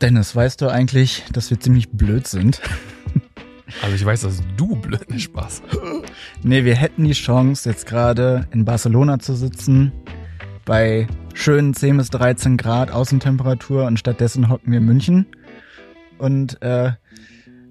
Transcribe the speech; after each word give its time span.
Dennis, 0.00 0.36
weißt 0.36 0.60
du 0.60 0.68
eigentlich, 0.68 1.24
dass 1.32 1.50
wir 1.50 1.58
ziemlich 1.58 1.90
blöd 1.90 2.26
sind? 2.26 2.60
Also 3.82 3.94
ich 3.94 4.04
weiß, 4.04 4.22
dass 4.22 4.42
du 4.56 4.76
blöd 4.76 5.10
nicht 5.10 5.24
Spaß. 5.24 5.62
Nee, 6.42 6.64
wir 6.64 6.76
hätten 6.76 7.04
die 7.04 7.12
Chance, 7.12 7.68
jetzt 7.68 7.86
gerade 7.86 8.46
in 8.52 8.64
Barcelona 8.64 9.18
zu 9.18 9.34
sitzen, 9.34 9.90
bei 10.64 11.08
schönen 11.34 11.74
10 11.74 11.96
bis 11.96 12.10
13 12.10 12.56
Grad 12.56 12.90
Außentemperatur 12.90 13.84
und 13.86 13.98
stattdessen 13.98 14.48
hocken 14.48 14.70
wir 14.70 14.78
in 14.78 14.84
München 14.84 15.26
und 16.18 16.60
äh, 16.62 16.92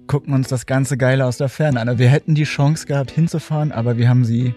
gucken 0.06 0.34
uns 0.34 0.48
das 0.48 0.66
ganze 0.66 0.96
Geile 0.96 1.24
aus 1.24 1.38
der 1.38 1.48
Ferne 1.48 1.80
an. 1.80 1.98
Wir 1.98 2.08
hätten 2.08 2.34
die 2.34 2.44
Chance 2.44 2.86
gehabt 2.86 3.10
hinzufahren, 3.10 3.72
aber 3.72 3.96
wir 3.96 4.08
haben 4.08 4.24
sie 4.24 4.54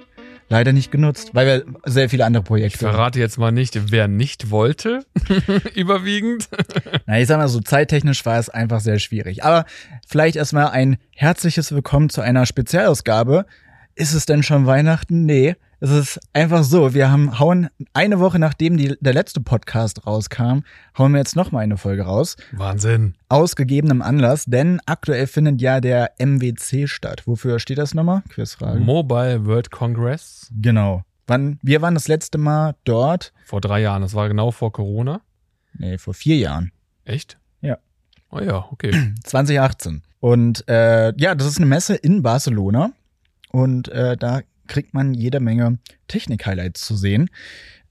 leider 0.50 0.74
nicht 0.74 0.92
genutzt, 0.92 1.32
weil 1.34 1.48
wir 1.48 1.66
sehr 1.86 2.10
viele 2.10 2.26
andere 2.26 2.44
Projekte. 2.44 2.76
Ich 2.76 2.80
verrate 2.80 3.20
jetzt 3.20 3.38
mal 3.38 3.52
nicht, 3.52 3.92
wer 3.92 4.08
nicht 4.08 4.50
wollte, 4.50 5.06
überwiegend. 5.76 6.50
Na, 7.06 7.20
ich 7.20 7.28
sag 7.28 7.38
mal 7.38 7.48
so, 7.48 7.60
zeittechnisch 7.62 8.26
war 8.26 8.40
es 8.40 8.50
einfach 8.50 8.82
sehr 8.82 9.00
schwierig. 9.00 9.44
Aber 9.44 9.66
vielleicht 10.08 10.36
erstmal 10.36 10.70
ein 10.70 10.98
herzliches 11.16 11.72
Willkommen 11.72 12.10
zu 12.10 12.22
einer 12.22 12.46
Spezialausgabe. 12.46 13.46
Ist 13.96 14.14
es 14.14 14.26
denn 14.26 14.44
schon 14.44 14.66
Weihnachten? 14.66 15.26
Nee. 15.26 15.56
Es 15.82 15.92
ist 15.92 16.20
einfach 16.34 16.66
so, 16.66 16.94
wir 16.94 17.10
haben 17.10 17.40
hauen 17.40 17.70
eine 17.94 18.20
Woche 18.20 18.38
nachdem 18.38 18.76
die, 18.76 18.98
der 19.00 19.14
letzte 19.14 19.40
Podcast 19.40 20.06
rauskam, 20.06 20.60
hauen 20.98 21.14
wir 21.14 21.20
jetzt 21.20 21.38
noch 21.38 21.54
mal 21.54 21.62
eine 21.62 21.78
Folge 21.78 22.04
raus. 22.04 22.36
Wahnsinn. 22.52 23.16
Aus 23.30 23.56
gegebenem 23.56 24.02
Anlass, 24.02 24.44
denn 24.44 24.82
aktuell 24.86 25.26
findet 25.26 25.62
ja 25.62 25.80
der 25.80 26.12
MWC 26.20 26.88
statt. 26.88 27.26
Wofür 27.28 27.60
steht 27.60 27.78
das 27.78 27.94
nochmal? 27.94 28.24
Quizfrage. 28.28 28.82
Mobile 28.82 29.46
World 29.46 29.72
Congress. 29.72 30.52
Genau. 30.60 31.04
Wann, 31.28 31.60
wir 31.62 31.82
waren 31.82 31.94
das 31.94 32.10
letzte 32.10 32.38
Mal 32.38 32.76
dort? 32.84 33.32
Vor 33.46 33.62
drei 33.62 33.80
Jahren. 33.80 34.02
Das 34.02 34.14
war 34.14 34.28
genau 34.28 34.52
vor 34.52 34.74
Corona. 34.74 35.22
Nee, 35.78 35.98
vor 35.98 36.14
vier 36.14 36.36
Jahren. 36.36 36.74
Echt? 37.06 37.38
Ja. 37.62 37.78
Oh 38.32 38.40
ja, 38.40 38.68
okay. 38.70 39.14
2018. 39.24 40.02
Und 40.20 40.68
äh, 40.68 41.14
ja, 41.16 41.36
das 41.36 41.48
ist 41.48 41.58
eine 41.58 41.68
Messe 41.68 41.96
in 41.96 42.22
Barcelona. 42.22 42.92
Und 43.52 43.88
äh, 43.88 44.18
da 44.18 44.42
kriegt 44.70 44.94
man 44.94 45.14
jede 45.14 45.40
Menge 45.40 45.80
Technik-Highlights 46.08 46.86
zu 46.86 46.96
sehen. 46.96 47.30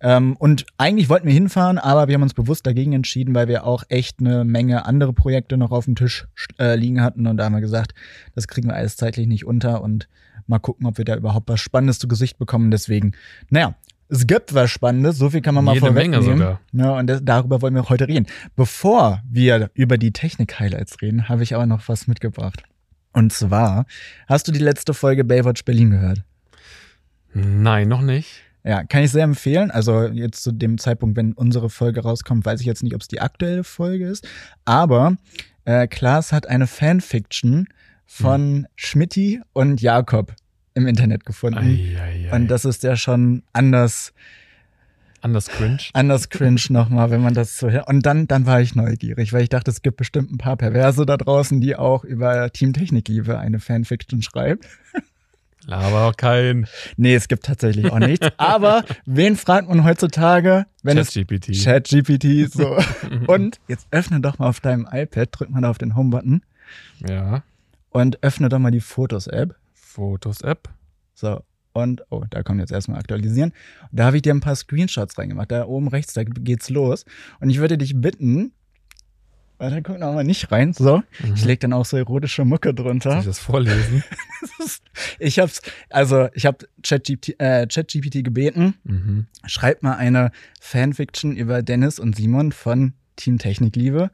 Ähm, 0.00 0.36
und 0.36 0.64
eigentlich 0.78 1.08
wollten 1.08 1.26
wir 1.26 1.34
hinfahren, 1.34 1.78
aber 1.78 2.08
wir 2.08 2.14
haben 2.14 2.22
uns 2.22 2.34
bewusst 2.34 2.66
dagegen 2.66 2.92
entschieden, 2.92 3.34
weil 3.34 3.48
wir 3.48 3.64
auch 3.64 3.82
echt 3.88 4.20
eine 4.20 4.44
Menge 4.44 4.86
andere 4.86 5.12
Projekte 5.12 5.56
noch 5.56 5.72
auf 5.72 5.86
dem 5.86 5.96
Tisch 5.96 6.26
äh, 6.58 6.76
liegen 6.76 7.02
hatten. 7.02 7.26
Und 7.26 7.36
da 7.36 7.44
haben 7.44 7.54
wir 7.54 7.60
gesagt, 7.60 7.94
das 8.34 8.46
kriegen 8.48 8.68
wir 8.68 8.76
alles 8.76 8.96
zeitlich 8.96 9.26
nicht 9.26 9.44
unter 9.44 9.82
und 9.82 10.08
mal 10.46 10.60
gucken, 10.60 10.86
ob 10.86 10.98
wir 10.98 11.04
da 11.04 11.16
überhaupt 11.16 11.48
was 11.48 11.60
Spannendes 11.60 11.98
zu 11.98 12.08
Gesicht 12.08 12.38
bekommen. 12.38 12.70
Deswegen, 12.70 13.12
naja, 13.50 13.74
es 14.08 14.26
gibt 14.26 14.54
was 14.54 14.70
Spannendes, 14.70 15.18
so 15.18 15.30
viel 15.30 15.42
kann 15.42 15.54
man 15.54 15.64
mal 15.64 15.74
Jede 15.74 15.90
Menge 15.90 16.16
vorwegnehmen. 16.16 16.38
sogar. 16.38 16.60
Ja, 16.72 16.98
und 16.98 17.06
das, 17.08 17.20
darüber 17.22 17.60
wollen 17.60 17.74
wir 17.74 17.88
heute 17.88 18.08
reden. 18.08 18.26
Bevor 18.56 19.20
wir 19.28 19.70
über 19.74 19.98
die 19.98 20.12
Technik-Highlights 20.12 21.02
reden, 21.02 21.28
habe 21.28 21.42
ich 21.42 21.54
aber 21.54 21.66
noch 21.66 21.88
was 21.88 22.06
mitgebracht. 22.06 22.62
Und 23.12 23.32
zwar, 23.32 23.84
hast 24.26 24.48
du 24.48 24.52
die 24.52 24.60
letzte 24.60 24.94
Folge 24.94 25.24
Baywatch 25.24 25.64
Berlin 25.64 25.90
gehört? 25.90 26.22
Nein, 27.34 27.88
noch 27.88 28.02
nicht. 28.02 28.42
Ja, 28.64 28.84
kann 28.84 29.02
ich 29.02 29.10
sehr 29.12 29.24
empfehlen. 29.24 29.70
Also 29.70 30.06
jetzt 30.08 30.42
zu 30.42 30.52
dem 30.52 30.78
Zeitpunkt, 30.78 31.16
wenn 31.16 31.32
unsere 31.32 31.70
Folge 31.70 32.02
rauskommt, 32.02 32.44
weiß 32.44 32.60
ich 32.60 32.66
jetzt 32.66 32.82
nicht, 32.82 32.94
ob 32.94 33.00
es 33.00 33.08
die 33.08 33.20
aktuelle 33.20 33.64
Folge 33.64 34.06
ist. 34.06 34.26
Aber 34.64 35.16
äh, 35.64 35.86
Klaas 35.86 36.32
hat 36.32 36.46
eine 36.48 36.66
Fanfiction 36.66 37.68
von 38.04 38.66
Schmidti 38.76 39.40
und 39.52 39.80
Jakob 39.80 40.34
im 40.74 40.86
Internet 40.86 41.24
gefunden. 41.24 41.58
Ei, 41.58 41.96
ei, 42.00 42.28
ei. 42.30 42.34
Und 42.34 42.48
das 42.48 42.64
ist 42.64 42.82
ja 42.82 42.96
schon 42.96 43.42
anders, 43.52 44.12
Anders 45.20 45.46
cringe. 45.48 45.78
anders 45.94 46.28
cringe 46.28 46.60
nochmal, 46.70 47.10
wenn 47.10 47.20
man 47.22 47.34
das 47.34 47.58
so 47.58 47.70
hört. 47.70 47.88
Und 47.88 48.06
dann, 48.06 48.26
dann 48.28 48.46
war 48.46 48.60
ich 48.60 48.74
neugierig, 48.74 49.32
weil 49.32 49.42
ich 49.42 49.48
dachte, 49.48 49.70
es 49.70 49.82
gibt 49.82 49.96
bestimmt 49.96 50.30
ein 50.32 50.38
paar 50.38 50.56
Perverse 50.56 51.04
da 51.06 51.16
draußen, 51.16 51.60
die 51.60 51.74
auch 51.76 52.04
über 52.04 52.50
Team 52.52 52.72
Technikliebe 52.72 53.38
eine 53.38 53.60
Fanfiction 53.60 54.22
schreiben. 54.22 54.60
Aber 55.68 56.12
kein 56.14 56.66
Nee, 56.96 57.14
es 57.14 57.28
gibt 57.28 57.44
tatsächlich 57.44 57.90
auch 57.92 57.98
nichts. 57.98 58.26
Aber 58.38 58.84
wen 59.06 59.36
fragt 59.36 59.68
man 59.68 59.84
heutzutage, 59.84 60.66
wenn 60.82 60.96
es 60.98 61.12
ChatGPT. 61.12 61.52
ChatGPT 61.62 62.50
so. 62.52 62.76
Und 63.26 63.60
jetzt 63.68 63.86
öffne 63.90 64.20
doch 64.20 64.38
mal 64.38 64.48
auf 64.48 64.60
deinem 64.60 64.88
iPad, 64.90 65.28
drück 65.32 65.50
mal 65.50 65.60
da 65.60 65.70
auf 65.70 65.78
den 65.78 65.94
Home-Button 65.96 66.42
Ja. 67.08 67.42
und 67.90 68.22
öffne 68.22 68.48
doch 68.48 68.58
mal 68.58 68.70
die 68.70 68.80
Fotos-App. 68.80 69.54
Fotos-App. 69.74 70.68
So. 71.14 71.40
Und, 71.72 72.02
oh, 72.10 72.24
da 72.30 72.42
kommt 72.42 72.60
jetzt 72.60 72.72
erstmal 72.72 72.98
aktualisieren. 72.98 73.52
Da 73.92 74.06
habe 74.06 74.16
ich 74.16 74.22
dir 74.22 74.34
ein 74.34 74.40
paar 74.40 74.56
Screenshots 74.56 75.16
reingemacht. 75.18 75.50
Da 75.52 75.64
oben 75.66 75.88
rechts, 75.88 76.12
da 76.12 76.24
geht's 76.24 76.70
los. 76.70 77.04
Und 77.40 77.50
ich 77.50 77.58
würde 77.58 77.78
dich 77.78 78.00
bitten, 78.00 78.52
warte, 79.58 79.82
guck 79.82 79.98
noch 79.98 80.14
mal 80.14 80.24
nicht 80.24 80.50
rein. 80.50 80.72
So. 80.72 81.02
Ich 81.34 81.44
leg 81.44 81.60
dann 81.60 81.72
auch 81.72 81.84
so 81.84 81.96
erotische 81.96 82.44
Mucke 82.44 82.68
Soll 82.70 82.74
drunter. 82.74 83.18
ich 83.18 83.26
das 83.26 83.38
vorlesen? 83.38 84.02
Ich 85.20 85.38
hab's, 85.38 85.62
also 85.90 86.28
ich 86.34 86.44
habe 86.44 86.66
ChatGPT 86.82 87.36
äh, 87.38 87.66
ChatGPT 87.66 88.24
gebeten, 88.24 88.74
mhm. 88.84 89.26
schreib 89.46 89.82
mal 89.82 89.96
eine 89.96 90.32
Fanfiction 90.60 91.36
über 91.36 91.62
Dennis 91.62 91.98
und 91.98 92.16
Simon 92.16 92.52
von 92.52 92.94
Team 93.16 93.38
Technikliebe. 93.38 94.10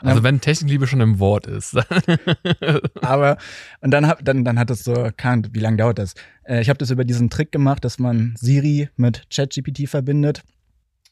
Also 0.00 0.22
wenn 0.22 0.40
Technikliebe 0.40 0.86
schon 0.86 1.00
im 1.00 1.18
Wort 1.18 1.46
ist. 1.46 1.76
Aber 3.02 3.38
und 3.80 3.90
dann 3.90 4.06
hab, 4.06 4.24
dann 4.24 4.44
dann 4.44 4.58
hat 4.58 4.70
es 4.70 4.84
so 4.84 5.10
kann, 5.16 5.48
wie 5.52 5.60
lange 5.60 5.78
dauert 5.78 5.98
das? 5.98 6.14
Äh, 6.44 6.60
ich 6.60 6.68
habe 6.68 6.78
das 6.78 6.90
über 6.90 7.04
diesen 7.04 7.30
Trick 7.30 7.50
gemacht, 7.52 7.84
dass 7.84 7.98
man 7.98 8.34
Siri 8.38 8.90
mit 8.96 9.26
ChatGPT 9.30 9.88
verbindet 9.88 10.42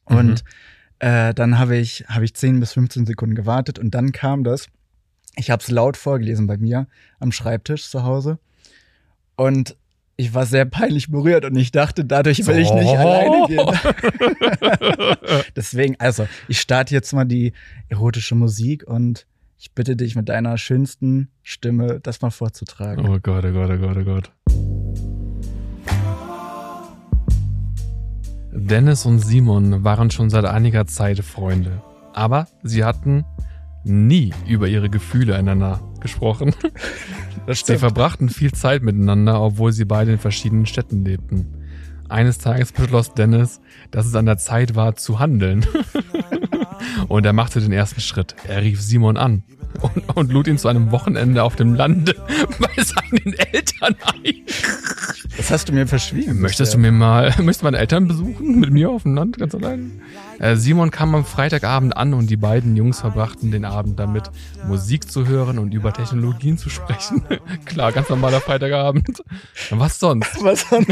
und 0.04 0.44
äh, 0.98 1.34
dann 1.34 1.58
habe 1.58 1.76
ich 1.76 2.04
habe 2.08 2.24
ich 2.24 2.34
10 2.34 2.60
bis 2.60 2.72
15 2.72 3.06
Sekunden 3.06 3.34
gewartet 3.34 3.78
und 3.78 3.94
dann 3.94 4.12
kam 4.12 4.44
das. 4.44 4.68
Ich 5.36 5.50
habe 5.50 5.62
es 5.62 5.70
laut 5.70 5.96
vorgelesen 5.96 6.46
bei 6.46 6.56
mir 6.56 6.86
am 7.20 7.32
Schreibtisch 7.32 7.88
zu 7.90 8.02
Hause 8.04 8.38
und 9.36 9.76
ich 10.18 10.32
war 10.32 10.46
sehr 10.46 10.64
peinlich 10.64 11.10
berührt 11.10 11.44
und 11.44 11.56
ich 11.56 11.72
dachte, 11.72 12.04
dadurch 12.06 12.46
will 12.46 12.56
ich 12.58 12.72
nicht 12.72 12.86
So. 12.86 12.94
alleine 12.96 13.46
gehen. 13.48 15.16
Deswegen, 15.56 15.96
also, 15.98 16.26
ich 16.48 16.58
starte 16.58 16.94
jetzt 16.94 17.12
mal 17.12 17.26
die 17.26 17.52
erotische 17.90 18.34
Musik 18.34 18.84
und 18.86 19.26
ich 19.58 19.72
bitte 19.72 19.94
dich 19.94 20.16
mit 20.16 20.30
deiner 20.30 20.56
schönsten 20.56 21.28
Stimme, 21.42 22.00
das 22.00 22.22
mal 22.22 22.30
vorzutragen. 22.30 23.06
oh 23.06 23.18
Gott, 23.22 23.44
oh 23.44 23.52
Gott, 23.52 23.70
oh 23.70 23.76
Gott, 23.78 23.96
oh 23.98 24.04
Gott. 24.04 24.30
Dennis 28.58 29.04
und 29.04 29.18
Simon 29.18 29.84
waren 29.84 30.10
schon 30.10 30.30
seit 30.30 30.46
einiger 30.46 30.86
Zeit 30.86 31.18
Freunde. 31.18 31.82
Aber 32.14 32.48
sie 32.62 32.84
hatten 32.84 33.24
nie 33.84 34.32
über 34.48 34.66
ihre 34.66 34.88
Gefühle 34.88 35.36
einander 35.36 35.80
gesprochen. 36.00 36.54
Sie 37.52 37.78
verbrachten 37.78 38.28
viel 38.28 38.52
Zeit 38.52 38.82
miteinander, 38.82 39.40
obwohl 39.40 39.70
sie 39.70 39.84
beide 39.84 40.10
in 40.10 40.18
verschiedenen 40.18 40.66
Städten 40.66 41.04
lebten. 41.04 41.46
Eines 42.08 42.38
Tages 42.38 42.72
beschloss 42.72 43.14
Dennis, 43.14 43.60
dass 43.92 44.06
es 44.06 44.16
an 44.16 44.26
der 44.26 44.36
Zeit 44.38 44.74
war 44.74 44.96
zu 44.96 45.20
handeln. 45.20 45.64
und 47.08 47.24
er 47.24 47.32
machte 47.32 47.60
den 47.60 47.70
ersten 47.70 48.00
Schritt. 48.00 48.34
Er 48.48 48.62
rief 48.62 48.80
Simon 48.80 49.16
an 49.16 49.44
und, 49.80 50.16
und 50.16 50.32
lud 50.32 50.48
ihn 50.48 50.58
zu 50.58 50.66
einem 50.66 50.90
Wochenende 50.90 51.42
auf 51.42 51.54
dem 51.56 51.74
Lande 51.74 52.14
bei 52.58 52.82
seinen 52.82 53.34
Eltern 53.34 53.94
ein. 54.02 54.34
Das 55.46 55.60
hast 55.60 55.68
du 55.68 55.72
mir 55.72 55.86
verschwiegen. 55.86 56.40
Möchtest 56.40 56.74
du 56.74 56.78
mir 56.78 56.90
mal, 56.90 57.26
möchtest 57.38 57.60
du 57.62 57.66
meine 57.66 57.78
Eltern 57.78 58.08
besuchen? 58.08 58.58
Mit 58.58 58.72
mir 58.72 58.90
auf 58.90 59.04
dem 59.04 59.14
Land, 59.14 59.38
ganz 59.38 59.54
allein? 59.54 60.02
Äh, 60.40 60.56
Simon 60.56 60.90
kam 60.90 61.14
am 61.14 61.24
Freitagabend 61.24 61.96
an 61.96 62.14
und 62.14 62.28
die 62.28 62.36
beiden 62.36 62.74
Jungs 62.74 62.98
verbrachten 62.98 63.52
den 63.52 63.64
Abend 63.64 64.00
damit, 64.00 64.24
Musik 64.66 65.08
zu 65.08 65.28
hören 65.28 65.60
und 65.60 65.72
über 65.72 65.92
Technologien 65.92 66.58
zu 66.58 66.68
sprechen. 66.68 67.22
Klar, 67.64 67.92
ganz 67.92 68.08
normaler 68.08 68.40
Freitagabend. 68.40 69.22
Was 69.71 70.00
sonst? 70.00 70.34
Was 70.42 70.68
sonst? 70.68 70.91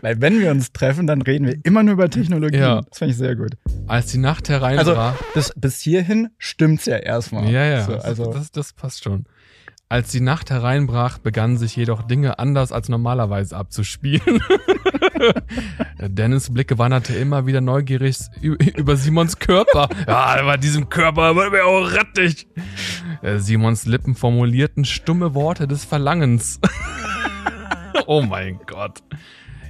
Weil 0.00 0.20
wenn 0.20 0.40
wir 0.40 0.50
uns 0.50 0.72
treffen, 0.72 1.06
dann 1.06 1.22
reden 1.22 1.46
wir 1.46 1.54
immer 1.62 1.84
nur 1.84 1.92
über 1.92 2.10
Technologie. 2.10 2.56
Ja. 2.58 2.80
Das 2.80 2.98
fand 2.98 3.12
ich 3.12 3.16
sehr 3.16 3.36
gut. 3.36 3.52
Als 3.86 4.06
die 4.10 4.18
Nacht 4.18 4.50
Also 4.50 4.60
hereinbrach. 4.66 5.14
bis, 5.34 5.52
bis 5.54 5.80
hierhin 5.80 6.30
stimmt's 6.36 6.86
ja 6.86 6.96
erstmal. 6.96 7.48
ja, 7.48 7.64
ja, 7.64 7.84
So, 7.84 7.92
also 7.94 8.32
das, 8.32 8.50
das 8.50 8.72
passt 8.72 9.04
schon. 9.04 9.24
Als 9.92 10.10
die 10.10 10.20
Nacht 10.20 10.48
hereinbrach, 10.48 11.18
begannen 11.18 11.58
sich 11.58 11.76
jedoch 11.76 12.00
Dinge 12.00 12.38
anders 12.38 12.72
als 12.72 12.88
normalerweise 12.88 13.54
abzuspielen. 13.54 14.42
Dennis 16.00 16.50
Blicke 16.50 16.78
wanderte 16.78 17.14
immer 17.14 17.44
wieder 17.44 17.60
neugierig 17.60 18.16
über 18.40 18.96
Simons 18.96 19.38
Körper. 19.38 19.90
Ja, 20.06 20.42
bei 20.44 20.56
diesem 20.56 20.88
Körper 20.88 21.36
wird 21.36 21.52
mir 21.52 21.66
auch 21.66 21.92
rattig. 21.92 22.46
Äh, 23.20 23.36
Simons 23.36 23.84
Lippen 23.84 24.14
formulierten 24.14 24.86
stumme 24.86 25.34
Worte 25.34 25.68
des 25.68 25.84
Verlangens. 25.84 26.58
oh 28.06 28.22
mein 28.22 28.60
Gott. 28.66 29.02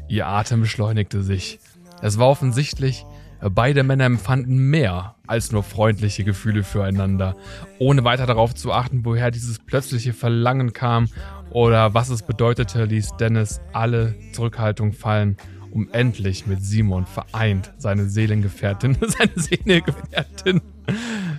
Ihr 0.06 0.28
Atem 0.28 0.60
beschleunigte 0.60 1.24
sich. 1.24 1.58
Es 2.00 2.20
war 2.20 2.28
offensichtlich, 2.28 3.04
beide 3.50 3.82
Männer 3.82 4.04
empfanden 4.04 4.70
mehr 4.70 5.14
als 5.26 5.52
nur 5.52 5.62
freundliche 5.62 6.24
Gefühle 6.24 6.62
füreinander, 6.62 7.36
ohne 7.78 8.04
weiter 8.04 8.26
darauf 8.26 8.54
zu 8.54 8.72
achten, 8.72 9.04
woher 9.04 9.30
dieses 9.30 9.58
plötzliche 9.58 10.12
Verlangen 10.12 10.72
kam 10.72 11.08
oder 11.50 11.94
was 11.94 12.08
es 12.08 12.22
bedeutete, 12.22 12.84
ließ 12.84 13.16
Dennis 13.18 13.60
alle 13.72 14.14
Zurückhaltung 14.32 14.92
fallen, 14.92 15.36
um 15.70 15.88
endlich 15.92 16.46
mit 16.46 16.62
Simon 16.64 17.06
vereint 17.06 17.72
seine 17.78 18.06
Seelengefährtin, 18.06 18.96
seine 19.00 19.32
Seelengefährtin 19.36 20.60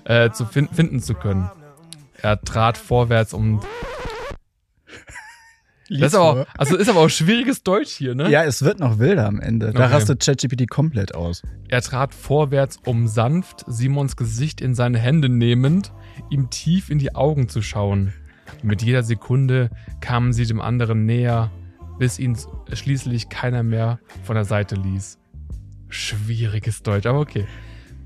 äh, 0.06 0.32
zu 0.32 0.46
fin 0.46 0.68
finden 0.72 1.00
zu 1.00 1.14
können. 1.14 1.50
Er 2.22 2.40
trat 2.42 2.78
vorwärts, 2.78 3.34
um. 3.34 3.60
Das 5.90 6.14
ist 6.14 6.16
aber 6.16 6.42
auch, 6.42 6.46
also 6.58 6.78
ist 6.78 6.90
aber 6.90 7.00
auch 7.02 7.10
schwieriges 7.10 7.64
Deutsch 7.64 7.92
hier, 7.92 8.16
ne? 8.16 8.30
Ja, 8.30 8.44
es 8.44 8.64
wird 8.64 8.80
noch 8.80 9.00
wilder 9.00 9.28
am 9.28 9.40
Ende. 9.40 9.72
Da 9.74 9.86
Okay. 9.86 9.94
rastet 9.94 10.24
ChatGPT 10.26 10.70
komplett 10.70 11.14
aus. 11.14 11.42
Er 11.68 11.82
trat 11.82 12.14
vorwärts, 12.16 12.78
um 12.86 13.08
sanft 13.08 13.66
Simons 13.68 14.16
Gesicht 14.16 14.62
in 14.62 14.76
seine 14.76 14.98
Hände 15.00 15.30
nehmend, 15.30 15.92
ihm 16.30 16.50
tief 16.50 16.90
in 16.90 17.00
die 17.00 17.16
Augen 17.16 17.50
zu 17.50 17.62
schauen. 17.62 18.14
Mit 18.62 18.82
jeder 18.82 19.04
Sekunde 19.04 19.70
kamen 20.00 20.32
sie 20.32 20.46
dem 20.46 20.62
anderen 20.62 21.06
näher, 21.06 21.52
bis 22.00 22.18
ihn 22.20 22.38
schließlich 22.72 23.30
keiner 23.30 23.64
mehr 23.64 24.00
von 24.24 24.36
der 24.36 24.46
Seite 24.46 24.76
ließ. 24.76 25.18
Schwieriges 25.90 26.82
Deutsch, 26.84 27.06
aber 27.06 27.20
okay. 27.20 27.46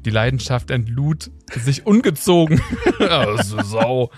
Die 0.05 0.09
Leidenschaft 0.09 0.71
entlud 0.71 1.31
sich 1.55 1.85
ungezogen. 1.85 2.61
also 2.99 3.61
Sau. 3.61 4.11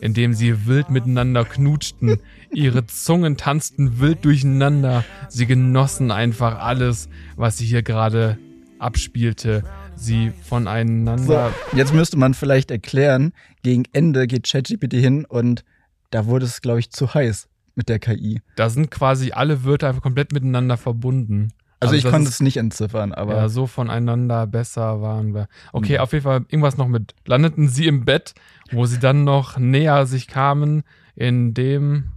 Indem 0.00 0.32
sie 0.34 0.66
wild 0.66 0.90
miteinander 0.90 1.44
knutschten. 1.44 2.20
Ihre 2.52 2.86
Zungen 2.86 3.36
tanzten 3.36 4.00
wild 4.00 4.24
durcheinander. 4.24 5.04
Sie 5.28 5.46
genossen 5.46 6.10
einfach 6.10 6.58
alles, 6.60 7.08
was 7.36 7.58
sie 7.58 7.66
hier 7.66 7.82
gerade 7.82 8.38
abspielte. 8.78 9.64
Sie 9.96 10.28
So, 10.28 10.48
voneinander. 10.48 11.52
jetzt 11.74 11.92
müsste 11.92 12.16
man 12.16 12.34
vielleicht 12.34 12.70
erklären, 12.70 13.32
gegen 13.62 13.84
Ende 13.92 14.26
geht 14.28 14.48
ChatGPT 14.48 14.92
hin 14.94 15.24
und 15.24 15.64
da 16.10 16.26
wurde 16.26 16.46
es, 16.46 16.60
glaube 16.62 16.78
ich, 16.78 16.90
zu 16.90 17.12
heiß 17.12 17.48
mit 17.74 17.88
der 17.88 17.98
KI. 17.98 18.40
Da 18.56 18.70
sind 18.70 18.90
quasi 18.90 19.32
alle 19.32 19.64
Wörter 19.64 19.88
einfach 19.88 20.02
komplett 20.02 20.32
miteinander 20.32 20.76
verbunden. 20.76 21.48
Also, 21.80 21.94
ich 21.94 22.04
konnte 22.04 22.28
es 22.28 22.40
nicht 22.40 22.56
entziffern, 22.56 23.12
aber 23.12 23.36
ja, 23.36 23.48
so 23.48 23.66
voneinander 23.68 24.46
besser 24.46 25.00
waren 25.00 25.32
wir. 25.34 25.46
Okay, 25.72 25.94
Mhm. 25.94 26.00
auf 26.00 26.12
jeden 26.12 26.24
Fall 26.24 26.40
irgendwas 26.48 26.76
noch 26.76 26.88
mit. 26.88 27.14
Landeten 27.24 27.68
sie 27.68 27.86
im 27.86 28.04
Bett, 28.04 28.34
wo 28.72 28.84
sie 28.86 28.98
dann 28.98 29.22
noch 29.24 29.58
näher 29.58 30.04
sich 30.06 30.26
kamen, 30.26 30.82
indem 31.14 32.10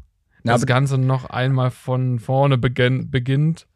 Na, 0.44 0.54
das 0.54 0.66
Ganze 0.66 0.98
noch 0.98 1.26
einmal 1.30 1.70
von 1.70 2.18
vorne 2.20 2.58
beginn, 2.58 3.12
beginnt. 3.12 3.68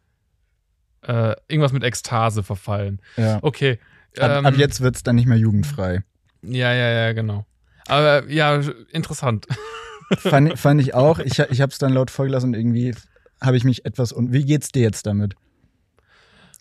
Äh, 1.04 1.36
irgendwas 1.48 1.72
mit 1.72 1.84
Ekstase 1.84 2.42
verfallen. 2.42 3.00
ja. 3.18 3.38
Okay. 3.44 3.78
Ab, 4.18 4.32
ähm, 4.40 4.46
ab 4.46 4.56
jetzt 4.58 4.82
wird 4.82 4.96
es 4.96 5.04
dann 5.04 5.16
nicht 5.18 5.28
mehr 5.28 5.38
jugendfrei. 5.38 6.02
Ja, 6.42 6.74
ja, 6.74 6.90
ja, 6.90 7.14
genau. 7.14 7.46
Aber 7.88 8.28
ja, 8.32 8.62
interessant. 8.92 9.46
fand, 10.18 10.58
fand 10.58 10.80
ich 10.82 10.94
auch. 10.96 11.20
Ich, 11.20 11.38
ich 11.38 11.62
habe 11.62 11.72
es 11.72 11.78
dann 11.78 11.92
laut 11.94 12.10
vorgelassen 12.10 12.52
und 12.52 12.60
irgendwie 12.60 12.96
habe 13.42 13.58
ich 13.58 13.66
mich 13.66 13.86
etwas. 13.86 14.12
Und 14.14 14.32
wie 14.32 14.46
geht's 14.46 14.70
dir 14.72 14.82
jetzt 14.84 15.06
damit? 15.06 15.36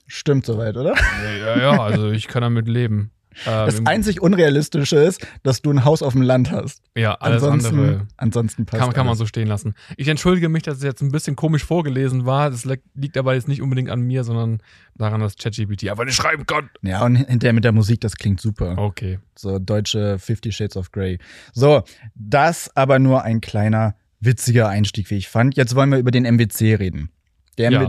Stimmt 0.06 0.46
soweit, 0.46 0.76
oder? 0.76 0.94
ja, 1.40 1.58
ja, 1.58 1.82
also 1.82 2.10
ich 2.10 2.28
kann 2.28 2.42
damit 2.42 2.68
leben. 2.68 3.10
Ähm, 3.46 3.66
Das 3.66 3.84
einzig 3.84 4.20
Unrealistische 4.22 4.96
ist, 4.96 5.26
dass 5.42 5.60
du 5.60 5.70
ein 5.72 5.84
Haus 5.84 6.02
auf 6.02 6.12
dem 6.12 6.22
Land 6.22 6.52
hast. 6.52 6.82
ja, 6.96 7.14
alles 7.14 7.42
Ansonsten, 7.42 7.78
andere. 7.80 8.06
ansonsten 8.16 8.64
passt 8.64 8.80
Kann, 8.80 8.92
kann 8.92 9.06
man 9.06 9.16
so 9.16 9.26
stehen 9.26 9.48
lassen. 9.48 9.74
Ich 9.96 10.06
entschuldige 10.06 10.48
mich, 10.48 10.62
dass 10.62 10.76
es 10.76 10.84
jetzt 10.84 11.02
ein 11.02 11.10
bisschen 11.10 11.34
komisch 11.34 11.64
vorgelesen 11.64 12.26
war. 12.26 12.50
Das 12.50 12.64
li- 12.64 12.78
liegt 12.94 13.16
aber 13.16 13.34
jetzt 13.34 13.48
nicht 13.48 13.60
unbedingt 13.60 13.90
an 13.90 14.02
mir, 14.02 14.22
sondern 14.22 14.62
daran, 14.94 15.20
dass 15.20 15.36
ChatGPT 15.36 15.88
einfach 15.90 16.04
nicht 16.04 16.14
schreiben 16.14 16.46
kann. 16.46 16.70
Ja, 16.82 17.04
und 17.04 17.16
hinterher 17.16 17.54
mit 17.54 17.64
der 17.64 17.72
Musik, 17.72 18.00
das 18.02 18.14
klingt 18.16 18.40
super. 18.40 18.78
Okay. 18.78 19.18
So 19.36 19.58
deutsche 19.58 20.20
Fifty 20.20 20.52
Shades 20.52 20.76
of 20.76 20.92
Grey. 20.92 21.18
So, 21.52 21.82
das 22.14 22.70
aber 22.76 23.00
nur 23.00 23.22
ein 23.22 23.40
kleiner 23.40 23.96
witziger 24.20 24.68
Einstieg, 24.68 25.10
wie 25.10 25.16
ich 25.16 25.28
fand. 25.28 25.56
Jetzt 25.56 25.74
wollen 25.74 25.90
wir 25.90 25.98
über 25.98 26.12
den 26.12 26.24
MWC 26.24 26.76
reden. 26.76 27.10
Der 27.58 27.72
Ja. 27.72 27.80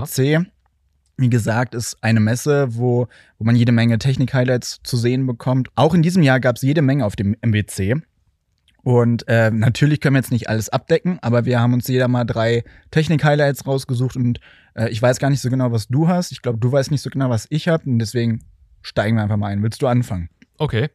Wie 1.17 1.29
gesagt, 1.29 1.75
ist 1.75 1.97
eine 2.01 2.19
Messe, 2.19 2.75
wo, 2.75 3.07
wo 3.37 3.45
man 3.45 3.55
jede 3.55 3.71
Menge 3.71 3.97
Technik-Highlights 3.97 4.81
zu 4.83 4.97
sehen 4.97 5.25
bekommt. 5.25 5.69
Auch 5.75 5.93
in 5.93 6.01
diesem 6.01 6.23
Jahr 6.23 6.39
gab 6.39 6.57
es 6.57 6.61
jede 6.61 6.81
Menge 6.81 7.05
auf 7.05 7.15
dem 7.15 7.35
MWC. 7.41 8.01
Und 8.85 9.27
äh, 9.27 9.49
natürlich 9.49 9.99
können 9.99 10.13
wir 10.13 10.19
jetzt 10.19 10.31
nicht 10.31 10.47
alles 10.47 10.69
abdecken, 10.69 11.17
aber 11.23 11.45
wir 11.45 11.59
haben 11.59 11.73
uns 11.73 11.87
jeder 11.87 12.07
mal 12.07 12.23
drei 12.23 12.63
Technik-Highlights 12.91 13.65
rausgesucht 13.65 14.15
und 14.15 14.39
äh, 14.75 14.89
ich 14.89 15.01
weiß 15.01 15.17
gar 15.17 15.31
nicht 15.31 15.41
so 15.41 15.49
genau, 15.49 15.71
was 15.71 15.87
du 15.87 16.07
hast. 16.07 16.31
Ich 16.31 16.43
glaube, 16.43 16.59
du 16.59 16.71
weißt 16.71 16.91
nicht 16.91 17.01
so 17.01 17.09
genau, 17.09 17.31
was 17.31 17.47
ich 17.49 17.67
habe 17.67 17.89
und 17.89 17.97
deswegen 17.97 18.43
steigen 18.83 19.15
wir 19.15 19.23
einfach 19.23 19.37
mal 19.37 19.47
ein. 19.47 19.63
Willst 19.63 19.81
du 19.81 19.87
anfangen? 19.87 20.29
Okay. 20.59 20.89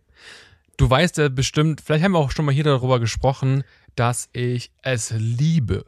Du 0.77 0.89
weißt 0.89 1.19
ja 1.19 1.31
bestimmt, 1.31 1.81
vielleicht 1.81 2.05
haben 2.05 2.13
wir 2.13 2.21
auch 2.21 2.31
schon 2.31 2.45
mal 2.45 2.55
hier 2.55 2.63
darüber 2.63 3.01
gesprochen, 3.01 3.65
dass 3.97 4.29
ich 4.33 4.71
es 4.83 5.13
liebe, 5.17 5.85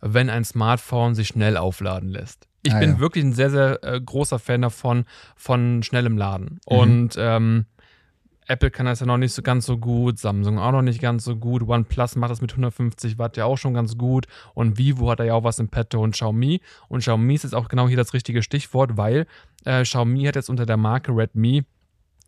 wenn 0.00 0.30
ein 0.30 0.44
Smartphone 0.44 1.16
sich 1.16 1.28
schnell 1.28 1.56
aufladen 1.56 2.10
lässt. 2.10 2.46
Ich 2.64 2.74
Ah, 2.74 2.80
bin 2.80 2.90
ja. 2.92 2.98
wirklich 2.98 3.24
ein 3.24 3.32
sehr, 3.32 3.50
sehr 3.50 3.82
äh, 3.84 4.00
großer 4.00 4.38
Fan 4.38 4.62
davon, 4.62 5.04
von 5.36 5.82
schnellem 5.82 6.16
Laden. 6.18 6.60
Mhm. 6.68 6.76
Und 6.78 7.14
ähm, 7.18 7.66
Apple 8.46 8.70
kann 8.70 8.86
das 8.86 9.00
ja 9.00 9.06
noch 9.06 9.16
nicht 9.16 9.32
so 9.32 9.42
ganz 9.42 9.64
so 9.64 9.78
gut, 9.78 10.18
Samsung 10.18 10.58
auch 10.58 10.72
noch 10.72 10.82
nicht 10.82 11.00
ganz 11.00 11.24
so 11.24 11.36
gut, 11.36 11.66
OnePlus 11.66 12.16
macht 12.16 12.30
das 12.30 12.40
mit 12.42 12.50
150 12.52 13.18
Watt 13.18 13.36
ja 13.38 13.46
auch 13.46 13.56
schon 13.56 13.72
ganz 13.72 13.96
gut 13.96 14.26
und 14.52 14.76
Vivo 14.76 15.10
hat 15.10 15.20
da 15.20 15.24
ja 15.24 15.32
auch 15.34 15.44
was 15.44 15.58
im 15.58 15.68
Petto 15.68 16.02
und 16.02 16.12
Xiaomi. 16.12 16.60
Und 16.88 17.00
Xiaomi 17.00 17.34
ist 17.34 17.44
jetzt 17.44 17.54
auch 17.54 17.68
genau 17.68 17.88
hier 17.88 17.96
das 17.96 18.12
richtige 18.12 18.42
Stichwort, 18.42 18.96
weil 18.96 19.26
äh, 19.64 19.82
Xiaomi 19.82 20.24
hat 20.24 20.36
jetzt 20.36 20.50
unter 20.50 20.66
der 20.66 20.76
Marke 20.76 21.12
Redmi 21.12 21.64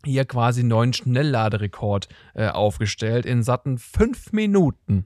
hier 0.05 0.25
quasi 0.25 0.61
einen 0.61 0.69
neuen 0.69 0.93
Schnellladerekord 0.93 2.07
äh, 2.33 2.47
aufgestellt. 2.47 3.25
In 3.25 3.43
satten 3.43 3.77
fünf 3.77 4.31
Minuten 4.31 5.05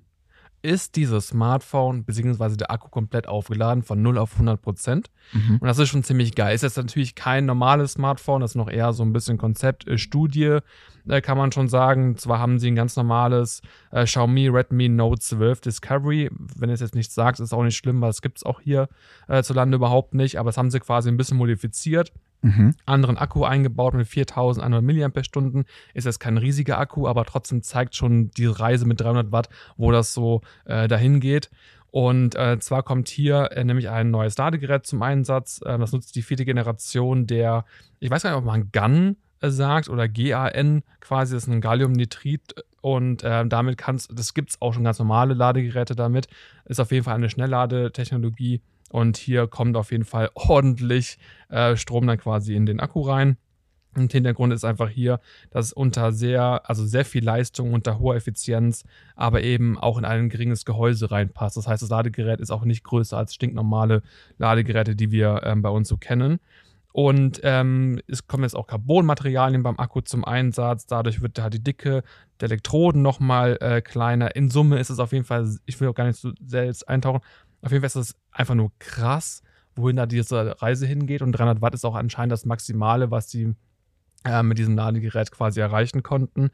ist 0.61 0.95
dieses 0.95 1.29
Smartphone 1.29 2.03
bzw. 2.03 2.55
der 2.55 2.71
Akku 2.71 2.89
komplett 2.89 3.27
aufgeladen 3.27 3.83
von 3.83 4.01
0 4.01 4.17
auf 4.17 4.33
100 4.33 4.61
Prozent. 4.61 5.09
Mhm. 5.33 5.57
Und 5.59 5.67
das 5.67 5.79
ist 5.79 5.89
schon 5.89 6.03
ziemlich 6.03 6.35
geil. 6.35 6.53
Ist 6.53 6.61
jetzt 6.61 6.77
natürlich 6.77 7.15
kein 7.15 7.45
normales 7.45 7.93
Smartphone, 7.93 8.41
das 8.41 8.51
ist 8.51 8.55
noch 8.55 8.69
eher 8.69 8.93
so 8.93 9.03
ein 9.03 9.13
bisschen 9.13 9.37
Konzept, 9.37 9.87
äh, 9.87 9.97
Studie, 9.97 10.59
äh, 11.07 11.21
kann 11.21 11.37
man 11.37 11.51
schon 11.51 11.67
sagen. 11.67 12.17
Zwar 12.17 12.39
haben 12.39 12.59
sie 12.59 12.69
ein 12.69 12.75
ganz 12.75 12.95
normales 12.95 13.61
äh, 13.91 14.05
Xiaomi 14.05 14.47
Redmi 14.47 14.89
Note 14.89 15.19
12 15.19 15.61
Discovery. 15.61 16.29
Wenn 16.55 16.69
ihr 16.69 16.73
es 16.75 16.81
jetzt 16.81 16.95
nicht 16.95 17.11
sagt, 17.11 17.39
ist 17.39 17.53
auch 17.53 17.63
nicht 17.63 17.77
schlimm, 17.77 18.01
weil 18.01 18.09
es 18.09 18.21
gibt 18.21 18.37
es 18.37 18.43
auch 18.43 18.61
hier 18.61 18.87
äh, 19.27 19.43
zu 19.43 19.53
Lande 19.53 19.75
überhaupt 19.75 20.13
nicht. 20.13 20.37
Aber 20.37 20.49
das 20.49 20.57
haben 20.57 20.71
sie 20.71 20.79
quasi 20.79 21.09
ein 21.09 21.17
bisschen 21.17 21.37
modifiziert 21.37 22.11
Mhm. 22.41 22.75
anderen 22.85 23.17
Akku 23.17 23.43
eingebaut 23.43 23.93
mit 23.93 24.07
4100 24.07 24.81
mAh. 24.81 25.63
Ist 25.93 26.05
jetzt 26.05 26.19
kein 26.19 26.37
riesiger 26.37 26.79
Akku, 26.79 27.07
aber 27.07 27.25
trotzdem 27.25 27.61
zeigt 27.61 27.95
schon 27.95 28.31
die 28.31 28.47
Reise 28.47 28.85
mit 28.85 28.99
300 28.99 29.31
Watt, 29.31 29.49
wo 29.77 29.91
das 29.91 30.13
so 30.13 30.41
äh, 30.65 30.87
dahin 30.87 31.19
geht. 31.19 31.51
Und 31.91 32.35
äh, 32.35 32.57
zwar 32.59 32.83
kommt 32.83 33.09
hier 33.09 33.51
äh, 33.51 33.63
nämlich 33.63 33.89
ein 33.89 34.11
neues 34.11 34.37
Ladegerät 34.37 34.85
zum 34.85 35.01
Einsatz. 35.01 35.61
Äh, 35.63 35.77
das 35.77 35.91
nutzt 35.91 36.15
die 36.15 36.21
vierte 36.21 36.45
Generation 36.45 37.27
der, 37.27 37.65
ich 37.99 38.09
weiß 38.09 38.23
gar 38.23 38.31
nicht, 38.31 38.39
ob 38.39 38.45
man 38.45 38.71
GAN 38.71 39.17
äh, 39.41 39.49
sagt 39.49 39.89
oder 39.89 40.07
GAN 40.07 40.83
quasi, 41.01 41.35
das 41.35 41.43
ist 41.43 41.49
ein 41.49 41.61
Galliumnitrid 41.61 42.55
und 42.79 43.23
äh, 43.23 43.45
damit 43.45 43.77
kannst, 43.77 44.17
das 44.17 44.33
gibt 44.33 44.51
es 44.51 44.61
auch 44.61 44.73
schon 44.73 44.85
ganz 44.85 44.99
normale 44.99 45.33
Ladegeräte 45.33 45.95
damit. 45.95 46.27
Ist 46.65 46.79
auf 46.79 46.91
jeden 46.91 47.03
Fall 47.03 47.15
eine 47.15 47.29
Schnellladetechnologie 47.29 48.61
und 48.91 49.17
hier 49.17 49.47
kommt 49.47 49.77
auf 49.77 49.91
jeden 49.91 50.05
Fall 50.05 50.29
ordentlich 50.35 51.17
äh, 51.49 51.75
Strom 51.75 52.07
dann 52.07 52.17
quasi 52.17 52.55
in 52.55 52.65
den 52.65 52.79
Akku 52.79 53.01
rein. 53.01 53.37
Und 53.93 54.11
Hintergrund 54.13 54.53
ist 54.53 54.63
einfach 54.63 54.87
hier, 54.87 55.19
dass 55.49 55.73
unter 55.73 56.13
sehr, 56.13 56.61
also 56.69 56.85
sehr 56.85 57.03
viel 57.03 57.25
Leistung, 57.25 57.73
unter 57.73 57.99
hoher 57.99 58.15
Effizienz, 58.15 58.85
aber 59.17 59.43
eben 59.43 59.77
auch 59.77 59.97
in 59.97 60.05
ein 60.05 60.29
geringes 60.29 60.63
Gehäuse 60.63 61.11
reinpasst. 61.11 61.57
Das 61.57 61.67
heißt, 61.67 61.83
das 61.83 61.89
Ladegerät 61.89 62.39
ist 62.39 62.51
auch 62.51 62.63
nicht 62.63 62.85
größer 62.85 63.17
als 63.17 63.33
stinknormale 63.33 64.01
Ladegeräte, 64.37 64.95
die 64.95 65.11
wir 65.11 65.41
ähm, 65.43 65.61
bei 65.61 65.69
uns 65.69 65.89
so 65.89 65.97
kennen. 65.97 66.39
Und 66.93 67.39
ähm, 67.43 68.01
es 68.07 68.27
kommen 68.27 68.43
jetzt 68.43 68.55
auch 68.55 68.67
Carbonmaterialien 68.67 69.63
beim 69.63 69.77
Akku 69.77 70.01
zum 70.01 70.25
Einsatz. 70.25 70.85
Dadurch 70.87 71.21
wird 71.21 71.39
halt 71.39 71.53
die 71.53 71.63
Dicke 71.63 72.03
der 72.39 72.47
Elektroden 72.47 73.01
nochmal 73.01 73.57
äh, 73.61 73.81
kleiner. 73.81 74.35
In 74.35 74.49
Summe 74.49 74.79
ist 74.79 74.89
es 74.89 74.99
auf 74.99 75.13
jeden 75.13 75.25
Fall, 75.25 75.49
ich 75.65 75.79
will 75.79 75.87
auch 75.87 75.95
gar 75.95 76.05
nicht 76.05 76.19
so 76.19 76.31
jetzt 76.49 76.87
eintauchen, 76.87 77.21
auf 77.61 77.71
jeden 77.71 77.81
Fall 77.81 78.01
ist 78.01 78.09
es 78.09 78.15
einfach 78.31 78.55
nur 78.55 78.71
krass, 78.79 79.43
wohin 79.75 79.95
da 79.95 80.05
diese 80.05 80.61
Reise 80.61 80.85
hingeht. 80.85 81.21
Und 81.21 81.33
300 81.33 81.61
Watt 81.61 81.73
ist 81.73 81.85
auch 81.85 81.95
anscheinend 81.95 82.31
das 82.31 82.45
Maximale, 82.45 83.11
was 83.11 83.29
sie 83.29 83.55
äh, 84.25 84.43
mit 84.43 84.57
diesem 84.57 84.75
Ladegerät 84.75 85.31
quasi 85.31 85.59
erreichen 85.59 86.03
konnten. 86.03 86.51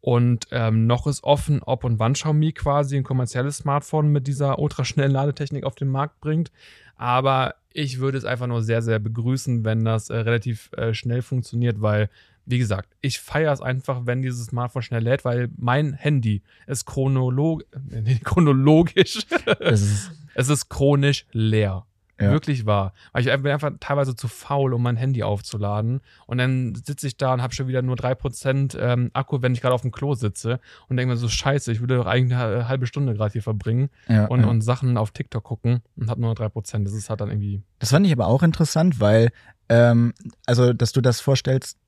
Und 0.00 0.48
ähm, 0.50 0.86
noch 0.86 1.06
ist 1.06 1.24
offen, 1.24 1.62
ob 1.62 1.82
und 1.82 1.98
wann 1.98 2.12
Xiaomi 2.12 2.52
quasi 2.52 2.96
ein 2.96 3.04
kommerzielles 3.04 3.58
Smartphone 3.58 4.12
mit 4.12 4.26
dieser 4.26 4.58
ultraschnellen 4.58 5.12
Ladetechnik 5.12 5.64
auf 5.64 5.76
den 5.76 5.88
Markt 5.88 6.20
bringt. 6.20 6.52
Aber 6.96 7.54
ich 7.72 8.00
würde 8.00 8.18
es 8.18 8.26
einfach 8.26 8.46
nur 8.46 8.62
sehr, 8.62 8.82
sehr 8.82 8.98
begrüßen, 8.98 9.64
wenn 9.64 9.84
das 9.84 10.10
äh, 10.10 10.16
relativ 10.16 10.70
äh, 10.76 10.92
schnell 10.92 11.22
funktioniert, 11.22 11.80
weil, 11.80 12.10
wie 12.46 12.58
gesagt, 12.58 12.88
ich 13.00 13.20
feiere 13.20 13.52
es 13.52 13.60
einfach, 13.60 14.02
wenn 14.04 14.22
dieses 14.22 14.46
Smartphone 14.46 14.82
schnell 14.82 15.02
lädt, 15.02 15.24
weil 15.24 15.48
mein 15.56 15.94
Handy 15.94 16.42
ist 16.66 16.84
chronolog 16.84 17.64
nee, 17.90 18.20
chronologisch, 18.22 19.26
Das 19.58 19.82
ist, 19.82 20.10
es 20.34 20.48
ist 20.48 20.68
chronisch 20.68 21.26
leer. 21.32 21.86
Ja. 22.20 22.30
Wirklich 22.30 22.64
wahr. 22.64 22.92
Weil 23.12 23.26
ich 23.26 23.42
bin 23.42 23.50
einfach 23.50 23.72
teilweise 23.80 24.14
zu 24.14 24.28
faul, 24.28 24.72
um 24.72 24.82
mein 24.82 24.96
Handy 24.96 25.24
aufzuladen. 25.24 26.00
Und 26.26 26.38
dann 26.38 26.74
sitze 26.74 27.08
ich 27.08 27.16
da 27.16 27.34
und 27.34 27.42
habe 27.42 27.52
schon 27.54 27.66
wieder 27.66 27.82
nur 27.82 27.96
3% 27.96 28.78
ähm, 28.78 29.10
Akku, 29.14 29.42
wenn 29.42 29.52
ich 29.52 29.60
gerade 29.60 29.74
auf 29.74 29.82
dem 29.82 29.90
Klo 29.90 30.14
sitze. 30.14 30.60
Und 30.88 30.96
denke 30.96 31.12
mir 31.12 31.18
so, 31.18 31.28
scheiße, 31.28 31.72
ich 31.72 31.80
würde 31.80 31.96
doch 31.96 32.06
eigentlich 32.06 32.38
eine 32.38 32.68
halbe 32.68 32.86
Stunde 32.86 33.14
gerade 33.14 33.32
hier 33.32 33.42
verbringen 33.42 33.90
ja, 34.08 34.26
und, 34.26 34.42
ja. 34.42 34.46
und 34.46 34.60
Sachen 34.60 34.96
auf 34.96 35.10
TikTok 35.10 35.42
gucken 35.42 35.82
und 35.96 36.08
habe 36.08 36.20
nur 36.20 36.32
3%. 36.34 36.84
Das 36.84 36.92
ist 36.92 37.10
halt 37.10 37.20
dann 37.20 37.30
irgendwie. 37.30 37.62
Das 37.80 37.90
fand 37.90 38.06
ich 38.06 38.12
aber 38.12 38.28
auch 38.28 38.44
interessant, 38.44 39.00
weil, 39.00 39.32
ähm, 39.68 40.14
also, 40.46 40.72
dass 40.72 40.92
du 40.92 41.00
das 41.00 41.20
vorstellst, 41.20 41.78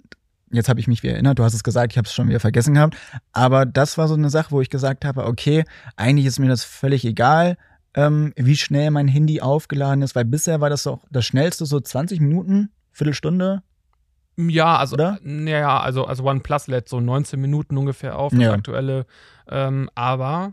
jetzt 0.51 0.69
habe 0.69 0.81
ich 0.81 0.87
mich 0.89 1.03
wieder 1.03 1.15
erinnert, 1.15 1.39
du 1.39 1.45
hast 1.45 1.55
es 1.55 1.65
gesagt, 1.65 1.93
ich 1.93 1.99
habe 1.99 2.07
es 2.07 2.15
schon 2.15 2.29
wieder 2.29 2.41
vergessen 2.41 2.75
gehabt. 2.75 2.97
Aber 3.33 3.67
das 3.67 3.99
war 3.99 4.09
so 4.09 4.15
eine 4.15 4.31
Sache, 4.31 4.51
wo 4.51 4.61
ich 4.61 4.71
gesagt 4.71 5.05
habe, 5.05 5.25
okay, 5.27 5.65
eigentlich 5.97 6.27
ist 6.27 6.39
mir 6.39 6.49
das 6.49 6.65
völlig 6.65 7.05
egal, 7.05 7.57
ähm, 7.95 8.33
wie 8.37 8.57
schnell 8.57 8.91
mein 8.91 9.09
Handy 9.09 9.41
aufgeladen 9.41 10.03
ist, 10.03 10.15
weil 10.15 10.25
bisher 10.25 10.61
war 10.61 10.71
das 10.71 10.87
auch 10.87 11.05
das 11.11 11.25
schnellste, 11.25 11.65
so 11.67 11.81
20 11.81 12.21
Minuten, 12.21 12.71
Viertelstunde. 12.93 13.63
Ja, 14.39 14.77
also, 14.77 14.95
Oder? 14.95 15.19
ja, 15.25 15.81
also, 15.81 16.05
also 16.05 16.23
OnePlus 16.25 16.67
lädt 16.67 16.89
so 16.91 17.01
19 17.01 17.41
Minuten 17.41 17.77
ungefähr 17.79 18.19
auf, 18.19 18.33
das 18.33 18.41
Ja. 18.43 18.53
aktuelle. 18.53 19.07
Ähm, 19.49 19.89
aber 19.95 20.53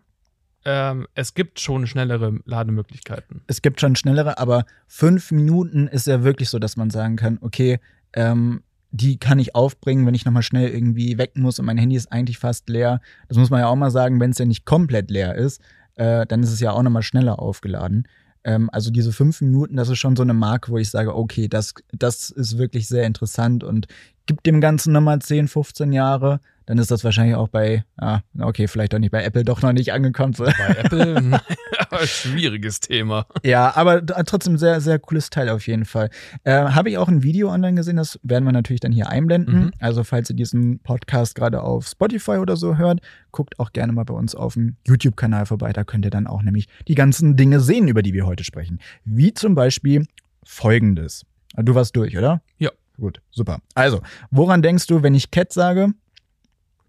ähm, 0.63 1.05
es 1.15 1.33
gibt 1.33 1.59
schon 1.59 1.85
schnellere 1.85 2.39
Lademöglichkeiten. 2.45 3.41
Es 3.47 3.61
gibt 3.61 3.81
schon 3.81 3.97
schnellere, 3.97 4.37
aber 4.37 4.65
fünf 4.87 5.31
Minuten 5.31 5.87
ist 5.87 6.07
ja 6.07 6.23
wirklich 6.23 6.49
so, 6.49 6.59
dass 6.59 6.77
man 6.77 6.89
sagen 6.91 7.17
kann, 7.17 7.37
okay, 7.41 7.81
ähm, 8.13 8.63
die 8.93 9.17
kann 9.17 9.39
ich 9.39 9.55
aufbringen, 9.55 10.05
wenn 10.05 10.13
ich 10.13 10.23
nochmal 10.23 10.43
schnell 10.43 10.69
irgendwie 10.69 11.17
weg 11.17 11.31
muss 11.35 11.57
und 11.57 11.65
mein 11.65 11.79
Handy 11.79 11.95
ist 11.95 12.11
eigentlich 12.11 12.37
fast 12.37 12.69
leer. 12.69 13.01
Das 13.27 13.37
muss 13.37 13.49
man 13.49 13.59
ja 13.59 13.67
auch 13.67 13.75
mal 13.75 13.89
sagen, 13.89 14.19
wenn 14.19 14.29
es 14.29 14.37
ja 14.37 14.45
nicht 14.45 14.65
komplett 14.65 15.09
leer 15.09 15.33
ist, 15.33 15.61
äh, 15.95 16.27
dann 16.27 16.43
ist 16.43 16.51
es 16.51 16.59
ja 16.59 16.71
auch 16.71 16.83
nochmal 16.83 17.01
schneller 17.01 17.39
aufgeladen. 17.39 18.07
Ähm, 18.43 18.69
also 18.71 18.91
diese 18.91 19.11
fünf 19.11 19.41
Minuten, 19.41 19.77
das 19.77 19.89
ist 19.89 19.97
schon 19.97 20.15
so 20.15 20.21
eine 20.21 20.35
Marke, 20.35 20.71
wo 20.71 20.77
ich 20.77 20.91
sage, 20.91 21.15
okay, 21.15 21.47
das, 21.47 21.73
das 21.91 22.29
ist 22.29 22.59
wirklich 22.59 22.87
sehr 22.87 23.05
interessant 23.07 23.63
und 23.63 23.87
gibt 24.27 24.45
dem 24.45 24.61
Ganzen 24.61 24.93
nochmal 24.93 25.19
10, 25.19 25.47
15 25.47 25.91
Jahre, 25.91 26.39
dann 26.65 26.77
ist 26.77 26.91
das 26.91 27.03
wahrscheinlich 27.03 27.35
auch 27.35 27.47
bei, 27.47 27.83
ah, 27.97 28.21
okay, 28.39 28.67
vielleicht 28.67 28.93
doch 28.93 28.99
nicht 28.99 29.11
bei 29.11 29.23
Apple 29.23 29.43
doch 29.43 29.61
noch 29.61 29.73
nicht 29.73 29.93
angekommen. 29.93 30.33
Bei 30.37 30.45
Apple, 30.77 31.21
nein, 31.21 31.41
aber 31.89 32.05
schwieriges 32.07 32.79
Thema. 32.79 33.25
Ja, 33.43 33.75
aber 33.75 34.05
trotzdem 34.05 34.57
sehr, 34.57 34.81
sehr 34.81 34.99
cooles 34.99 35.29
Teil 35.29 35.49
auf 35.49 35.67
jeden 35.67 35.85
Fall. 35.85 36.09
Äh, 36.43 36.53
Habe 36.53 36.89
ich 36.89 36.97
auch 36.97 37.07
ein 37.07 37.23
Video 37.23 37.51
online 37.51 37.75
gesehen, 37.75 37.97
das 37.97 38.19
werden 38.23 38.45
wir 38.45 38.51
natürlich 38.51 38.79
dann 38.79 38.91
hier 38.91 39.09
einblenden. 39.09 39.55
Mhm. 39.55 39.71
Also 39.79 40.03
falls 40.03 40.29
ihr 40.29 40.35
diesen 40.35 40.79
Podcast 40.79 41.35
gerade 41.35 41.61
auf 41.61 41.87
Spotify 41.87 42.37
oder 42.37 42.55
so 42.55 42.77
hört, 42.77 43.01
guckt 43.31 43.59
auch 43.59 43.73
gerne 43.73 43.93
mal 43.93 44.05
bei 44.05 44.13
uns 44.13 44.35
auf 44.35 44.53
dem 44.53 44.77
YouTube-Kanal 44.87 45.45
vorbei. 45.45 45.73
Da 45.73 45.83
könnt 45.83 46.05
ihr 46.05 46.11
dann 46.11 46.27
auch 46.27 46.41
nämlich 46.41 46.67
die 46.87 46.95
ganzen 46.95 47.35
Dinge 47.35 47.59
sehen, 47.59 47.87
über 47.87 48.01
die 48.01 48.13
wir 48.13 48.25
heute 48.25 48.43
sprechen. 48.43 48.79
Wie 49.05 49.33
zum 49.33 49.55
Beispiel 49.55 50.05
folgendes. 50.43 51.25
Du 51.55 51.75
warst 51.75 51.95
durch, 51.95 52.17
oder? 52.17 52.41
Ja. 52.57 52.71
Gut, 52.97 53.21
super. 53.31 53.59
Also, 53.73 54.01
woran 54.29 54.61
denkst 54.61 54.85
du, 54.85 55.01
wenn 55.01 55.15
ich 55.15 55.31
Cat 55.31 55.51
sage? 55.51 55.93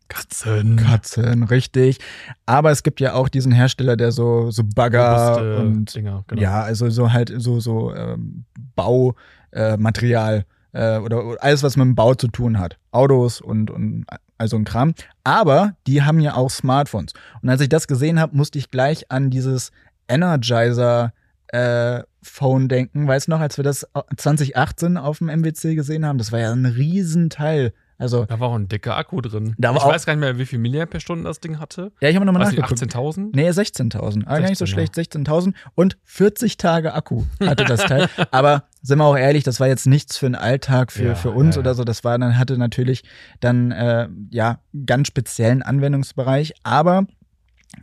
Katzen. 0.08 0.76
Katzen, 0.76 1.44
richtig. 1.44 1.98
Aber 2.46 2.70
es 2.70 2.82
gibt 2.82 3.00
ja 3.00 3.14
auch 3.14 3.28
diesen 3.28 3.52
Hersteller, 3.52 3.96
der 3.96 4.12
so, 4.12 4.50
so 4.50 4.62
Bagger 4.64 5.32
Robuste 5.32 5.56
und 5.58 5.94
Dinger, 5.94 6.24
genau. 6.26 6.42
ja, 6.42 6.62
also 6.62 6.90
so 6.90 7.12
halt 7.12 7.32
so 7.36 7.60
so 7.60 7.94
ähm, 7.94 8.44
Baumaterial 8.76 10.38
äh, 10.38 10.96
äh, 10.96 10.98
oder, 10.98 11.24
oder 11.24 11.42
alles, 11.42 11.62
was 11.62 11.76
mit 11.76 11.86
dem 11.86 11.94
Bau 11.94 12.14
zu 12.14 12.28
tun 12.28 12.58
hat. 12.58 12.78
Autos 12.90 13.40
und, 13.40 13.70
und 13.70 14.04
also 14.38 14.56
ein 14.56 14.64
Kram. 14.64 14.94
Aber 15.22 15.76
die 15.86 16.02
haben 16.02 16.20
ja 16.20 16.34
auch 16.34 16.50
Smartphones. 16.50 17.12
Und 17.40 17.48
als 17.48 17.60
ich 17.60 17.68
das 17.68 17.86
gesehen 17.86 18.20
habe, 18.20 18.36
musste 18.36 18.58
ich 18.58 18.70
gleich 18.70 19.10
an 19.10 19.30
dieses 19.30 19.70
Energizer 20.08 21.12
äh, 21.48 22.02
Phone 22.22 22.68
denken. 22.68 23.06
Weißt 23.06 23.28
du 23.28 23.30
noch, 23.30 23.40
als 23.40 23.56
wir 23.56 23.64
das 23.64 23.86
2018 24.16 24.96
auf 24.96 25.18
dem 25.18 25.28
MWC 25.28 25.74
gesehen 25.74 26.04
haben, 26.04 26.18
das 26.18 26.32
war 26.32 26.40
ja 26.40 26.52
ein 26.52 26.66
Riesenteil. 26.66 27.72
Also, 28.04 28.26
Da 28.26 28.38
war 28.38 28.48
auch 28.50 28.54
ein 28.54 28.68
dicker 28.68 28.96
Akku 28.96 29.20
drin. 29.22 29.54
Da 29.56 29.70
war 29.70 29.76
ich 29.78 29.82
auch- 29.82 29.88
weiß 29.88 30.04
gar 30.04 30.12
nicht 30.14 30.20
mehr, 30.20 30.38
wie 30.38 30.44
viel 30.44 30.58
Milliampere-Stunden 30.58 31.24
das 31.24 31.40
Ding 31.40 31.58
hatte. 31.58 31.90
ja, 32.00 32.08
ich 32.10 32.14
habe 32.16 32.26
nochmal 32.26 32.42
nachgeguckt. 32.44 32.70
18.000? 32.70 33.30
Nee, 33.34 33.48
16.000. 33.50 34.26
Aber 34.26 34.38
gar 34.40 34.48
nicht 34.48 34.58
so 34.58 34.66
16, 34.66 34.66
schlecht, 34.66 34.94
16.000 34.94 35.54
und 35.74 35.96
40 36.04 36.58
Tage 36.58 36.92
Akku 36.92 37.22
hatte 37.40 37.64
das 37.64 37.80
Teil. 37.86 38.08
Aber 38.30 38.64
sind 38.82 38.98
wir 38.98 39.04
auch 39.06 39.16
ehrlich, 39.16 39.42
das 39.42 39.58
war 39.58 39.68
jetzt 39.68 39.86
nichts 39.86 40.18
für 40.18 40.26
den 40.26 40.34
Alltag, 40.34 40.92
für, 40.92 41.04
Ja, 41.06 41.14
für 41.14 41.30
uns 41.30 41.56
ja. 41.56 41.60
oder 41.60 41.74
so. 41.74 41.84
Das 41.84 42.04
war 42.04 42.18
dann, 42.18 42.38
hatte 42.38 42.58
natürlich 42.58 43.02
dann, 43.40 43.70
äh, 43.72 44.08
ja, 44.30 44.58
ganz 44.84 45.08
speziellen 45.08 45.62
Anwendungsbereich. 45.62 46.52
Aber 46.62 47.06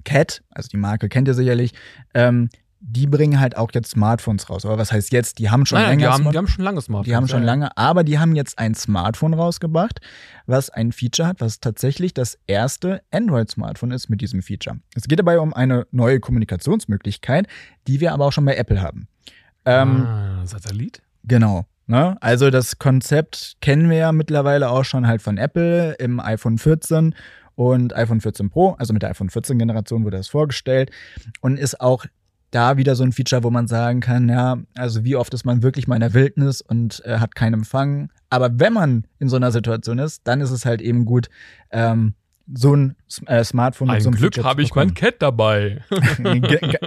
Cat, 0.04 0.44
also 0.52 0.70
die 0.70 0.78
Marke 0.78 1.10
kennt 1.10 1.28
ihr 1.28 1.34
sicherlich, 1.34 1.74
ähm, 2.14 2.50
die 2.84 3.06
bringen 3.06 3.40
halt 3.40 3.56
auch 3.58 3.70
jetzt 3.74 3.92
Smartphones 3.92 4.50
raus. 4.50 4.66
Aber 4.66 4.78
was 4.78 4.92
heißt 4.92 5.12
jetzt? 5.12 5.38
Die 5.38 5.52
haben 5.52 5.68
schon 5.68 5.78
Nein, 5.78 5.90
nein, 5.90 6.00
die 6.00 6.08
haben, 6.08 6.32
die 6.32 6.38
haben 6.38 6.48
schon 6.48 6.66
lange 6.66 6.82
Smartphones. 6.82 7.06
die 7.06 7.16
haben 7.16 7.28
schon 7.28 7.44
lange, 7.44 7.78
aber 7.78 8.04
die 8.04 8.18
haben 8.18 8.36
jetzt 8.36 8.58
ein 8.58 8.74
Smartphone 8.74 9.36
rausgebracht, 9.36 10.02
was 10.48 10.72
ein 10.72 10.92
Feature 10.92 11.28
hat, 11.28 11.42
was 11.42 11.60
tatsächlich 11.60 12.14
das 12.16 12.40
erste 12.48 13.04
Android-Smartphone 13.12 13.92
ist 13.92 14.10
mit 14.10 14.22
diesem 14.22 14.42
Feature. 14.42 14.78
Es 14.96 15.04
geht 15.04 15.20
dabei 15.20 15.40
um 15.40 15.54
eine 15.54 15.86
neue 15.92 16.20
Kommunikationsmöglichkeit, 16.20 17.48
die 17.88 18.00
wir 18.00 18.14
aber 18.14 18.26
auch 18.26 18.32
schon 18.32 18.46
bei 18.46 18.56
Apple 18.56 18.82
haben. 18.82 19.08
Ähm, 19.66 20.04
ah, 20.04 20.46
Satellit? 20.46 21.04
Genau. 21.24 21.66
Ne? 21.86 22.18
Also 22.20 22.50
das 22.50 22.80
Konzept 22.80 23.58
kennen 23.62 23.92
wir 23.92 23.98
ja 23.98 24.12
mittlerweile 24.12 24.70
auch 24.70 24.86
schon 24.86 25.06
halt 25.06 25.22
von 25.22 25.38
Apple 25.38 25.94
im 26.00 26.20
iPhone 26.20 26.58
14 26.58 27.14
und 27.56 27.96
iPhone 27.96 28.22
14 28.22 28.50
Pro, 28.50 28.72
also 28.72 28.92
mit 28.92 29.04
der 29.04 29.12
iPhone 29.12 29.30
14 29.30 29.60
Generation 29.60 30.04
wurde 30.04 30.18
das 30.18 30.30
vorgestellt 30.30 30.90
und 31.42 31.60
ist 31.60 31.80
auch 31.80 32.06
da 32.52 32.78
wieder 32.78 32.96
so 32.96 33.04
ein 33.04 33.14
Feature, 33.14 33.44
wo 33.44 33.50
man 33.50 33.68
sagen 33.68 34.02
kann, 34.02 34.30
ja, 34.30 34.58
also 34.76 35.04
wie 35.04 35.16
oft 35.16 35.34
ist 35.34 35.46
man 35.46 35.64
wirklich 35.64 35.88
mal 35.88 35.96
in 35.96 36.02
der 36.02 36.14
Wildnis 36.14 36.62
und 36.62 37.02
äh, 37.06 37.18
hat 37.18 37.36
keinen 37.36 37.56
Empfang. 37.56 38.12
Aber 38.30 38.60
wenn 38.60 38.74
man 38.74 39.06
in 39.20 39.30
so 39.30 39.38
einer 39.38 39.52
Situation 39.52 40.00
ist, 40.00 40.22
dann 40.26 40.42
ist 40.42 40.52
es 40.52 40.66
halt 40.66 40.82
eben 40.82 41.06
gut, 41.06 41.30
ähm, 41.72 42.14
so 42.54 42.76
ein 42.76 42.96
äh, 43.28 43.44
Smartphone 43.44 43.88
mit 43.88 43.98
Ein 43.98 44.02
so 44.02 44.10
einem 44.10 44.18
Glück 44.18 44.44
habe 44.44 44.62
ich 44.62 44.76
mein 44.76 44.94
Cat 44.94 45.16
dabei. 45.20 45.82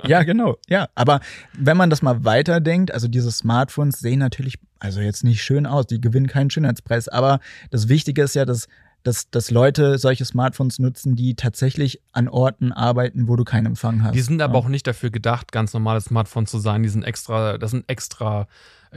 Ja, 0.07 0.23
genau. 0.23 0.59
Ja, 0.69 0.89
aber 0.95 1.21
wenn 1.55 1.77
man 1.77 1.89
das 1.89 2.03
mal 2.03 2.25
weiterdenkt, 2.25 2.93
also 2.93 3.09
diese 3.09 3.31
Smartphones 3.33 4.01
sehen 4.01 4.19
natürlich, 4.19 4.59
also 4.79 5.01
jetzt 5.01 5.25
nicht 5.25 5.43
schön 5.43 5.67
aus, 5.67 5.87
die 5.87 6.01
gewinnen 6.01 6.27
keinen 6.27 6.51
Schönheitspreis, 6.51 7.09
aber 7.09 7.41
das 7.71 7.89
Wichtige 7.89 8.23
ist 8.23 8.35
ja, 8.35 8.45
dass, 8.45 8.69
dass, 9.05 9.31
dass 9.31 9.51
Leute 9.51 9.99
solche 9.99 10.25
Smartphones 10.25 10.79
nutzen, 10.79 11.15
die 11.15 11.37
tatsächlich 11.37 12.01
an 12.13 12.29
Orten 12.29 12.73
arbeiten, 12.73 13.29
wo 13.29 13.37
du 13.37 13.45
keinen 13.45 13.67
Empfang 13.67 14.03
hast. 14.03 14.15
Die 14.15 14.23
sind 14.23 14.43
aber 14.43 14.55
ja. 14.55 14.61
auch 14.61 14.69
nicht 14.69 14.87
dafür 14.87 15.11
gedacht, 15.11 15.53
ganz 15.53 15.73
normale 15.75 16.01
Smartphones 16.01 16.51
zu 16.51 16.59
sein. 16.59 16.83
Die 16.83 16.89
sind 16.89 17.05
extra, 17.05 17.59
das 17.59 17.71
sind 17.71 17.85
extra 17.87 18.49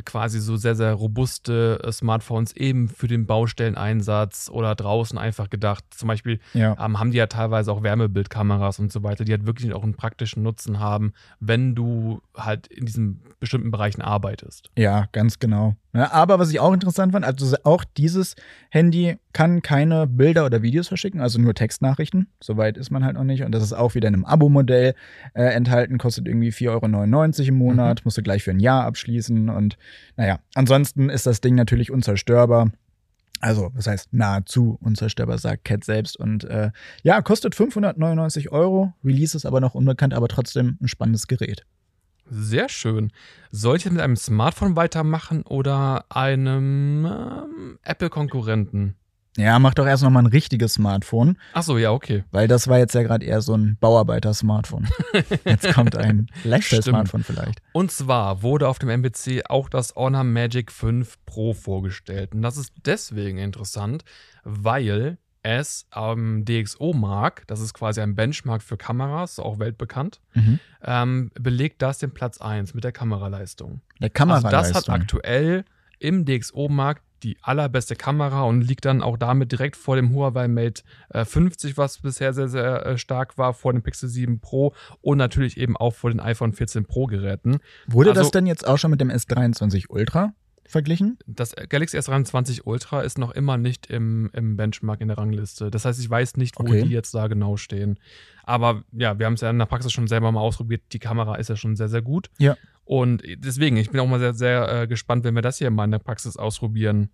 quasi 0.06 0.40
so 0.40 0.56
sehr, 0.58 0.76
sehr 0.76 0.94
robuste 0.94 1.80
äh, 1.84 1.92
Smartphones 1.92 2.56
eben 2.56 2.88
für 2.90 3.08
den 3.08 3.26
Baustelleneinsatz 3.26 4.50
oder 4.52 4.76
draußen 4.76 5.18
einfach 5.18 5.50
gedacht. 5.50 5.84
Zum 5.92 6.08
Beispiel 6.08 6.40
Ja. 6.54 6.76
ähm, 6.84 7.00
haben 7.00 7.12
die 7.12 7.18
ja 7.18 7.28
teilweise 7.28 7.72
auch 7.72 7.84
Wärmebildkameras 7.84 8.80
und 8.80 8.92
so 8.92 9.04
weiter, 9.04 9.26
die 9.26 9.32
halt 9.32 9.46
wirklich 9.46 9.74
auch 9.74 9.84
einen 9.84 9.96
praktischen 9.96 10.44
Nutzen 10.44 10.80
haben, 10.80 11.14
wenn 11.40 11.76
du 11.76 12.22
halt 12.36 12.68
in 12.68 12.86
diesen 12.86 13.22
bestimmten 13.40 13.72
Bereichen 13.72 14.02
arbeitest. 14.02 14.70
Ja, 14.78 15.08
ganz 15.12 15.40
genau. 15.40 15.76
Ja, 15.94 16.12
aber 16.12 16.38
was 16.38 16.52
ich 16.52 16.60
auch 16.60 16.74
interessant 16.74 17.14
fand, 17.14 17.26
also 17.26 17.56
auch 17.64 17.84
dieses 17.84 18.36
Handy 18.70 19.18
kann 19.34 19.62
keine 19.64 20.06
Bilder 20.06 20.46
oder 20.46 20.62
Videos 20.62 20.88
verschicken, 20.88 21.22
also 21.22 21.40
nur 21.40 21.56
Textnachrichten. 21.56 22.28
Soweit 22.40 22.78
ist 22.78 22.92
man 22.92 23.04
halt 23.04 23.16
noch 23.16 23.24
nicht. 23.24 23.44
Und 23.44 23.52
das 23.52 23.64
ist 23.64 23.74
auch 23.74 23.96
wieder 23.96 24.08
in 24.08 24.14
einem 24.14 24.26
Abo-Modell 24.26 24.94
äh, 25.34 25.44
enthalten, 25.44 25.98
kostet 25.98 26.28
irgendwie 26.28 26.52
4,99 26.52 26.70
Euro 27.42 27.48
im 27.48 27.56
Monat, 27.56 28.06
musst 28.06 28.18
du 28.18 28.22
gleich 28.22 28.44
für 28.44 28.52
ein 28.52 28.60
Jahr 28.60 28.84
abschließen. 28.86 29.50
Und 29.50 29.78
naja, 30.16 30.40
ansonsten 30.56 31.10
ist 31.10 31.26
das 31.26 31.42
Ding 31.42 31.56
natürlich 31.56 31.92
unzerstörbar. 31.92 32.72
Also, 33.40 33.72
das 33.76 33.88
heißt 33.88 34.14
nahezu 34.14 34.78
unzerstörbar, 34.82 35.38
sagt 35.38 35.66
Cat 35.66 35.84
selbst. 35.84 36.18
Und 36.18 36.44
äh, 36.46 36.72
ja, 37.04 37.22
kostet 37.22 37.56
599 37.56 38.52
Euro. 38.52 38.94
Release 39.04 39.38
ist 39.38 39.46
aber 39.46 39.62
noch 39.62 39.76
unbekannt, 39.76 40.14
aber 40.14 40.28
trotzdem 40.28 40.78
ein 40.82 40.88
spannendes 40.88 41.28
Gerät. 41.28 41.66
Sehr 42.30 42.68
schön. 42.68 43.12
Soll 43.52 43.78
ich 43.78 43.90
mit 43.90 44.02
einem 44.02 44.18
Smartphone 44.18 44.76
weitermachen 44.76 45.44
oder 45.44 46.06
einem 46.10 47.06
ähm, 47.06 47.80
Apple-Konkurrenten? 47.84 48.96
Ja, 49.38 49.58
mach 49.60 49.74
doch 49.76 49.86
erst 49.86 50.04
noch 50.04 50.10
mal 50.10 50.20
ein 50.20 50.26
richtiges 50.26 50.74
Smartphone. 50.74 51.38
Achso, 51.54 51.78
ja, 51.78 51.92
okay. 51.92 52.24
Weil 52.32 52.48
das 52.48 52.68
war 52.68 52.80
jetzt 52.80 52.94
ja 52.96 53.04
gerade 53.04 53.24
eher 53.26 53.42
so 53.42 53.54
ein 53.56 53.78
Bauarbeiter-Smartphone. 53.80 54.88
Jetzt 55.46 55.74
kommt 55.74 55.96
ein 55.96 56.28
Lifestyle-Smartphone 56.44 57.24
vielleicht. 57.24 57.62
Und 57.72 57.92
zwar 57.92 58.42
wurde 58.42 58.68
auf 58.68 58.80
dem 58.80 58.90
MBC 58.90 59.44
auch 59.48 59.70
das 59.70 59.96
Honor 59.96 60.24
Magic 60.24 60.72
5 60.72 61.18
Pro 61.26 61.54
vorgestellt. 61.54 62.34
Und 62.34 62.42
das 62.42 62.58
ist 62.58 62.74
deswegen 62.86 63.38
interessant, 63.38 64.04
weil 64.44 65.18
es 65.44 65.86
am 65.92 66.44
DxO-Mark, 66.44 67.44
das 67.48 67.62
ist 67.62 67.74
quasi 67.74 68.02
ein 68.02 68.16
Benchmark 68.16 68.62
für 68.62 68.76
Kameras, 68.76 69.40
auch 69.40 69.60
weltbekannt, 69.60 70.20
Mhm. 70.34 70.60
ähm, 70.84 71.32
belegt 71.40 71.82
das 71.82 72.00
den 72.00 72.12
Platz 72.12 72.40
1 72.42 72.74
mit 72.74 72.84
der 72.84 72.92
Kameraleistung. 72.92 73.82
Der 74.02 74.06
Also 74.08 74.14
Kameraleistung. 74.14 74.74
das 74.74 74.74
hat 74.76 74.90
aktuell 74.90 75.64
im 76.00 76.26
DxO-Markt 76.26 77.02
die 77.24 77.38
allerbeste 77.42 77.96
Kamera 77.96 78.44
und 78.44 78.62
liegt 78.62 78.86
dann 78.86 79.02
auch 79.02 79.18
damit 79.18 79.52
direkt 79.52 79.76
vor 79.76 79.96
dem 79.96 80.14
Huawei 80.14 80.48
Mate 80.48 80.84
äh, 81.10 81.26
50, 81.26 81.78
was 81.78 82.00
bisher 82.00 82.34
sehr, 82.34 82.48
sehr 82.48 82.86
äh, 82.86 82.98
stark 82.98 83.38
war, 83.38 83.54
vor 83.54 83.74
dem 83.74 83.82
Pixel 83.84 84.10
7 84.10 84.40
Pro 84.40 84.74
und 85.02 85.18
natürlich 85.18 85.58
eben 85.58 85.76
auch 85.78 85.94
vor 85.96 86.10
den 86.10 86.20
iPhone 86.20 86.54
14 86.54 86.86
Pro 86.86 87.06
Geräten. 87.08 87.58
Wurde 87.88 88.10
das 88.10 88.20
also- 88.20 88.32
denn 88.32 88.46
jetzt 88.46 88.68
auch 88.68 88.78
schon 88.78 88.92
mit 88.92 89.02
dem 89.02 89.10
S23 89.10 89.86
Ultra 89.90 90.34
verglichen? 90.68 91.18
Das 91.26 91.56
Galaxy 91.70 91.98
S23 91.98 92.62
Ultra 92.66 93.02
ist 93.02 93.18
noch 93.18 93.32
immer 93.32 93.58
nicht 93.58 93.88
im, 93.88 94.30
im 94.34 94.58
Benchmark 94.58 95.00
in 95.02 95.08
der 95.08 95.18
Rangliste. 95.18 95.72
Das 95.72 95.86
heißt, 95.86 96.00
ich 96.00 96.10
weiß 96.10 96.36
nicht, 96.38 96.60
wo 96.60 96.64
Okay. 96.64 96.84
die 96.84 96.90
jetzt 96.90 97.14
da 97.16 97.28
genau 97.28 97.56
stehen. 97.58 98.00
Aber 98.44 98.84
ja, 98.92 99.18
wir 99.18 99.26
haben 99.26 99.34
es 99.34 99.42
ja 99.42 99.50
in 99.50 99.60
der 99.60 99.66
Praxis 99.66 99.92
schon 99.94 100.08
selber 100.08 100.32
mal 100.32 100.42
ausprobiert. 100.42 100.82
Die 100.92 101.00
Kamera 101.00 101.36
ist 101.36 101.50
ja 101.50 101.56
schon 101.56 101.76
sehr, 101.76 101.88
sehr 101.90 102.02
gut. 102.02 102.30
Ja. 102.38 102.56
Und 102.88 103.22
deswegen, 103.26 103.76
ich 103.76 103.90
bin 103.90 104.00
auch 104.00 104.08
mal 104.08 104.20
sehr, 104.20 104.34
sehr 104.34 104.84
äh, 104.84 104.88
gespannt, 104.88 105.26
wenn 105.26 105.36
wir 105.36 105.42
das 105.42 105.58
hier 105.58 105.70
mal 105.70 105.84
in 105.84 105.92
der 105.92 106.00
Praxis 106.00 106.38
ausprobieren 106.38 107.10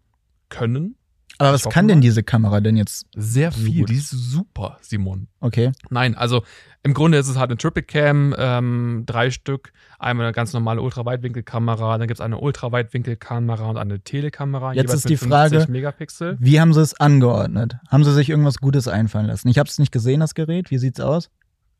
können. 0.49 0.97
Aber 1.39 1.51
was 1.51 1.67
kann 1.67 1.87
denn 1.87 1.99
diese 1.99 2.21
Kamera 2.21 2.61
denn 2.61 2.77
jetzt? 2.77 3.07
Sehr 3.15 3.51
viel, 3.51 3.79
gut. 3.79 3.89
die 3.89 3.95
ist 3.95 4.11
super, 4.11 4.77
Simon. 4.81 5.29
Okay. 5.39 5.71
Nein, 5.89 6.13
also 6.13 6.43
im 6.83 6.93
Grunde 6.93 7.17
ist 7.17 7.27
es 7.27 7.39
halt 7.39 7.49
eine 7.49 7.57
Triple 7.57 7.81
Cam, 7.81 8.35
ähm, 8.37 9.03
drei 9.07 9.31
Stück. 9.31 9.73
Einmal 9.97 10.27
eine 10.27 10.33
ganz 10.33 10.53
normale 10.53 10.79
Ultraweitwinkelkamera, 10.83 11.97
dann 11.97 12.07
gibt 12.07 12.19
es 12.19 12.21
eine 12.21 12.37
Ultraweitwinkelkamera 12.37 13.67
und 13.67 13.77
eine 13.77 13.99
Telekamera. 14.01 14.73
Jetzt 14.73 14.93
ist 14.93 15.09
die 15.09 15.13
mit 15.13 15.21
50 15.21 15.29
Frage, 15.31 15.71
Megapixel. 15.71 16.37
Wie 16.39 16.61
haben 16.61 16.71
sie 16.71 16.81
es 16.81 16.93
angeordnet? 16.99 17.77
Haben 17.89 18.03
sie 18.03 18.13
sich 18.13 18.29
irgendwas 18.29 18.59
Gutes 18.59 18.87
einfallen 18.87 19.25
lassen? 19.25 19.47
Ich 19.47 19.57
habe 19.57 19.67
es 19.67 19.79
nicht 19.79 19.91
gesehen, 19.91 20.19
das 20.19 20.35
Gerät. 20.35 20.69
Wie 20.69 20.77
sieht's 20.77 20.99
aus? 20.99 21.31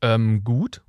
Ähm, 0.02 0.44
gut. 0.44 0.82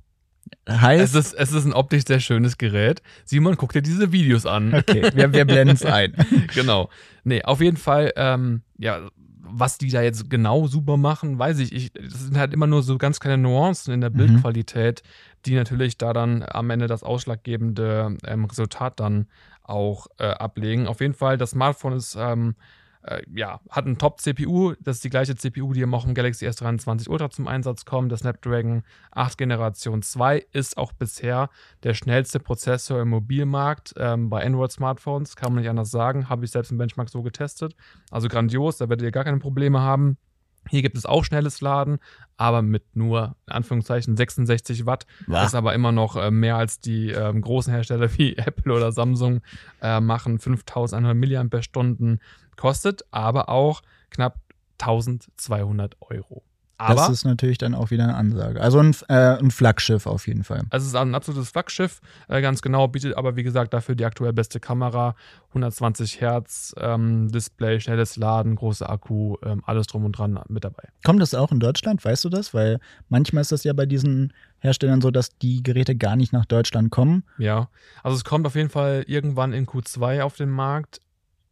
Heißt, 0.69 1.15
Es 1.15 1.27
ist, 1.27 1.33
es 1.33 1.51
ist 1.51 1.65
ein 1.65 1.73
optisch 1.73 2.03
sehr 2.07 2.19
schönes 2.19 2.57
Gerät. 2.57 3.01
Simon, 3.23 3.55
guck 3.57 3.73
dir 3.73 3.81
diese 3.81 4.11
Videos 4.11 4.45
an. 4.45 4.73
okay, 4.73 5.09
wir, 5.13 5.31
wir 5.33 5.45
blenden 5.45 5.75
es 5.75 5.85
ein. 5.85 6.13
genau. 6.53 6.89
Nee, 7.23 7.43
auf 7.43 7.61
jeden 7.61 7.77
Fall, 7.77 8.13
ähm, 8.15 8.61
ja, 8.77 9.09
was 9.47 9.77
die 9.77 9.89
da 9.89 10.01
jetzt 10.01 10.29
genau 10.29 10.67
super 10.67 10.97
machen, 10.97 11.37
weiß 11.37 11.59
ich. 11.59 11.71
ich. 11.73 11.93
Das 11.93 12.25
sind 12.25 12.37
halt 12.37 12.53
immer 12.53 12.67
nur 12.67 12.81
so 12.83 12.97
ganz 12.97 13.19
kleine 13.19 13.37
Nuancen 13.41 13.93
in 13.93 14.01
der 14.01 14.09
Mhm. 14.09 14.17
Bildqualität, 14.17 15.03
die 15.45 15.53
natürlich 15.55 15.97
da 15.97 16.13
dann 16.13 16.43
am 16.47 16.69
Ende 16.71 16.87
das 16.87 17.03
ausschlaggebende 17.03 18.17
ähm, 18.25 18.45
Resultat 18.45 18.99
dann 18.99 19.27
auch 19.63 20.07
äh, 20.19 20.25
ablegen. 20.25 20.87
Auf 20.87 20.99
jeden 21.01 21.13
Fall, 21.13 21.37
das 21.37 21.51
Smartphone 21.51 21.93
ist, 21.93 22.15
ähm, 22.19 22.55
äh, 23.05 23.21
ja, 23.33 23.59
hat 23.69 23.85
einen 23.85 23.97
Top-CPU. 23.97 24.73
Das 24.79 24.97
ist 24.97 25.03
die 25.03 25.09
gleiche 25.09 25.35
CPU, 25.35 25.73
die 25.73 25.85
auch 25.85 26.05
im 26.05 26.13
Galaxy 26.13 26.47
S23 26.47 27.09
Ultra 27.09 27.29
zum 27.29 27.47
Einsatz 27.47 27.85
kommt. 27.85 28.11
Der 28.11 28.17
Snapdragon 28.17 28.83
8 29.11 29.37
Generation 29.37 30.01
2 30.01 30.45
ist 30.51 30.77
auch 30.77 30.91
bisher 30.91 31.49
der 31.83 31.93
schnellste 31.93 32.39
Prozessor 32.39 33.01
im 33.01 33.09
Mobilmarkt 33.09 33.93
ähm, 33.97 34.29
bei 34.29 34.43
Android-Smartphones. 34.43 35.35
Kann 35.35 35.53
man 35.53 35.61
nicht 35.61 35.69
anders 35.69 35.91
sagen. 35.91 36.29
Habe 36.29 36.45
ich 36.45 36.51
selbst 36.51 36.71
im 36.71 36.77
Benchmark 36.77 37.09
so 37.09 37.21
getestet. 37.21 37.75
Also 38.09 38.27
grandios, 38.27 38.77
da 38.77 38.89
werdet 38.89 39.05
ihr 39.05 39.11
gar 39.11 39.23
keine 39.23 39.39
Probleme 39.39 39.81
haben. 39.81 40.17
Hier 40.69 40.81
gibt 40.81 40.97
es 40.97 41.05
auch 41.05 41.23
schnelles 41.23 41.61
Laden, 41.61 41.99
aber 42.37 42.61
mit 42.61 42.95
nur, 42.95 43.35
in 43.47 43.53
Anführungszeichen, 43.53 44.17
66 44.17 44.85
Watt. 44.85 45.05
Das 45.27 45.47
ist 45.47 45.55
aber 45.55 45.73
immer 45.73 45.91
noch 45.91 46.15
äh, 46.15 46.31
mehr 46.31 46.57
als 46.57 46.79
die 46.79 47.11
ähm, 47.11 47.41
großen 47.41 47.73
Hersteller 47.73 48.09
wie 48.17 48.35
Apple 48.37 48.73
oder 48.73 48.91
Samsung 48.91 49.41
äh, 49.81 49.99
machen. 49.99 50.39
5100 50.39 51.15
mAh 51.15 52.17
kostet, 52.57 53.05
aber 53.11 53.49
auch 53.49 53.81
knapp 54.09 54.39
1200 54.79 55.97
Euro. 56.01 56.43
Aber 56.77 56.95
das 56.95 57.09
ist 57.09 57.25
natürlich 57.25 57.57
dann 57.57 57.73
auch 57.73 57.91
wieder 57.91 58.03
eine 58.03 58.15
Ansage. 58.15 58.61
Also 58.61 58.79
ein, 58.79 58.95
äh, 59.07 59.37
ein 59.37 59.51
Flaggschiff 59.51 60.07
auf 60.07 60.27
jeden 60.27 60.43
Fall. 60.43 60.63
Also 60.69 60.85
es 60.85 60.89
ist 60.89 60.95
ein 60.95 61.15
absolutes 61.15 61.49
Flaggschiff, 61.49 62.01
äh, 62.27 62.41
ganz 62.41 62.61
genau, 62.61 62.87
bietet 62.87 63.17
aber 63.17 63.35
wie 63.35 63.43
gesagt 63.43 63.73
dafür 63.73 63.95
die 63.95 64.05
aktuell 64.05 64.33
beste 64.33 64.59
Kamera, 64.59 65.15
120 65.49 66.19
Hertz 66.19 66.73
ähm, 66.77 67.31
Display, 67.31 67.79
schnelles 67.79 68.17
Laden, 68.17 68.55
großer 68.55 68.89
Akku, 68.89 69.37
ähm, 69.43 69.63
alles 69.65 69.87
drum 69.87 70.05
und 70.05 70.17
dran 70.17 70.39
mit 70.49 70.63
dabei. 70.63 70.89
Kommt 71.03 71.21
das 71.21 71.33
auch 71.33 71.51
in 71.51 71.59
Deutschland? 71.59 72.03
Weißt 72.03 72.25
du 72.25 72.29
das? 72.29 72.53
Weil 72.53 72.79
manchmal 73.09 73.41
ist 73.41 73.51
das 73.51 73.63
ja 73.63 73.73
bei 73.73 73.85
diesen 73.85 74.33
Herstellern 74.59 75.01
so, 75.01 75.11
dass 75.11 75.37
die 75.37 75.63
Geräte 75.63 75.95
gar 75.95 76.15
nicht 76.15 76.33
nach 76.33 76.45
Deutschland 76.45 76.91
kommen. 76.91 77.23
Ja, 77.37 77.69
also 78.03 78.17
es 78.17 78.23
kommt 78.23 78.45
auf 78.47 78.55
jeden 78.55 78.69
Fall 78.69 79.03
irgendwann 79.07 79.53
in 79.53 79.65
Q2 79.65 80.21
auf 80.21 80.35
den 80.35 80.49
Markt. 80.49 80.99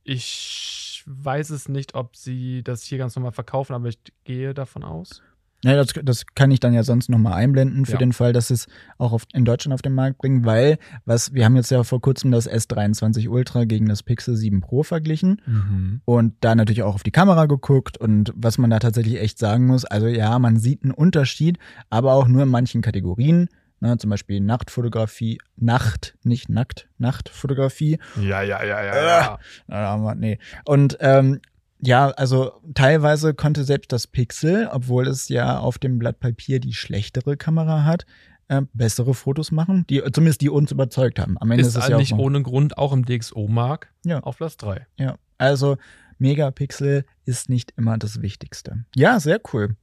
Ich 0.03 1.03
weiß 1.05 1.49
es 1.51 1.69
nicht, 1.69 1.95
ob 1.95 2.15
sie 2.15 2.63
das 2.63 2.83
hier 2.83 2.97
ganz 2.97 3.15
normal 3.15 3.31
verkaufen, 3.31 3.73
aber 3.73 3.87
ich 3.89 3.99
gehe 4.23 4.53
davon 4.53 4.83
aus. 4.83 5.21
Ja, 5.65 5.77
das, 5.77 5.93
das 6.03 6.25
kann 6.35 6.51
ich 6.51 6.59
dann 6.59 6.73
ja 6.73 6.83
sonst 6.83 7.07
nochmal 7.09 7.33
einblenden 7.35 7.85
für 7.85 7.93
Ja. 7.93 7.97
den 7.97 8.11
Fall, 8.11 8.33
dass 8.33 8.49
sie 8.49 8.55
es 8.55 8.67
auch 8.97 9.13
auf, 9.13 9.23
in 9.31 9.45
Deutschland 9.45 9.73
auf 9.73 9.81
den 9.81 9.93
Markt 9.93 10.17
bringen, 10.17 10.43
weil 10.43 10.77
was 11.05 11.33
wir 11.33 11.45
haben 11.45 11.55
jetzt 11.55 11.71
ja 11.71 11.83
vor 11.85 12.01
kurzem 12.01 12.31
das 12.31 12.49
S23 12.51 13.29
Ultra 13.29 13.63
gegen 13.63 13.87
das 13.87 14.03
Pixel 14.03 14.35
7 14.35 14.59
Pro 14.59 14.83
verglichen 14.83 16.01
und 16.03 16.33
da 16.41 16.53
natürlich 16.55 16.83
auch 16.83 16.95
auf 16.95 17.03
die 17.03 17.11
Kamera 17.11 17.45
geguckt 17.45 17.97
und 17.97 18.33
was 18.35 18.57
man 18.57 18.71
da 18.71 18.79
tatsächlich 18.79 19.21
echt 19.21 19.39
sagen 19.39 19.65
muss, 19.67 19.85
also 19.85 20.07
ja, 20.07 20.37
man 20.37 20.57
sieht 20.57 20.83
einen 20.83 20.91
Unterschied, 20.91 21.57
aber 21.89 22.11
auch 22.15 22.27
nur 22.27 22.43
in 22.43 22.49
manchen 22.49 22.81
Kategorien, 22.81 23.47
ne, 23.83 23.97
zum 23.97 24.09
Beispiel 24.09 24.39
Nachtfotografie, 24.39 25.37
Nacht, 25.55 26.17
nicht 26.23 26.49
nackt, 26.49 26.89
Nachtfotografie, 26.97 27.99
Ja, 28.15 28.41
ja, 28.41 28.63
ja, 28.63 28.83
ja. 28.83 28.95
ja. 28.95 29.39
Ah, 29.67 29.97
Mann, 29.97 30.19
nee. 30.19 30.39
Und 30.65 30.97
ähm, 31.01 31.39
ja, 31.79 32.07
also 32.11 32.53
teilweise 32.73 33.33
konnte 33.33 33.63
selbst 33.65 33.91
das 33.91 34.07
Pixel, 34.07 34.69
obwohl 34.71 35.07
es 35.07 35.27
ja 35.27 35.59
auf 35.59 35.77
dem 35.77 35.99
Blatt 35.99 36.19
Papier 36.19 36.59
die 36.59 36.73
schlechtere 36.73 37.35
Kamera 37.35 37.83
hat, 37.83 38.05
äh, 38.47 38.61
bessere 38.73 39.13
Fotos 39.13 39.51
machen, 39.51 39.85
die 39.89 40.01
zumindest 40.13 40.41
die 40.41 40.49
uns 40.49 40.71
überzeugt 40.71 41.19
haben. 41.19 41.37
Am 41.39 41.51
Ende 41.51 41.61
ist, 41.61 41.67
Ist 41.75 41.83
es 41.83 41.89
ja 41.89 41.97
nicht 41.97 42.13
ohne 42.13 42.41
Grund 42.41 42.77
auch 42.77 42.93
im 42.93 43.05
DxO-Mark 43.05 43.91
Ja. 44.05 44.21
auf 44.21 44.37
Platz 44.37 44.55
3. 44.57 44.87
Ja, 44.97 45.15
also 45.37 45.77
Megapixel 46.19 47.03
ist 47.25 47.49
nicht 47.49 47.73
immer 47.75 47.97
das 47.97 48.21
Wichtigste. 48.21 48.85
Ja, 48.95 49.19
sehr 49.19 49.41
cool. 49.53 49.75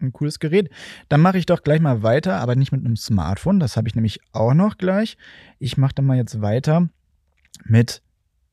Ein 0.00 0.12
cooles 0.12 0.38
Gerät. 0.38 0.70
Dann 1.08 1.20
mache 1.20 1.38
ich 1.38 1.46
doch 1.46 1.62
gleich 1.62 1.80
mal 1.80 2.02
weiter, 2.02 2.36
aber 2.40 2.56
nicht 2.56 2.72
mit 2.72 2.84
einem 2.84 2.96
Smartphone. 2.96 3.60
Das 3.60 3.76
habe 3.76 3.88
ich 3.88 3.94
nämlich 3.94 4.20
auch 4.32 4.54
noch 4.54 4.76
gleich. 4.78 5.16
Ich 5.58 5.76
mache 5.76 5.94
dann 5.94 6.06
mal 6.06 6.16
jetzt 6.16 6.40
weiter 6.40 6.88
mit. 7.64 8.02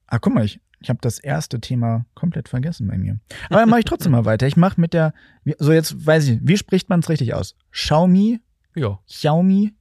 Ah, 0.08 0.20
guck 0.20 0.34
mal, 0.36 0.46
ich, 0.46 0.60
ich 0.80 0.90
habe 0.90 1.00
das 1.02 1.18
erste 1.20 1.60
Thema 1.60 2.06
komplett 2.14 2.48
vergessen 2.50 2.88
bei 2.88 2.98
mir. 2.98 3.20
Aber 3.50 3.60
dann 3.60 3.70
mache 3.70 3.80
ich 3.80 3.86
trotzdem 3.86 4.12
mal 4.14 4.26
weiter. 4.26 4.46
Ich 4.48 4.58
mache 4.58 4.80
mit 4.80 4.94
der. 4.94 5.14
So, 5.58 5.72
jetzt 5.72 6.06
weiß 6.06 6.28
ich, 6.28 6.40
wie 6.44 6.58
spricht 6.58 6.90
man 6.90 7.00
es 7.00 7.10
richtig 7.10 7.34
aus? 7.34 7.56
Xiaomi, 7.72 8.40
Ja. 8.76 9.00
Xiaomi, 9.08 9.74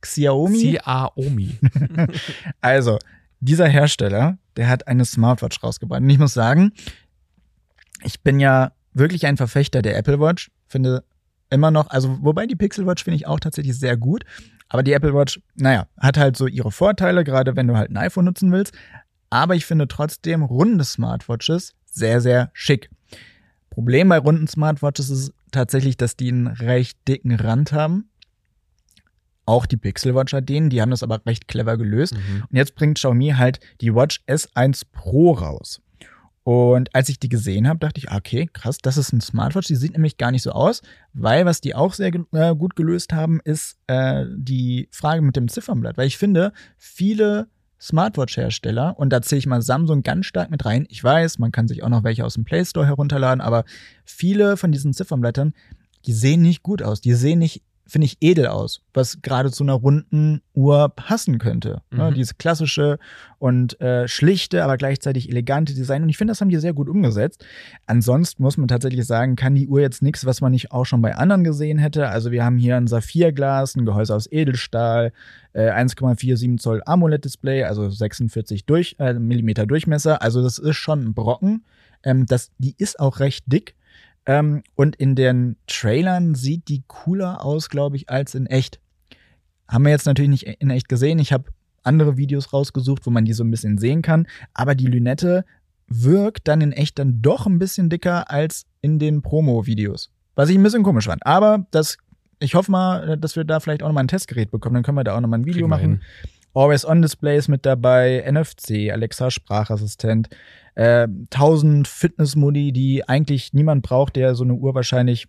Xiaomi. 0.00 0.78
Xiaomi. 0.78 1.58
Also, 2.60 2.98
dieser 3.40 3.68
Hersteller, 3.68 4.38
der 4.56 4.68
hat 4.68 4.86
eine 4.86 5.04
Smartwatch 5.04 5.62
rausgebracht. 5.62 6.00
Und 6.02 6.10
ich 6.10 6.18
muss 6.18 6.34
sagen, 6.34 6.72
ich 8.02 8.20
bin 8.22 8.40
ja 8.40 8.72
wirklich 9.00 9.26
ein 9.26 9.36
Verfechter 9.36 9.82
der 9.82 9.96
Apple 9.96 10.20
Watch. 10.20 10.52
Finde 10.68 11.02
immer 11.50 11.72
noch, 11.72 11.90
also 11.90 12.18
wobei 12.20 12.46
die 12.46 12.54
Pixel 12.54 12.86
Watch 12.86 13.02
finde 13.02 13.16
ich 13.16 13.26
auch 13.26 13.40
tatsächlich 13.40 13.76
sehr 13.76 13.96
gut. 13.96 14.24
Aber 14.68 14.84
die 14.84 14.92
Apple 14.92 15.14
Watch, 15.14 15.40
naja, 15.56 15.88
hat 15.98 16.16
halt 16.16 16.36
so 16.36 16.46
ihre 16.46 16.70
Vorteile, 16.70 17.24
gerade 17.24 17.56
wenn 17.56 17.66
du 17.66 17.76
halt 17.76 17.90
ein 17.90 17.96
iPhone 17.96 18.26
nutzen 18.26 18.52
willst. 18.52 18.72
Aber 19.28 19.56
ich 19.56 19.66
finde 19.66 19.88
trotzdem 19.88 20.44
runde 20.44 20.84
Smartwatches 20.84 21.74
sehr, 21.86 22.20
sehr 22.20 22.50
schick. 22.52 22.88
Problem 23.68 24.08
bei 24.08 24.18
runden 24.18 24.46
Smartwatches 24.46 25.10
ist 25.10 25.32
tatsächlich, 25.50 25.96
dass 25.96 26.16
die 26.16 26.28
einen 26.28 26.46
recht 26.46 26.98
dicken 27.08 27.34
Rand 27.34 27.72
haben. 27.72 28.08
Auch 29.46 29.66
die 29.66 29.76
Pixel 29.76 30.14
Watch 30.14 30.32
hat 30.32 30.48
den, 30.48 30.70
die 30.70 30.80
haben 30.80 30.90
das 30.90 31.02
aber 31.02 31.20
recht 31.26 31.48
clever 31.48 31.76
gelöst. 31.76 32.14
Mhm. 32.14 32.44
Und 32.48 32.56
jetzt 32.56 32.74
bringt 32.76 32.98
Xiaomi 32.98 33.30
halt 33.30 33.58
die 33.80 33.94
Watch 33.94 34.20
S1 34.28 34.82
Pro 34.92 35.32
raus. 35.32 35.80
Und 36.42 36.94
als 36.94 37.08
ich 37.08 37.18
die 37.18 37.28
gesehen 37.28 37.68
habe, 37.68 37.80
dachte 37.80 37.98
ich, 37.98 38.10
ah, 38.10 38.16
okay, 38.16 38.48
krass, 38.52 38.78
das 38.78 38.96
ist 38.96 39.12
ein 39.12 39.20
Smartwatch. 39.20 39.68
Die 39.68 39.76
sieht 39.76 39.92
nämlich 39.92 40.16
gar 40.16 40.30
nicht 40.30 40.42
so 40.42 40.52
aus, 40.52 40.80
weil 41.12 41.44
was 41.44 41.60
die 41.60 41.74
auch 41.74 41.92
sehr 41.92 42.12
äh, 42.32 42.54
gut 42.54 42.76
gelöst 42.76 43.12
haben, 43.12 43.40
ist 43.44 43.76
äh, 43.88 44.24
die 44.34 44.88
Frage 44.90 45.22
mit 45.22 45.36
dem 45.36 45.48
Ziffernblatt. 45.48 45.98
Weil 45.98 46.06
ich 46.06 46.16
finde, 46.16 46.52
viele 46.78 47.48
Smartwatch-Hersteller, 47.80 48.98
und 48.98 49.10
da 49.10 49.22
zähle 49.22 49.38
ich 49.38 49.46
mal 49.46 49.62
Samsung 49.62 50.02
ganz 50.02 50.26
stark 50.26 50.50
mit 50.50 50.64
rein. 50.64 50.86
Ich 50.88 51.02
weiß, 51.02 51.38
man 51.38 51.52
kann 51.52 51.68
sich 51.68 51.82
auch 51.82 51.88
noch 51.88 52.04
welche 52.04 52.24
aus 52.24 52.34
dem 52.34 52.44
Play 52.44 52.64
Store 52.64 52.86
herunterladen, 52.86 53.40
aber 53.40 53.64
viele 54.04 54.56
von 54.56 54.72
diesen 54.72 54.92
Ziffernblättern, 54.92 55.54
die 56.06 56.12
sehen 56.12 56.42
nicht 56.42 56.62
gut 56.62 56.82
aus. 56.82 57.00
Die 57.00 57.14
sehen 57.14 57.38
nicht, 57.38 57.62
finde 57.90 58.06
ich, 58.06 58.16
edel 58.20 58.46
aus, 58.46 58.82
was 58.94 59.20
gerade 59.22 59.50
zu 59.50 59.64
einer 59.64 59.74
runden 59.74 60.42
Uhr 60.54 60.88
passen 60.88 61.38
könnte. 61.38 61.82
Ne? 61.90 62.10
Mhm. 62.10 62.14
Diese 62.14 62.34
klassische 62.34 62.98
und 63.38 63.80
äh, 63.80 64.06
schlichte, 64.06 64.62
aber 64.62 64.76
gleichzeitig 64.76 65.28
elegante 65.28 65.74
Design. 65.74 66.02
Und 66.02 66.08
ich 66.08 66.16
finde, 66.16 66.30
das 66.32 66.40
haben 66.40 66.48
die 66.48 66.56
sehr 66.58 66.72
gut 66.72 66.88
umgesetzt. 66.88 67.44
Ansonsten 67.86 68.42
muss 68.42 68.56
man 68.56 68.68
tatsächlich 68.68 69.06
sagen, 69.06 69.36
kann 69.36 69.54
die 69.54 69.68
Uhr 69.68 69.80
jetzt 69.80 70.02
nichts, 70.02 70.24
was 70.24 70.40
man 70.40 70.52
nicht 70.52 70.72
auch 70.72 70.84
schon 70.84 71.02
bei 71.02 71.16
anderen 71.16 71.44
gesehen 71.44 71.78
hätte. 71.78 72.08
Also 72.08 72.30
wir 72.30 72.44
haben 72.44 72.58
hier 72.58 72.76
ein 72.76 72.86
Saphirglas, 72.86 73.76
ein 73.76 73.86
Gehäuse 73.86 74.14
aus 74.14 74.30
Edelstahl, 74.30 75.12
äh, 75.52 75.70
1,47 75.70 76.58
Zoll 76.58 76.82
AMOLED-Display, 76.84 77.64
also 77.64 77.90
46 77.90 78.66
durch, 78.66 78.96
äh, 78.98 79.14
Millimeter 79.14 79.66
Durchmesser. 79.66 80.22
Also 80.22 80.42
das 80.42 80.58
ist 80.58 80.76
schon 80.76 81.00
ein 81.00 81.14
Brocken. 81.14 81.64
Ähm, 82.02 82.26
das, 82.26 82.50
die 82.58 82.74
ist 82.78 83.00
auch 83.00 83.20
recht 83.20 83.44
dick. 83.46 83.74
Ähm, 84.26 84.62
und 84.74 84.96
in 84.96 85.14
den 85.14 85.56
Trailern 85.66 86.34
sieht 86.34 86.68
die 86.68 86.82
cooler 86.86 87.44
aus, 87.44 87.68
glaube 87.68 87.96
ich, 87.96 88.10
als 88.10 88.34
in 88.34 88.46
echt. 88.46 88.80
Haben 89.68 89.84
wir 89.84 89.90
jetzt 89.90 90.06
natürlich 90.06 90.30
nicht 90.30 90.46
in 90.60 90.70
echt 90.70 90.88
gesehen. 90.88 91.18
Ich 91.18 91.32
habe 91.32 91.44
andere 91.82 92.16
Videos 92.16 92.52
rausgesucht, 92.52 93.06
wo 93.06 93.10
man 93.10 93.24
die 93.24 93.32
so 93.32 93.44
ein 93.44 93.50
bisschen 93.50 93.78
sehen 93.78 94.02
kann. 94.02 94.26
Aber 94.52 94.74
die 94.74 94.86
Lünette 94.86 95.44
wirkt 95.86 96.48
dann 96.48 96.60
in 96.60 96.72
echt 96.72 96.98
dann 96.98 97.22
doch 97.22 97.46
ein 97.46 97.58
bisschen 97.58 97.88
dicker 97.88 98.30
als 98.30 98.66
in 98.80 98.98
den 98.98 99.22
Promo-Videos. 99.22 100.10
Was 100.34 100.48
ich 100.48 100.56
ein 100.56 100.62
bisschen 100.62 100.82
komisch 100.82 101.06
fand. 101.06 101.24
Aber 101.26 101.66
das, 101.70 101.98
ich 102.38 102.54
hoffe 102.54 102.70
mal, 102.70 103.16
dass 103.16 103.36
wir 103.36 103.44
da 103.44 103.60
vielleicht 103.60 103.82
auch 103.82 103.88
nochmal 103.88 104.04
ein 104.04 104.08
Testgerät 104.08 104.50
bekommen. 104.50 104.74
Dann 104.74 104.82
können 104.82 104.96
wir 104.96 105.04
da 105.04 105.16
auch 105.16 105.20
nochmal 105.20 105.40
ein 105.40 105.46
Video 105.46 105.66
machen. 105.68 105.80
hin. 105.80 106.00
Always-on-Display 106.54 107.36
ist 107.36 107.48
mit 107.48 107.64
dabei, 107.66 108.24
NFC, 108.30 108.90
Alexa 108.90 109.30
Sprachassistent, 109.30 110.28
äh, 110.74 111.06
1000 111.30 111.86
Fitnessmodi, 111.88 112.72
die 112.72 113.08
eigentlich 113.08 113.52
niemand 113.52 113.82
braucht, 113.82 114.16
der 114.16 114.34
so 114.34 114.44
eine 114.44 114.54
Uhr 114.54 114.74
wahrscheinlich, 114.74 115.28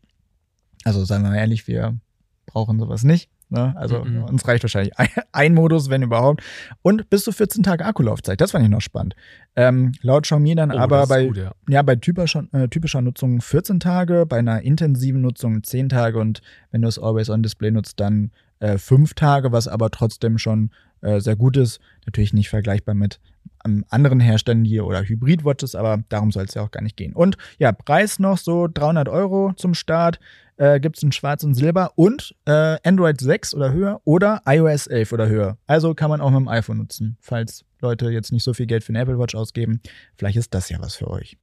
also 0.84 1.04
sagen 1.06 1.24
wir 1.24 1.30
mal 1.32 1.38
ehrlich, 1.38 1.68
wir 1.68 1.98
brauchen 2.46 2.80
sowas 2.80 3.04
nicht. 3.04 3.30
Ne? 3.50 3.74
Also 3.76 4.06
Mhm. 4.06 4.24
uns 4.24 4.48
reicht 4.48 4.64
wahrscheinlich 4.64 4.98
ein, 4.98 5.10
ein 5.34 5.54
Modus, 5.54 5.90
wenn 5.90 6.04
überhaupt. 6.04 6.42
Und 6.82 7.10
bis 7.10 7.26
zu 7.26 7.34
14 7.34 7.64
Tage 7.64 7.84
Akkulaufzeit. 7.86 8.40
Das 8.40 8.52
fand 8.52 8.64
ich 8.64 8.70
noch 8.72 8.80
spannend. 8.80 9.14
Ähm, 9.58 9.92
laut 10.02 10.24
Xiaomi 10.24 10.56
dann 10.56 10.72
Oh, 10.72 10.78
aber 10.78 11.06
bei 11.06 11.26
gut, 11.28 11.36
ja. 11.38 11.52
ja, 11.68 11.82
bei 11.82 11.98
typischer, 11.98 12.46
äh, 12.54 12.70
typischer 12.70 13.02
Nutzung 13.02 13.42
14 13.42 13.82
Tage, 13.82 14.26
bei 14.26 14.38
einer 14.40 14.62
intensiven 14.62 15.20
Nutzung 15.22 15.64
10 15.64 15.90
Tage 15.90 16.18
und 16.18 16.42
wenn 16.72 16.82
du 16.82 16.88
das 16.88 16.98
Always-on-Display 16.98 17.72
nutzt, 17.72 18.00
dann 18.00 18.32
äh, 18.62 18.78
5 18.78 19.14
Tage, 19.14 19.52
was 19.52 19.68
aber 19.68 19.90
trotzdem 19.90 20.38
schon 20.38 20.72
äh, 21.02 21.20
sehr 21.20 21.36
gut 21.36 21.58
ist. 21.58 21.80
Natürlich 22.06 22.34
nicht 22.34 22.50
vergleichbar 22.50 22.96
mit 22.96 23.20
ähm, 23.66 23.86
anderen 23.90 24.20
Herstellern 24.20 24.64
hier 24.66 24.86
oder 24.86 25.04
Hybrid-Watches, 25.04 25.76
aber 25.76 26.04
darum 26.10 26.32
soll 26.32 26.46
es 26.46 26.54
ja 26.54 26.62
auch 26.62 26.72
gar 26.72 26.82
nicht 26.82 26.98
gehen. 26.98 27.14
Und 27.14 27.38
ja, 27.58 27.72
Preis 27.72 28.20
noch 28.20 28.38
so 28.38 28.68
300 28.68 29.10
Euro 29.10 29.54
zum 29.56 29.74
Start. 29.74 30.20
Äh, 30.58 30.80
Gibt 30.80 30.98
es 30.98 31.04
in 31.04 31.12
Schwarz 31.12 31.44
und 31.44 31.56
Silber 31.56 31.94
und 31.96 32.36
äh, 32.46 32.78
Android 32.84 33.20
6 33.20 33.56
oder 33.56 33.74
höher 33.74 34.02
oder 34.04 34.42
iOS 34.46 34.88
11 34.88 35.12
oder 35.12 35.28
höher. 35.28 35.58
Also 35.66 35.96
kann 35.96 36.10
man 36.10 36.22
auch 36.22 36.30
mit 36.30 36.40
dem 36.40 36.48
iPhone 36.48 36.78
nutzen, 36.78 37.18
falls 37.20 37.66
Leute 37.82 38.12
jetzt 38.12 38.32
nicht 38.32 38.44
so 38.44 38.54
viel 38.54 38.68
Geld 38.68 38.84
für 38.84 38.92
eine 38.92 39.00
Apple 39.00 39.18
Watch 39.18 39.34
ausgeben. 39.34 39.82
Vielleicht 40.18 40.38
ist 40.38 40.54
das 40.54 40.70
ja 40.70 40.80
was 40.80 40.96
für 40.96 41.10
euch. 41.10 41.38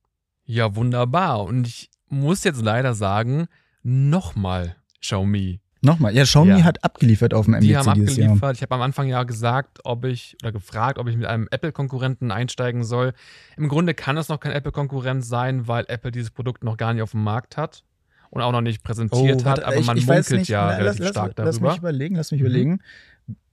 Ja, 0.44 0.76
wunderbar. 0.76 1.42
Und 1.42 1.66
ich 1.66 1.90
muss 2.08 2.44
jetzt 2.44 2.62
leider 2.62 2.94
sagen, 2.94 3.48
nochmal 3.82 4.76
Xiaomi. 5.00 5.60
Nochmal, 5.80 6.12
ja, 6.14 6.24
Xiaomi 6.24 6.50
Ja. 6.58 6.64
hat 6.64 6.82
abgeliefert 6.84 7.32
auf 7.34 7.44
dem 7.46 7.60
Die 7.60 7.72
MWC 7.72 7.76
haben 7.86 7.94
dieses 8.00 8.16
Jahr. 8.16 8.26
abgeliefert. 8.30 8.56
Ich 8.56 8.62
habe 8.62 8.74
am 8.74 8.82
Anfang 8.82 9.06
ja 9.08 9.22
gesagt, 9.22 9.78
ob 9.84 10.04
ich 10.04 10.36
oder 10.42 10.50
gefragt, 10.52 10.98
ob 10.98 11.06
ich 11.08 11.16
mit 11.16 11.26
einem 11.26 11.46
Apple-Konkurrenten 11.50 12.30
einsteigen 12.32 12.82
soll. 12.84 13.12
Im 13.56 13.68
Grunde 13.68 13.94
kann 13.94 14.16
es 14.16 14.28
noch 14.28 14.40
kein 14.40 14.52
Apple-Konkurrent 14.52 15.24
sein, 15.24 15.68
weil 15.68 15.84
Apple 15.88 16.10
dieses 16.10 16.30
Produkt 16.30 16.64
noch 16.64 16.76
gar 16.76 16.92
nicht 16.94 17.02
auf 17.02 17.12
dem 17.12 17.22
Markt 17.22 17.56
hat 17.56 17.84
und 18.30 18.42
auch 18.42 18.50
noch 18.52 18.60
nicht 18.60 18.82
präsentiert 18.82 19.44
hat, 19.44 19.58
Oh, 19.60 19.62
warte, 19.62 19.66
aber 19.68 19.76
ich- 19.76 19.86
man 19.86 19.96
ich 19.96 20.06
munkelt 20.06 20.30
nicht. 20.32 20.48
ja 20.48 20.66
Na, 20.66 20.76
relativ 20.78 21.00
lass, 21.00 21.10
stark 21.10 21.32
lass, 21.36 21.46
Lass 21.46 21.54
darüber. 21.56 21.70
mich 21.70 21.78
überlegen, 21.78 22.14
lass 22.16 22.32
mich 22.32 22.40
Mhm. 22.40 22.46
überlegen. 22.46 22.80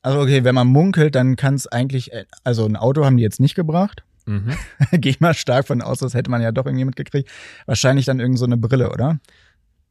Also 0.01 0.19
okay, 0.21 0.43
wenn 0.43 0.55
man 0.55 0.67
munkelt, 0.67 1.15
dann 1.15 1.35
kann 1.35 1.53
es 1.55 1.67
eigentlich, 1.67 2.11
äh, 2.13 2.25
also 2.43 2.65
ein 2.65 2.75
Auto 2.75 3.05
haben 3.05 3.17
die 3.17 3.23
jetzt 3.23 3.39
nicht 3.39 3.55
gebracht. 3.55 4.03
Mhm. 4.25 4.53
Gehe 4.91 5.11
ich 5.11 5.19
mal 5.19 5.35
stark 5.35 5.67
von 5.67 5.81
aus, 5.83 5.99
das 5.99 6.15
hätte 6.15 6.31
man 6.31 6.41
ja 6.41 6.51
doch 6.51 6.65
irgendwie 6.65 6.85
mitgekriegt. 6.85 7.29
Wahrscheinlich 7.67 8.05
dann 8.05 8.19
irgend 8.19 8.39
so 8.39 8.45
eine 8.45 8.57
Brille, 8.57 8.91
oder? 8.91 9.19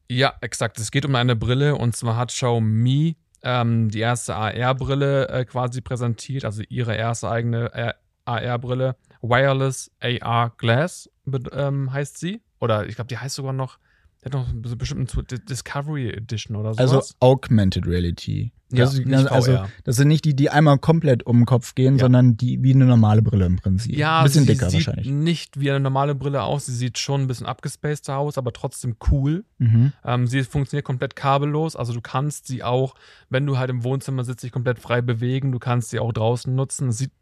Ja, 0.08 0.34
exakt. 0.40 0.78
Es 0.78 0.90
geht 0.90 1.04
um 1.06 1.14
eine 1.14 1.36
Brille 1.36 1.76
und 1.76 1.96
zwar 1.96 2.16
hat 2.16 2.28
Xiaomi 2.28 3.16
ähm, 3.42 3.90
die 3.90 4.00
erste 4.00 4.34
AR-Brille 4.34 5.28
äh, 5.28 5.44
quasi 5.44 5.80
präsentiert, 5.80 6.44
also 6.44 6.62
ihre 6.68 6.96
erste 6.96 7.30
eigene 7.30 7.72
äh, 7.74 7.92
AR-Brille. 8.24 8.96
Wireless 9.22 9.90
AR 10.00 10.50
Glass 10.56 11.10
ähm, 11.52 11.92
heißt 11.92 12.18
sie. 12.18 12.42
Oder 12.60 12.86
ich 12.86 12.96
glaube, 12.96 13.08
die 13.08 13.18
heißt 13.18 13.34
sogar 13.34 13.52
noch, 13.52 13.78
die 14.24 14.26
hat 14.26 14.32
noch 14.32 14.48
so 14.64 14.76
bestimmt 14.76 15.00
einen 15.00 15.08
Zu- 15.08 15.22
Discovery 15.22 16.10
Edition 16.10 16.56
oder 16.56 16.70
Also 16.70 16.94
sowas. 16.94 17.14
Augmented 17.20 17.86
Reality. 17.86 18.52
ja, 18.72 18.84
Das, 18.86 18.94
nicht 18.98 19.30
also, 19.30 19.52
VR. 19.52 19.68
das 19.84 19.96
sind 19.96 20.08
nicht 20.08 20.24
die, 20.24 20.34
die 20.34 20.50
einmal 20.50 20.78
komplett 20.78 21.24
um 21.26 21.40
den 21.40 21.46
Kopf 21.46 21.74
gehen, 21.74 21.96
Ja. 21.96 22.04
sondern 22.04 22.36
die 22.36 22.62
wie 22.62 22.72
eine 22.74 22.86
normale 22.86 23.22
Brille 23.22 23.44
im 23.46 23.56
Prinzip. 23.56 23.96
Ja, 23.96 24.18
Ein 24.20 24.24
bisschen 24.24 24.44
sie 24.46 24.52
dicker 24.52 24.70
sieht 24.70 24.86
wahrscheinlich. 24.86 25.10
nicht 25.12 25.60
wie 25.60 25.70
eine 25.70 25.80
normale 25.80 26.14
Brille 26.14 26.42
aus. 26.42 26.66
Sie 26.66 26.74
sieht 26.74 26.98
schon 26.98 27.22
ein 27.22 27.26
bisschen 27.26 27.46
abgespaceder 27.46 28.16
aus, 28.18 28.38
aber 28.38 28.52
trotzdem 28.52 28.96
cool. 29.10 29.44
Mhm. 29.58 29.92
Ähm, 30.04 30.26
sie 30.26 30.42
funktioniert 30.42 30.84
komplett 30.86 31.14
kabellos, 31.16 31.76
also 31.76 31.92
du 31.92 32.00
kannst 32.00 32.46
sie 32.46 32.62
auch, 32.62 32.94
wenn 33.28 33.46
du 33.46 33.58
halt 33.58 33.70
im 33.70 33.84
Wohnzimmer 33.84 34.24
sitzt, 34.24 34.42
dich 34.42 34.52
komplett 34.52 34.78
frei 34.78 35.02
bewegen. 35.02 35.52
Du 35.52 35.58
kannst 35.58 35.90
sie 35.90 36.00
auch 36.00 36.12
draußen 36.12 36.52
nutzen. 36.54 36.88
Es 36.88 36.98
sieht 36.98 37.12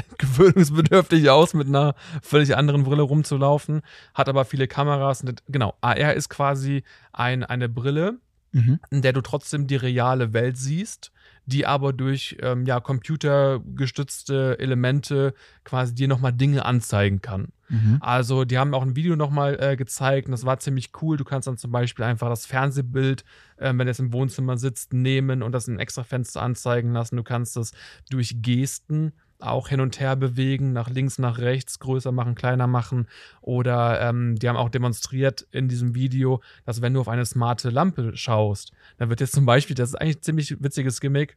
gewöhnungsbedürftig 0.18 1.30
aus, 1.30 1.54
mit 1.54 1.66
einer 1.68 1.94
völlig 2.22 2.56
anderen 2.56 2.84
Brille 2.84 3.02
rumzulaufen, 3.02 3.82
hat 4.14 4.28
aber 4.28 4.44
viele 4.44 4.68
Kameras. 4.68 5.24
Genau, 5.48 5.74
AR 5.80 6.14
ist 6.14 6.28
quasi 6.28 6.82
ein, 7.12 7.44
eine 7.44 7.68
Brille, 7.68 8.18
Mhm. 8.52 8.80
in 8.90 9.02
der 9.02 9.12
du 9.12 9.20
trotzdem 9.20 9.66
die 9.66 9.76
reale 9.76 10.32
Welt 10.32 10.56
siehst, 10.56 11.12
die 11.44 11.66
aber 11.66 11.92
durch 11.92 12.38
ähm, 12.40 12.64
ja, 12.64 12.80
computergestützte 12.80 14.58
Elemente 14.58 15.34
quasi 15.64 15.94
dir 15.94 16.08
nochmal 16.08 16.32
Dinge 16.32 16.64
anzeigen 16.64 17.20
kann. 17.20 17.48
Mhm. 17.68 17.98
Also, 18.00 18.44
die 18.44 18.58
haben 18.58 18.72
auch 18.74 18.82
ein 18.82 18.96
Video 18.96 19.16
nochmal 19.16 19.58
äh, 19.60 19.76
gezeigt 19.76 20.28
und 20.28 20.32
das 20.32 20.44
war 20.46 20.58
ziemlich 20.58 20.90
cool. 21.02 21.16
Du 21.16 21.24
kannst 21.24 21.48
dann 21.48 21.56
zum 21.56 21.72
Beispiel 21.72 22.04
einfach 22.04 22.28
das 22.28 22.46
Fernsehbild, 22.46 23.24
ähm, 23.58 23.78
wenn 23.78 23.86
du 23.86 23.90
jetzt 23.90 24.00
im 24.00 24.12
Wohnzimmer 24.12 24.56
sitzt, 24.56 24.92
nehmen 24.92 25.42
und 25.42 25.52
das 25.52 25.68
in 25.68 25.74
ein 25.74 25.80
extra 25.80 26.04
Fenster 26.04 26.42
anzeigen 26.42 26.92
lassen. 26.92 27.16
Du 27.16 27.24
kannst 27.24 27.56
das 27.56 27.72
durch 28.08 28.36
Gesten 28.40 29.12
auch 29.38 29.68
hin 29.68 29.80
und 29.80 30.00
her 30.00 30.16
bewegen, 30.16 30.72
nach 30.72 30.88
links, 30.88 31.18
nach 31.18 31.38
rechts, 31.38 31.78
größer 31.78 32.12
machen, 32.12 32.34
kleiner 32.34 32.66
machen. 32.66 33.08
Oder 33.40 34.00
ähm, 34.00 34.36
die 34.36 34.48
haben 34.48 34.56
auch 34.56 34.68
demonstriert 34.68 35.46
in 35.50 35.68
diesem 35.68 35.94
Video, 35.94 36.42
dass 36.64 36.82
wenn 36.82 36.94
du 36.94 37.00
auf 37.00 37.08
eine 37.08 37.26
smarte 37.26 37.70
Lampe 37.70 38.16
schaust, 38.16 38.72
dann 38.98 39.08
wird 39.08 39.20
jetzt 39.20 39.34
zum 39.34 39.46
Beispiel, 39.46 39.76
das 39.76 39.90
ist 39.90 39.94
eigentlich 39.96 40.16
ein 40.18 40.22
ziemlich 40.22 40.62
witziges 40.62 41.00
Gimmick, 41.00 41.36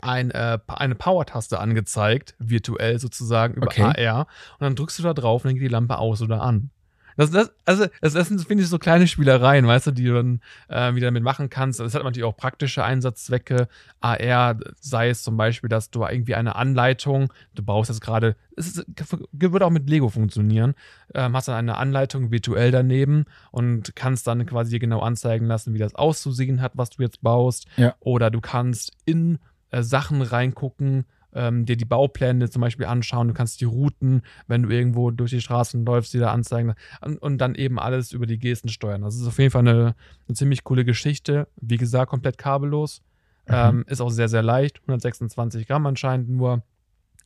ein, 0.00 0.30
äh, 0.30 0.58
eine 0.68 0.94
Power-Taste 0.94 1.58
angezeigt, 1.58 2.34
virtuell 2.38 2.98
sozusagen 2.98 3.54
über 3.54 3.66
Okay. 3.66 4.06
AR. 4.08 4.26
Und 4.58 4.60
dann 4.60 4.76
drückst 4.76 4.98
du 4.98 5.02
da 5.02 5.14
drauf 5.14 5.44
und 5.44 5.50
dann 5.50 5.54
geht 5.54 5.64
die 5.64 5.72
Lampe 5.72 5.98
aus 5.98 6.22
oder 6.22 6.42
an. 6.42 6.70
Das, 7.16 7.30
das, 7.30 7.52
also, 7.64 7.86
das, 8.00 8.14
das 8.14 8.28
sind, 8.28 8.40
finde 8.46 8.64
ich, 8.64 8.68
so 8.68 8.78
kleine 8.78 9.06
Spielereien, 9.06 9.66
weißt 9.66 9.88
du, 9.88 9.90
die 9.90 10.04
du 10.04 10.14
dann 10.14 10.40
äh, 10.68 10.94
wieder 10.94 11.08
damit 11.08 11.22
machen 11.22 11.50
kannst. 11.50 11.80
Das 11.80 11.94
hat 11.94 12.04
natürlich 12.04 12.24
auch 12.24 12.36
praktische 12.36 12.84
Einsatzzwecke. 12.84 13.68
AR, 14.00 14.58
sei 14.80 15.10
es 15.10 15.22
zum 15.22 15.36
Beispiel, 15.36 15.68
dass 15.68 15.90
du 15.90 16.04
irgendwie 16.04 16.34
eine 16.34 16.56
Anleitung, 16.56 17.32
du 17.54 17.62
baust 17.62 17.90
jetzt 17.90 18.00
gerade, 18.00 18.36
es 18.56 18.84
wird 19.32 19.62
auch 19.62 19.70
mit 19.70 19.88
Lego 19.88 20.08
funktionieren, 20.08 20.74
ähm, 21.14 21.36
hast 21.36 21.48
dann 21.48 21.56
eine 21.56 21.76
Anleitung 21.76 22.30
virtuell 22.30 22.70
daneben 22.70 23.24
und 23.50 23.94
kannst 23.96 24.26
dann 24.26 24.44
quasi 24.46 24.70
dir 24.70 24.80
genau 24.80 25.00
anzeigen 25.00 25.46
lassen, 25.46 25.74
wie 25.74 25.78
das 25.78 25.94
auszusehen 25.94 26.60
hat, 26.60 26.72
was 26.74 26.90
du 26.90 27.02
jetzt 27.02 27.22
baust. 27.22 27.66
Ja. 27.76 27.94
Oder 28.00 28.30
du 28.30 28.40
kannst 28.40 28.92
in 29.04 29.38
äh, 29.70 29.82
Sachen 29.82 30.22
reingucken, 30.22 31.04
ähm, 31.34 31.64
dir 31.66 31.76
die 31.76 31.84
Baupläne 31.84 32.50
zum 32.50 32.60
Beispiel 32.60 32.86
anschauen, 32.86 33.28
du 33.28 33.34
kannst 33.34 33.60
die 33.60 33.64
Routen, 33.64 34.22
wenn 34.46 34.62
du 34.62 34.70
irgendwo 34.70 35.10
durch 35.10 35.30
die 35.30 35.40
Straßen 35.40 35.84
läufst, 35.84 36.12
die 36.14 36.18
da 36.18 36.32
anzeigen 36.32 36.74
und, 37.00 37.18
und 37.18 37.38
dann 37.38 37.54
eben 37.54 37.78
alles 37.78 38.12
über 38.12 38.26
die 38.26 38.38
Gesten 38.38 38.68
steuern. 38.68 39.02
Das 39.02 39.16
ist 39.16 39.26
auf 39.26 39.38
jeden 39.38 39.50
Fall 39.50 39.66
eine, 39.66 39.94
eine 40.28 40.34
ziemlich 40.34 40.64
coole 40.64 40.84
Geschichte. 40.84 41.48
Wie 41.60 41.76
gesagt, 41.76 42.10
komplett 42.10 42.38
kabellos. 42.38 43.02
Mhm. 43.46 43.54
Ähm, 43.54 43.84
ist 43.88 44.00
auch 44.00 44.10
sehr, 44.10 44.28
sehr 44.28 44.42
leicht. 44.42 44.80
126 44.82 45.66
Gramm 45.66 45.86
anscheinend 45.86 46.28
nur. 46.28 46.62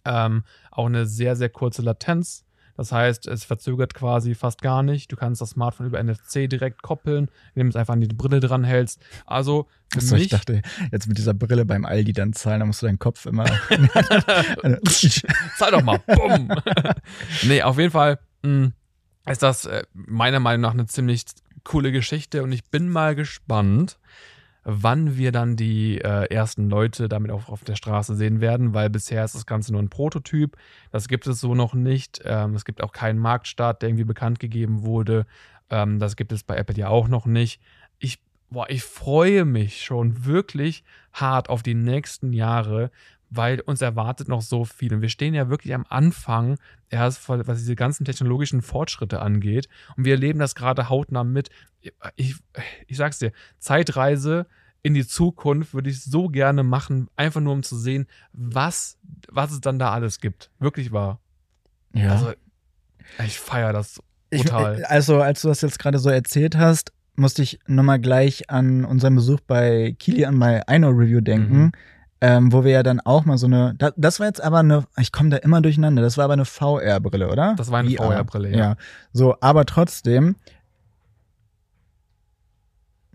Ähm, 0.04 0.44
auch 0.70 0.86
eine 0.86 1.04
sehr, 1.04 1.34
sehr 1.34 1.48
kurze 1.48 1.82
Latenz. 1.82 2.45
Das 2.76 2.92
heißt, 2.92 3.26
es 3.26 3.44
verzögert 3.44 3.94
quasi 3.94 4.34
fast 4.34 4.62
gar 4.62 4.82
nicht. 4.82 5.10
Du 5.10 5.16
kannst 5.16 5.40
das 5.40 5.50
Smartphone 5.50 5.86
über 5.86 6.02
NFC 6.02 6.48
direkt 6.48 6.82
koppeln, 6.82 7.28
indem 7.54 7.68
du 7.68 7.70
es 7.70 7.76
einfach 7.76 7.94
an 7.94 8.00
die 8.00 8.08
Brille 8.08 8.40
dran 8.40 8.64
hältst. 8.64 9.00
Also 9.24 9.66
für 9.92 9.98
Achso, 9.98 10.16
ich 10.16 10.22
mich 10.22 10.28
dachte, 10.30 10.62
jetzt 10.92 11.08
mit 11.08 11.18
dieser 11.18 11.34
Brille 11.34 11.64
beim 11.64 11.84
Aldi 11.84 12.12
dann 12.12 12.32
zahlen, 12.32 12.60
da 12.60 12.66
musst 12.66 12.82
du 12.82 12.86
deinen 12.86 12.98
Kopf 12.98 13.26
immer. 13.26 13.44
Zahl 15.56 15.70
doch 15.70 15.82
mal. 15.82 15.98
Bumm. 15.98 16.48
nee, 17.44 17.62
auf 17.62 17.78
jeden 17.78 17.92
Fall 17.92 18.18
mh, 18.42 18.72
ist 19.26 19.42
das 19.42 19.64
äh, 19.64 19.84
meiner 19.92 20.40
Meinung 20.40 20.62
nach 20.62 20.74
eine 20.74 20.86
ziemlich 20.86 21.24
coole 21.64 21.92
Geschichte 21.92 22.42
und 22.42 22.52
ich 22.52 22.64
bin 22.64 22.88
mal 22.88 23.14
gespannt, 23.14 23.98
wann 24.68 25.16
wir 25.16 25.30
dann 25.30 25.54
die 25.54 25.98
äh, 25.98 26.24
ersten 26.28 26.68
Leute 26.68 27.08
damit 27.08 27.30
auch 27.30 27.48
auf 27.48 27.62
der 27.62 27.76
Straße 27.76 28.16
sehen 28.16 28.40
werden, 28.40 28.74
weil 28.74 28.90
bisher 28.90 29.24
ist 29.24 29.36
das 29.36 29.46
Ganze 29.46 29.70
nur 29.70 29.80
ein 29.80 29.90
Prototyp. 29.90 30.56
Das 30.90 31.06
gibt 31.06 31.28
es 31.28 31.38
so 31.38 31.54
noch 31.54 31.72
nicht. 31.72 32.20
Ähm, 32.24 32.54
es 32.54 32.64
gibt 32.64 32.82
auch 32.82 32.90
keinen 32.90 33.20
Marktstart, 33.20 33.80
der 33.80 33.90
irgendwie 33.90 34.04
bekannt 34.04 34.40
gegeben 34.40 34.82
wurde. 34.82 35.24
Ähm, 35.70 36.00
das 36.00 36.16
gibt 36.16 36.32
es 36.32 36.42
bei 36.42 36.56
Apple 36.56 36.76
ja 36.76 36.88
auch 36.88 37.06
noch 37.06 37.26
nicht. 37.26 37.60
Ich, 38.00 38.18
boah, 38.50 38.68
ich 38.68 38.82
freue 38.82 39.44
mich 39.44 39.84
schon 39.84 40.24
wirklich 40.24 40.82
hart 41.12 41.48
auf 41.48 41.62
die 41.62 41.74
nächsten 41.74 42.32
Jahre, 42.32 42.90
weil 43.30 43.60
uns 43.60 43.82
erwartet 43.82 44.26
noch 44.26 44.42
so 44.42 44.64
viel. 44.64 44.92
Und 44.92 45.00
wir 45.00 45.10
stehen 45.10 45.34
ja 45.34 45.48
wirklich 45.48 45.74
am 45.74 45.86
Anfang, 45.88 46.58
erst 46.90 47.28
was 47.28 47.58
diese 47.58 47.76
ganzen 47.76 48.04
technologischen 48.04 48.62
Fortschritte 48.62 49.22
angeht. 49.22 49.68
Und 49.96 50.04
wir 50.04 50.14
erleben 50.14 50.40
das 50.40 50.56
gerade 50.56 50.88
hautnah 50.88 51.22
mit. 51.22 51.50
Ich, 52.16 52.36
ich 52.86 52.96
sag's 52.96 53.18
dir, 53.18 53.32
Zeitreise 53.58 54.46
in 54.82 54.94
die 54.94 55.06
Zukunft 55.06 55.74
würde 55.74 55.90
ich 55.90 56.02
so 56.02 56.28
gerne 56.28 56.62
machen, 56.62 57.08
einfach 57.16 57.40
nur 57.40 57.52
um 57.52 57.62
zu 57.62 57.76
sehen, 57.76 58.06
was, 58.32 58.96
was 59.28 59.50
es 59.52 59.60
dann 59.60 59.78
da 59.78 59.90
alles 59.92 60.20
gibt. 60.20 60.50
Wirklich 60.58 60.92
wahr. 60.92 61.20
ja. 61.92 62.10
Also, 62.12 62.32
ich 63.24 63.38
feiere 63.38 63.72
das 63.72 64.00
Ich, 64.30 64.42
brutal. 64.44 64.84
also, 64.84 65.20
als 65.20 65.42
du 65.42 65.48
das 65.48 65.60
jetzt 65.60 65.78
gerade 65.78 65.98
so 65.98 66.08
erzählt 66.10 66.56
hast, 66.56 66.92
musste 67.16 67.42
ich 67.42 67.58
nochmal 67.66 67.98
gleich 67.98 68.50
an 68.50 68.84
unseren 68.84 69.14
Besuch 69.14 69.40
bei 69.46 69.94
Kilian 69.98 70.38
bei 70.38 70.62
iKnow 70.68 70.92
Review 70.96 71.20
denken, 71.20 71.56
Mhm. 71.62 71.72
ähm, 72.20 72.52
wo 72.52 72.62
wir 72.64 72.72
ja 72.72 72.82
dann 72.82 73.00
auch 73.00 73.24
mal 73.24 73.38
so 73.38 73.46
eine, 73.46 73.74
da, 73.76 73.90
das 73.96 74.20
war 74.20 74.26
jetzt 74.26 74.40
aber 74.42 74.58
eine, 74.60 74.84
ich 74.98 75.12
komme 75.12 75.30
da 75.30 75.36
immer 75.38 75.60
durcheinander, 75.62 76.02
das 76.02 76.16
war 76.16 76.24
aber 76.24 76.34
eine 76.34 76.44
VR-Brille, 76.44 77.28
oder? 77.30 77.54
Das 77.56 77.70
war 77.70 77.78
eine 77.80 77.90
VR. 77.90 78.12
VR-Brille, 78.12 78.50
ja. 78.50 78.56
ja. 78.56 78.76
So, 79.12 79.36
aber 79.40 79.64
trotzdem, 79.64 80.36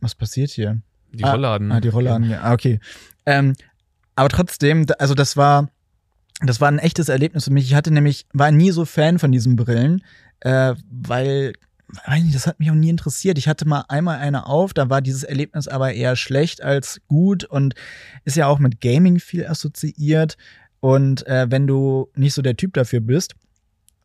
was 0.01 0.15
passiert 0.15 0.51
hier? 0.51 0.81
die 1.13 1.23
ah, 1.23 1.31
Rollladen. 1.31 1.71
Ah, 1.71 1.79
die 1.79 1.89
Rollladen, 1.89 2.29
ja, 2.29 2.41
ah, 2.41 2.53
okay. 2.53 2.79
Ähm, 3.25 3.55
aber 4.15 4.29
trotzdem, 4.29 4.85
also 4.99 5.13
das 5.13 5.37
war, 5.37 5.69
das 6.41 6.61
war 6.61 6.69
ein 6.69 6.79
echtes 6.79 7.09
Erlebnis 7.09 7.45
für 7.45 7.51
mich. 7.51 7.65
Ich 7.65 7.75
hatte 7.75 7.91
nämlich, 7.91 8.25
war 8.33 8.51
nie 8.51 8.71
so 8.71 8.85
Fan 8.85 9.19
von 9.19 9.31
diesen 9.31 9.55
Brillen, 9.55 10.03
äh, 10.41 10.75
weil, 10.89 11.53
weiß 12.05 12.23
nicht, 12.23 12.35
das 12.35 12.47
hat 12.47 12.59
mich 12.59 12.71
auch 12.71 12.75
nie 12.75 12.89
interessiert. 12.89 13.37
Ich 13.37 13.47
hatte 13.47 13.67
mal 13.67 13.85
einmal 13.89 14.17
eine 14.17 14.47
auf, 14.47 14.73
da 14.73 14.89
war 14.89 15.01
dieses 15.01 15.23
Erlebnis 15.23 15.67
aber 15.67 15.93
eher 15.93 16.15
schlecht 16.15 16.61
als 16.61 17.01
gut 17.07 17.43
und 17.43 17.75
ist 18.25 18.37
ja 18.37 18.47
auch 18.47 18.59
mit 18.59 18.81
Gaming 18.81 19.19
viel 19.19 19.45
assoziiert. 19.45 20.37
Und 20.79 21.27
äh, 21.27 21.47
wenn 21.49 21.67
du 21.67 22.09
nicht 22.15 22.33
so 22.33 22.41
der 22.41 22.57
Typ 22.57 22.73
dafür 22.73 23.01
bist, 23.01 23.35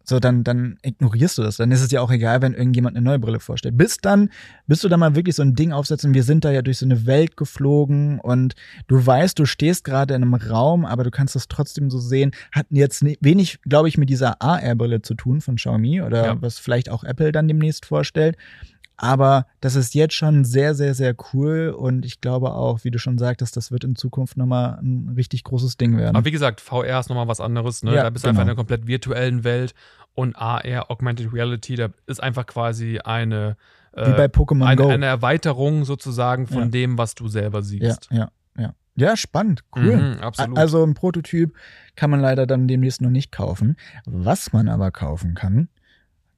so 0.08 0.20
dann, 0.20 0.44
dann 0.44 0.78
ignorierst 0.82 1.36
du 1.38 1.42
das. 1.42 1.56
Dann 1.56 1.72
ist 1.72 1.82
es 1.82 1.90
ja 1.90 2.00
auch 2.00 2.12
egal, 2.12 2.40
wenn 2.40 2.54
irgendjemand 2.54 2.96
eine 2.96 3.04
neue 3.04 3.18
Brille 3.18 3.40
vorstellt. 3.40 3.76
Bis 3.76 3.98
dann, 3.98 4.30
bis 4.68 4.80
du 4.80 4.88
da 4.88 4.96
mal 4.96 5.16
wirklich 5.16 5.34
so 5.34 5.42
ein 5.42 5.56
Ding 5.56 5.72
aufsetzen. 5.72 6.14
Wir 6.14 6.22
sind 6.22 6.44
da 6.44 6.52
ja 6.52 6.62
durch 6.62 6.78
so 6.78 6.86
eine 6.86 7.06
Welt 7.06 7.36
geflogen 7.36 8.20
und 8.20 8.54
du 8.86 9.04
weißt, 9.04 9.36
du 9.36 9.46
stehst 9.46 9.82
gerade 9.82 10.14
in 10.14 10.22
einem 10.22 10.34
Raum, 10.34 10.84
aber 10.84 11.02
du 11.02 11.10
kannst 11.10 11.34
das 11.34 11.48
trotzdem 11.48 11.90
so 11.90 11.98
sehen. 11.98 12.30
Hatten 12.52 12.76
jetzt 12.76 13.04
wenig, 13.20 13.58
glaube 13.62 13.88
ich, 13.88 13.98
mit 13.98 14.08
dieser 14.08 14.40
AR-Brille 14.40 15.02
zu 15.02 15.14
tun 15.14 15.40
von 15.40 15.56
Xiaomi 15.56 16.00
oder 16.02 16.24
ja. 16.24 16.36
was 16.40 16.60
vielleicht 16.60 16.88
auch 16.88 17.02
Apple 17.02 17.32
dann 17.32 17.48
demnächst 17.48 17.84
vorstellt. 17.84 18.36
Aber 18.98 19.46
das 19.60 19.76
ist 19.76 19.94
jetzt 19.94 20.14
schon 20.14 20.44
sehr, 20.44 20.74
sehr, 20.74 20.94
sehr 20.94 21.14
cool 21.32 21.74
und 21.76 22.06
ich 22.06 22.20
glaube 22.22 22.52
auch, 22.52 22.82
wie 22.82 22.90
du 22.90 22.98
schon 22.98 23.18
sagtest, 23.18 23.56
das 23.56 23.70
wird 23.70 23.84
in 23.84 23.94
Zukunft 23.94 24.38
nochmal 24.38 24.78
ein 24.80 25.12
richtig 25.16 25.44
großes 25.44 25.76
Ding 25.76 25.98
werden. 25.98 26.16
Aber 26.16 26.24
wie 26.24 26.30
gesagt, 26.30 26.62
VR 26.62 27.00
ist 27.00 27.10
nochmal 27.10 27.28
was 27.28 27.40
anderes. 27.40 27.82
Ne? 27.82 27.94
Ja, 27.94 28.04
da 28.04 28.10
bist 28.10 28.24
du 28.24 28.28
genau. 28.28 28.40
einfach 28.40 28.42
in 28.44 28.48
einer 28.48 28.56
komplett 28.56 28.86
virtuellen 28.86 29.44
Welt 29.44 29.74
und 30.14 30.34
AR, 30.34 30.90
Augmented 30.90 31.32
Reality, 31.32 31.76
da 31.76 31.90
ist 32.06 32.22
einfach 32.22 32.46
quasi 32.46 32.98
eine, 32.98 33.56
äh, 33.92 34.06
wie 34.06 34.16
bei 34.16 34.26
Pokémon 34.26 34.64
eine, 34.64 34.76
Go. 34.76 34.88
eine 34.88 35.06
Erweiterung 35.06 35.84
sozusagen 35.84 36.46
von 36.46 36.62
ja. 36.62 36.68
dem, 36.68 36.96
was 36.96 37.14
du 37.14 37.28
selber 37.28 37.62
siehst. 37.62 38.08
Ja, 38.10 38.16
ja, 38.16 38.30
ja. 38.58 38.74
Ja, 38.96 39.16
spannend, 39.18 39.62
cool. 39.76 39.96
Mhm, 39.96 40.20
absolut. 40.22 40.56
Also 40.56 40.82
ein 40.82 40.94
Prototyp 40.94 41.54
kann 41.96 42.08
man 42.08 42.20
leider 42.20 42.46
dann 42.46 42.66
demnächst 42.66 43.02
noch 43.02 43.10
nicht 43.10 43.30
kaufen. 43.30 43.76
Was 44.06 44.54
man 44.54 44.70
aber 44.70 44.90
kaufen 44.90 45.34
kann, 45.34 45.68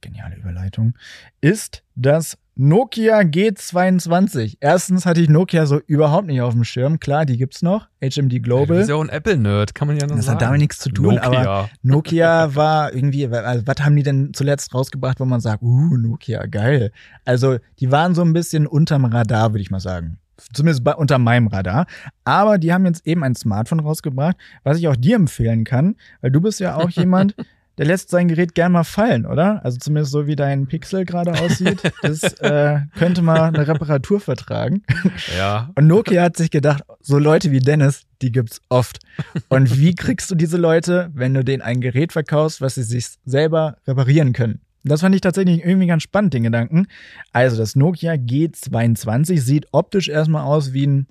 geniale 0.00 0.36
Überleitung, 0.36 0.94
ist 1.40 1.82
das 1.94 2.36
Nokia 2.60 3.20
G22. 3.20 4.56
Erstens 4.58 5.06
hatte 5.06 5.20
ich 5.20 5.28
Nokia 5.28 5.64
so 5.64 5.80
überhaupt 5.86 6.26
nicht 6.26 6.40
auf 6.40 6.54
dem 6.54 6.64
Schirm. 6.64 6.98
Klar, 6.98 7.24
die 7.24 7.36
gibt's 7.36 7.62
noch. 7.62 7.86
HMD 8.02 8.42
Global. 8.42 8.60
Ja, 8.62 8.66
du 8.66 8.74
bist 8.74 8.88
ja 8.88 8.94
auch 8.96 9.00
ein 9.00 9.10
Apple-Nerd, 9.10 9.76
kann 9.76 9.86
man 9.86 9.96
ja 9.96 10.08
noch 10.08 10.16
das 10.16 10.26
sagen. 10.26 10.38
Das 10.38 10.42
hat 10.44 10.48
damit 10.48 10.60
nichts 10.60 10.78
zu 10.80 10.90
tun, 10.90 11.14
Nokia. 11.14 11.40
aber 11.40 11.70
Nokia 11.82 12.54
war 12.56 12.92
irgendwie, 12.92 13.28
also, 13.28 13.64
was 13.64 13.76
haben 13.78 13.94
die 13.94 14.02
denn 14.02 14.34
zuletzt 14.34 14.74
rausgebracht, 14.74 15.20
wo 15.20 15.24
man 15.24 15.38
sagt, 15.38 15.62
uh, 15.62 15.96
Nokia, 15.96 16.46
geil. 16.46 16.90
Also, 17.24 17.58
die 17.78 17.92
waren 17.92 18.16
so 18.16 18.22
ein 18.22 18.32
bisschen 18.32 18.66
unterm 18.66 19.04
Radar, 19.04 19.52
würde 19.52 19.62
ich 19.62 19.70
mal 19.70 19.78
sagen. 19.78 20.18
Zumindest 20.52 20.82
bei, 20.82 20.96
unter 20.96 21.18
meinem 21.18 21.46
Radar. 21.46 21.86
Aber 22.24 22.58
die 22.58 22.72
haben 22.72 22.86
jetzt 22.86 23.06
eben 23.06 23.22
ein 23.22 23.36
Smartphone 23.36 23.80
rausgebracht, 23.80 24.36
was 24.64 24.78
ich 24.78 24.88
auch 24.88 24.96
dir 24.96 25.14
empfehlen 25.14 25.62
kann, 25.62 25.94
weil 26.22 26.32
du 26.32 26.40
bist 26.40 26.58
ja 26.58 26.74
auch 26.74 26.90
jemand, 26.90 27.36
der 27.78 27.86
lässt 27.86 28.10
sein 28.10 28.28
Gerät 28.28 28.54
gern 28.54 28.72
mal 28.72 28.84
fallen, 28.84 29.24
oder? 29.24 29.64
Also 29.64 29.78
zumindest 29.78 30.12
so 30.12 30.26
wie 30.26 30.36
dein 30.36 30.66
Pixel 30.66 31.04
gerade 31.04 31.32
aussieht. 31.32 31.80
Das 32.02 32.22
äh, 32.40 32.80
könnte 32.96 33.22
mal 33.22 33.42
eine 33.42 33.66
Reparatur 33.66 34.20
vertragen. 34.20 34.82
Ja. 35.36 35.70
Und 35.74 35.86
Nokia 35.86 36.22
hat 36.22 36.36
sich 36.36 36.50
gedacht, 36.50 36.82
so 37.00 37.18
Leute 37.18 37.50
wie 37.50 37.60
Dennis, 37.60 38.02
die 38.22 38.32
gibt's 38.32 38.60
oft. 38.68 38.98
Und 39.48 39.78
wie 39.78 39.94
kriegst 39.94 40.30
du 40.30 40.34
diese 40.34 40.56
Leute, 40.56 41.10
wenn 41.14 41.34
du 41.34 41.44
denen 41.44 41.62
ein 41.62 41.80
Gerät 41.80 42.12
verkaufst, 42.12 42.60
was 42.60 42.76
sie 42.76 42.82
sich 42.82 43.06
selber 43.24 43.76
reparieren 43.86 44.32
können? 44.32 44.60
Das 44.84 45.00
fand 45.00 45.14
ich 45.14 45.20
tatsächlich 45.20 45.64
irgendwie 45.64 45.86
ganz 45.86 46.02
spannend, 46.02 46.34
den 46.34 46.44
Gedanken. 46.44 46.86
Also 47.32 47.56
das 47.56 47.76
Nokia 47.76 48.14
G22 48.14 49.40
sieht 49.40 49.66
optisch 49.72 50.08
erstmal 50.08 50.44
aus 50.44 50.72
wie 50.72 50.86
ein 50.86 51.06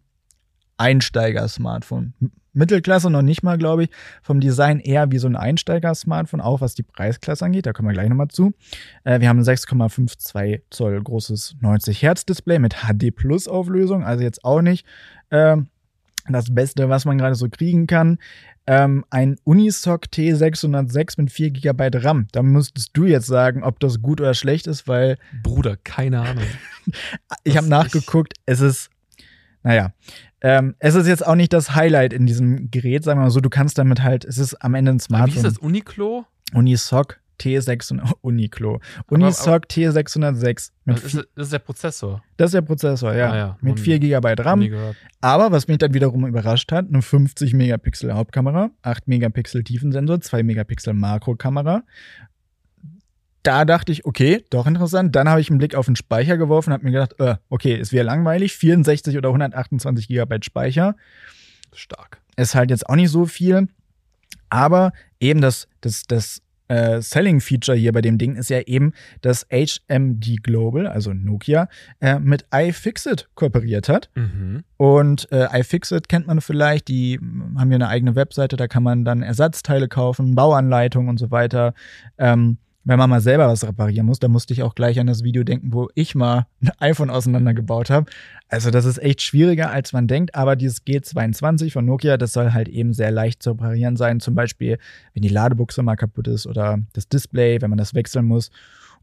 Einsteiger-Smartphone. 0.77 2.13
Mittelklasse 2.57 3.09
noch 3.09 3.21
nicht 3.21 3.43
mal, 3.43 3.57
glaube 3.57 3.85
ich. 3.85 3.89
Vom 4.21 4.39
Design 4.39 4.79
eher 4.79 5.11
wie 5.11 5.19
so 5.19 5.27
ein 5.27 5.35
Einsteiger-Smartphone, 5.35 6.41
auch 6.41 6.61
was 6.61 6.75
die 6.75 6.83
Preisklasse 6.83 7.45
angeht. 7.45 7.65
Da 7.65 7.73
kommen 7.73 7.87
wir 7.87 7.93
gleich 7.93 8.09
nochmal 8.09 8.27
zu. 8.27 8.53
Äh, 9.03 9.19
wir 9.21 9.29
haben 9.29 9.39
ein 9.39 9.45
6,52 9.45 10.61
Zoll 10.69 11.01
großes 11.01 11.57
90 11.61 12.01
Hertz 12.01 12.25
Display 12.25 12.59
mit 12.59 12.75
HD 12.83 13.15
Plus 13.15 13.47
Auflösung. 13.47 14.03
Also 14.03 14.23
jetzt 14.23 14.43
auch 14.43 14.61
nicht 14.61 14.85
äh, 15.29 15.57
das 16.27 16.53
Beste, 16.53 16.89
was 16.89 17.05
man 17.05 17.17
gerade 17.17 17.35
so 17.35 17.47
kriegen 17.49 17.87
kann. 17.87 18.17
Ähm, 18.69 19.05
ein 19.09 19.37
Unisoc 19.45 20.07
T606 20.07 21.21
mit 21.21 21.31
4 21.31 21.51
GB 21.51 21.89
RAM. 21.93 22.27
Da 22.33 22.43
müsstest 22.43 22.89
du 22.93 23.05
jetzt 23.05 23.27
sagen, 23.27 23.63
ob 23.63 23.79
das 23.79 24.01
gut 24.01 24.19
oder 24.19 24.33
schlecht 24.33 24.67
ist, 24.67 24.87
weil. 24.87 25.17
Bruder, 25.41 25.77
keine 25.77 26.21
Ahnung. 26.21 26.43
ich 27.45 27.55
habe 27.55 27.69
nachgeguckt, 27.69 28.33
es 28.45 28.59
ist 28.59 28.89
naja, 29.67 29.91
ähm, 30.41 30.75
es 30.79 30.95
ist 30.95 31.07
jetzt 31.07 31.25
auch 31.25 31.35
nicht 31.35 31.53
das 31.53 31.75
Highlight 31.75 32.13
in 32.13 32.25
diesem 32.25 32.69
Gerät, 32.69 33.03
sagen 33.03 33.19
wir 33.19 33.25
mal 33.25 33.31
so. 33.31 33.41
Du 33.41 33.49
kannst 33.49 33.77
damit 33.77 34.03
halt, 34.03 34.25
es 34.25 34.37
ist 34.37 34.55
am 34.55 34.75
Ende 34.75 34.91
ein 34.91 34.99
Smartphone. 34.99 35.33
Wie 35.33 35.37
ist 35.37 35.45
das? 35.45 35.57
Uniclo? 35.57 36.25
Unisoc 36.53 37.19
T600, 37.39 38.13
Uniclo. 38.21 38.79
Unisoc 39.09 39.65
T606. 39.65 40.71
das, 40.85 41.03
ist, 41.03 41.15
das 41.35 41.45
ist 41.47 41.53
der 41.53 41.59
Prozessor. 41.59 42.23
Das 42.37 42.47
ist 42.47 42.53
der 42.53 42.61
Prozessor, 42.61 43.13
ja. 43.13 43.31
Ah, 43.31 43.37
ja. 43.37 43.57
Mit 43.61 43.79
4 43.79 43.99
GB 43.99 44.35
RAM. 44.39 44.67
Aber 45.21 45.51
was 45.51 45.67
mich 45.67 45.77
dann 45.77 45.93
wiederum 45.93 46.25
überrascht 46.25 46.71
hat, 46.71 46.87
eine 46.87 47.01
50 47.01 47.53
Megapixel 47.53 48.13
Hauptkamera, 48.13 48.71
8 48.81 49.07
Megapixel 49.07 49.63
Tiefensensor, 49.63 50.21
2 50.21 50.43
Megapixel 50.43 50.93
Makrokamera 50.93 51.83
da 53.47 53.63
dachte 53.63 53.93
ich, 53.93 54.05
okay, 54.05 54.43
doch 54.49 54.67
interessant. 54.67 55.15
Dann 55.15 55.29
habe 55.29 55.39
ich 55.39 55.49
einen 55.49 55.57
Blick 55.57 55.73
auf 55.73 55.85
den 55.85 55.95
Speicher 55.95 56.37
geworfen 56.37 56.69
und 56.69 56.73
habe 56.73 56.83
mir 56.83 56.91
gedacht, 56.91 57.15
äh, 57.19 57.37
okay, 57.49 57.79
es 57.79 57.93
wäre 57.93 58.05
langweilig. 58.05 58.53
64 58.53 59.17
oder 59.17 59.29
128 59.29 60.09
Gigabyte 60.09 60.43
Speicher. 60.43 60.95
Stark. 61.73 62.19
Ist 62.35 62.55
halt 62.55 62.71
jetzt 62.71 62.89
auch 62.89 62.95
nicht 62.95 63.09
so 63.09 63.25
viel. 63.25 63.69
Aber 64.49 64.91
eben 65.21 65.39
das, 65.39 65.69
das, 65.79 66.03
das 66.03 66.41
äh, 66.67 67.01
Selling-Feature 67.01 67.77
hier 67.77 67.93
bei 67.93 68.01
dem 68.01 68.17
Ding 68.17 68.35
ist 68.35 68.49
ja 68.49 68.59
eben, 68.61 68.91
dass 69.21 69.47
HMD 69.49 70.43
Global, 70.43 70.85
also 70.85 71.13
Nokia, 71.13 71.69
äh, 72.01 72.19
mit 72.19 72.45
iFixit 72.53 73.29
kooperiert 73.35 73.87
hat. 73.87 74.09
Mhm. 74.15 74.65
Und 74.75 75.31
äh, 75.31 75.47
iFixit 75.57 76.09
kennt 76.09 76.27
man 76.27 76.41
vielleicht, 76.41 76.89
die 76.89 77.17
haben 77.57 77.71
ja 77.71 77.75
eine 77.75 77.87
eigene 77.87 78.15
Webseite, 78.15 78.57
da 78.57 78.67
kann 78.67 78.83
man 78.83 79.05
dann 79.05 79.21
Ersatzteile 79.21 79.87
kaufen, 79.87 80.35
Bauanleitungen 80.35 81.07
und 81.07 81.17
so 81.17 81.31
weiter. 81.31 81.73
Ähm, 82.17 82.57
wenn 82.87 82.97
man 82.97 83.09
mal 83.09 83.19
selber 83.19 83.49
was 83.49 83.67
reparieren 83.67 84.05
muss, 84.05 84.19
da 84.19 84.29
musste 84.29 84.53
ich 84.53 84.63
auch 84.63 84.73
gleich 84.73 84.97
an 84.97 85.07
das 85.07 85.21
Video 85.21 85.43
denken, 85.43 85.73
wo 85.73 85.89
ich 85.93 86.15
mal 86.15 86.47
ein 86.61 86.71
iPhone 86.79 87.09
auseinandergebaut 87.09 87.89
habe. 87.89 88.09
Also 88.47 88.71
das 88.71 88.85
ist 88.85 88.97
echt 88.99 89.21
schwieriger, 89.21 89.71
als 89.71 89.91
man 89.91 90.07
denkt, 90.07 90.35
aber 90.35 90.55
dieses 90.55 90.85
G22 90.85 91.73
von 91.73 91.83
Nokia, 91.83 92.15
das 92.15 92.31
soll 92.31 92.53
halt 92.53 92.69
eben 92.69 92.93
sehr 92.93 93.11
leicht 93.11 93.43
zu 93.43 93.51
reparieren 93.51 93.97
sein. 93.97 94.21
Zum 94.21 94.35
Beispiel, 94.35 94.77
wenn 95.13 95.21
die 95.21 95.27
Ladebuchse 95.27 95.83
mal 95.83 95.97
kaputt 95.97 96.29
ist 96.29 96.47
oder 96.47 96.79
das 96.93 97.09
Display, 97.09 97.61
wenn 97.61 97.69
man 97.69 97.77
das 97.77 97.93
wechseln 97.93 98.25
muss. 98.25 98.51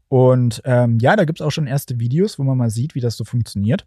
Und 0.07 0.63
ähm, 0.65 0.97
ja, 0.99 1.15
da 1.15 1.25
gibt's 1.25 1.41
auch 1.41 1.51
schon 1.51 1.67
erste 1.67 1.99
Videos, 1.99 2.39
wo 2.39 2.43
man 2.43 2.57
mal 2.57 2.71
sieht, 2.71 2.95
wie 2.95 3.01
das 3.01 3.17
so 3.17 3.23
funktioniert. 3.23 3.85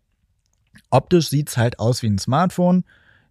Optisch 0.90 1.28
sieht's 1.28 1.56
halt 1.56 1.80
aus 1.80 2.04
wie 2.04 2.08
ein 2.08 2.18
Smartphone 2.18 2.84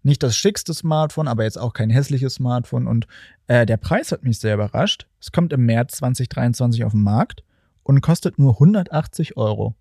nicht 0.03 0.23
das 0.23 0.35
schickste 0.35 0.73
Smartphone, 0.73 1.27
aber 1.27 1.43
jetzt 1.43 1.59
auch 1.59 1.73
kein 1.73 1.89
hässliches 1.89 2.35
Smartphone. 2.35 2.87
Und 2.87 3.07
äh, 3.47 3.65
der 3.65 3.77
Preis 3.77 4.11
hat 4.11 4.23
mich 4.23 4.39
sehr 4.39 4.55
überrascht. 4.55 5.07
Es 5.19 5.31
kommt 5.31 5.53
im 5.53 5.65
März 5.65 5.97
2023 5.97 6.83
auf 6.83 6.91
den 6.91 7.03
Markt 7.03 7.43
und 7.83 8.01
kostet 8.01 8.39
nur 8.39 8.53
180 8.53 9.37
Euro. 9.37 9.75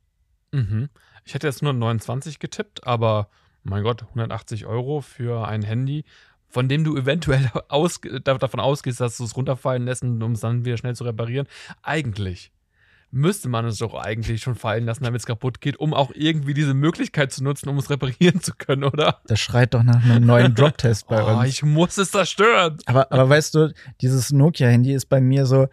Mhm. 0.52 0.88
Ich 1.24 1.34
hätte 1.34 1.46
jetzt 1.46 1.62
nur 1.62 1.72
29 1.72 2.38
getippt, 2.38 2.86
aber 2.86 3.28
mein 3.62 3.82
Gott, 3.82 4.02
180 4.02 4.66
Euro 4.66 5.00
für 5.00 5.48
ein 5.48 5.62
Handy, 5.62 6.04
von 6.48 6.68
dem 6.68 6.84
du 6.84 6.96
eventuell 6.96 7.50
aus, 7.68 8.00
davon 8.22 8.60
ausgehst, 8.60 9.00
dass 9.00 9.16
du 9.16 9.24
es 9.24 9.36
runterfallen 9.36 9.84
lässt, 9.84 10.02
um 10.02 10.32
es 10.32 10.40
dann 10.40 10.64
wieder 10.64 10.76
schnell 10.76 10.94
zu 10.94 11.04
reparieren. 11.04 11.48
Eigentlich 11.82 12.52
müsste 13.16 13.48
man 13.48 13.64
es 13.64 13.78
doch 13.78 13.94
eigentlich 13.94 14.42
schon 14.42 14.54
fallen 14.54 14.84
lassen, 14.84 15.02
damit 15.04 15.20
es 15.20 15.26
kaputt 15.26 15.60
geht, 15.60 15.78
um 15.78 15.94
auch 15.94 16.12
irgendwie 16.14 16.54
diese 16.54 16.74
Möglichkeit 16.74 17.32
zu 17.32 17.42
nutzen, 17.42 17.68
um 17.68 17.78
es 17.78 17.90
reparieren 17.90 18.40
zu 18.40 18.52
können, 18.56 18.84
oder? 18.84 19.20
Das 19.26 19.40
schreit 19.40 19.74
doch 19.74 19.82
nach 19.82 20.04
einem 20.04 20.24
neuen 20.24 20.54
Drop-Test 20.54 21.08
bei 21.08 21.22
oh, 21.22 21.38
uns. 21.38 21.48
Ich 21.48 21.62
muss 21.62 21.96
es 21.98 22.10
zerstören. 22.10 22.78
Aber, 22.86 23.10
aber 23.10 23.28
weißt 23.28 23.54
du, 23.54 23.72
dieses 24.00 24.32
Nokia-Handy 24.32 24.92
ist 24.92 25.06
bei 25.06 25.20
mir 25.20 25.46
so 25.46 25.66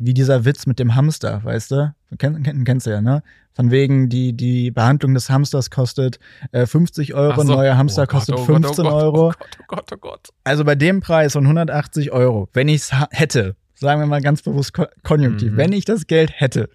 wie 0.00 0.14
dieser 0.14 0.44
Witz 0.44 0.66
mit 0.66 0.78
dem 0.78 0.94
Hamster, 0.94 1.42
weißt 1.44 1.72
du? 1.72 1.94
Kenn, 2.18 2.42
kenn, 2.42 2.64
kennst 2.64 2.86
du 2.86 2.90
ja, 2.90 3.00
ne? 3.00 3.22
Von 3.52 3.72
wegen, 3.72 4.08
die, 4.08 4.32
die 4.32 4.70
Behandlung 4.70 5.14
des 5.14 5.28
Hamsters 5.28 5.70
kostet 5.70 6.20
äh, 6.52 6.64
50 6.64 7.14
Euro, 7.14 7.42
so. 7.42 7.54
neuer 7.54 7.76
Hamster 7.76 8.04
oh 8.04 8.06
kostet 8.06 8.36
Gott, 8.36 8.48
oh 8.48 8.52
15 8.52 8.84
Gott, 8.84 8.92
oh 8.92 8.96
Euro. 8.96 9.28
Oh 9.28 9.32
Gott, 9.32 9.58
oh 9.58 9.64
Gott, 9.66 9.92
oh 9.92 9.96
Gott. 9.96 10.28
Also 10.44 10.64
bei 10.64 10.76
dem 10.76 11.00
Preis 11.00 11.32
von 11.32 11.44
180 11.44 12.12
Euro, 12.12 12.48
wenn 12.52 12.68
ich 12.68 12.82
es 12.82 12.92
hätte, 13.10 13.56
sagen 13.78 14.00
wir 14.00 14.06
mal 14.06 14.20
ganz 14.20 14.42
bewusst 14.42 14.72
konjunktiv, 15.02 15.52
mhm. 15.52 15.56
wenn 15.56 15.72
ich 15.72 15.84
das 15.84 16.06
Geld 16.06 16.30
hätte 16.34 16.68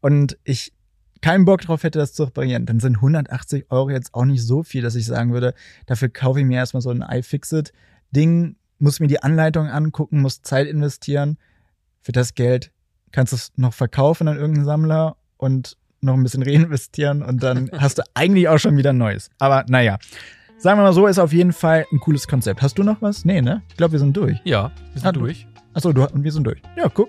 und 0.00 0.36
ich 0.44 0.72
keinen 1.20 1.44
Bock 1.44 1.60
drauf 1.60 1.84
hätte, 1.84 2.00
das 2.00 2.12
zu 2.12 2.24
reparieren, 2.24 2.66
dann 2.66 2.80
sind 2.80 2.96
180 2.96 3.66
Euro 3.70 3.90
jetzt 3.90 4.12
auch 4.12 4.24
nicht 4.24 4.44
so 4.44 4.62
viel, 4.62 4.82
dass 4.82 4.96
ich 4.96 5.06
sagen 5.06 5.32
würde, 5.32 5.54
dafür 5.86 6.08
kaufe 6.08 6.40
ich 6.40 6.46
mir 6.46 6.56
erstmal 6.56 6.82
so 6.82 6.90
ein 6.90 7.00
iFixit-Ding, 7.00 8.56
muss 8.78 8.98
mir 8.98 9.06
die 9.06 9.22
Anleitung 9.22 9.68
angucken, 9.68 10.20
muss 10.20 10.42
Zeit 10.42 10.66
investieren. 10.66 11.38
Für 12.00 12.10
das 12.10 12.34
Geld 12.34 12.72
kannst 13.12 13.32
du 13.32 13.36
es 13.36 13.52
noch 13.54 13.72
verkaufen 13.72 14.26
an 14.26 14.36
irgendeinen 14.36 14.64
Sammler 14.64 15.16
und 15.36 15.76
noch 16.00 16.14
ein 16.14 16.22
bisschen 16.24 16.42
reinvestieren 16.46 17.22
und 17.22 17.42
dann 17.42 17.70
hast 17.72 17.98
du 17.98 18.02
eigentlich 18.14 18.48
auch 18.48 18.58
schon 18.58 18.76
wieder 18.76 18.90
ein 18.90 18.98
neues. 18.98 19.30
Aber 19.38 19.64
naja. 19.68 19.98
Sagen 20.58 20.78
wir 20.78 20.84
mal 20.84 20.92
so, 20.92 21.08
ist 21.08 21.18
auf 21.18 21.32
jeden 21.32 21.52
Fall 21.52 21.86
ein 21.90 21.98
cooles 21.98 22.28
Konzept. 22.28 22.62
Hast 22.62 22.78
du 22.78 22.84
noch 22.84 23.02
was? 23.02 23.24
Nee, 23.24 23.42
ne? 23.42 23.62
Ich 23.68 23.76
glaube, 23.76 23.92
wir 23.92 23.98
sind 23.98 24.16
durch. 24.16 24.38
Ja, 24.44 24.70
wir 24.92 25.00
sind 25.00 25.08
ah, 25.08 25.12
durch. 25.12 25.48
Achso, 25.74 25.92
du, 25.92 26.04
und 26.04 26.22
wir 26.24 26.32
sind 26.32 26.44
durch. 26.44 26.60
Ja, 26.76 26.88
guck. 26.88 27.08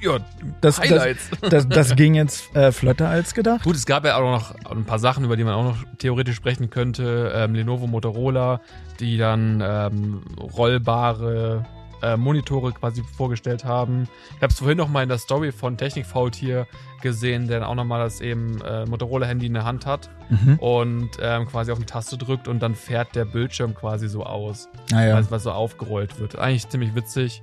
ja, 0.00 0.18
Das, 0.60 0.76
das, 0.76 0.80
Highlights. 0.90 1.30
das, 1.48 1.68
das 1.68 1.96
ging 1.96 2.14
jetzt 2.14 2.54
äh, 2.56 2.72
flotter 2.72 3.08
als 3.08 3.32
gedacht. 3.34 3.62
Gut, 3.64 3.76
es 3.76 3.86
gab 3.86 4.04
ja 4.04 4.16
auch 4.16 4.20
noch 4.22 4.54
ein 4.70 4.84
paar 4.84 4.98
Sachen, 4.98 5.24
über 5.24 5.36
die 5.36 5.44
man 5.44 5.54
auch 5.54 5.64
noch 5.64 5.76
theoretisch 5.98 6.36
sprechen 6.36 6.68
könnte. 6.70 7.32
Ähm, 7.34 7.54
Lenovo, 7.54 7.86
Motorola, 7.86 8.60
die 9.00 9.16
dann 9.18 9.62
ähm, 9.64 10.22
rollbare 10.40 11.64
äh, 12.02 12.16
Monitore 12.16 12.72
quasi 12.72 13.02
vorgestellt 13.16 13.64
haben. 13.64 14.06
Ich 14.36 14.42
habe 14.42 14.52
es 14.52 14.58
vorhin 14.58 14.76
noch 14.76 14.88
mal 14.88 15.02
in 15.02 15.08
der 15.08 15.16
Story 15.18 15.50
von 15.52 15.78
Technikfault 15.78 16.34
hier 16.34 16.66
gesehen, 17.00 17.48
der 17.48 17.60
dann 17.60 17.68
auch 17.68 17.74
noch 17.74 17.84
mal 17.84 17.98
das 18.00 18.20
eben 18.20 18.60
äh, 18.62 18.84
Motorola-Handy 18.86 19.46
in 19.46 19.54
der 19.54 19.64
Hand 19.64 19.86
hat 19.86 20.10
Mhm. 20.28 20.56
und 20.58 21.10
ähm, 21.22 21.46
quasi 21.46 21.70
auf 21.70 21.78
eine 21.78 21.86
Taste 21.86 22.18
drückt 22.18 22.48
und 22.48 22.58
dann 22.60 22.74
fährt 22.74 23.14
der 23.14 23.24
Bildschirm 23.24 23.76
quasi 23.76 24.08
so 24.08 24.24
aus, 24.24 24.68
Naja. 24.90 25.14
was, 25.16 25.30
was 25.30 25.44
so 25.44 25.52
aufgerollt 25.52 26.18
wird. 26.18 26.36
Eigentlich 26.36 26.68
ziemlich 26.68 26.96
witzig. 26.96 27.42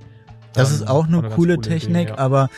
Das 0.53 0.71
ist 0.71 0.87
auch 0.87 1.07
eine 1.07 1.21
ganz 1.21 1.35
coole 1.35 1.55
Idee, 1.55 1.69
Technik, 1.69 2.09
ja. 2.09 2.17
aber 2.17 2.49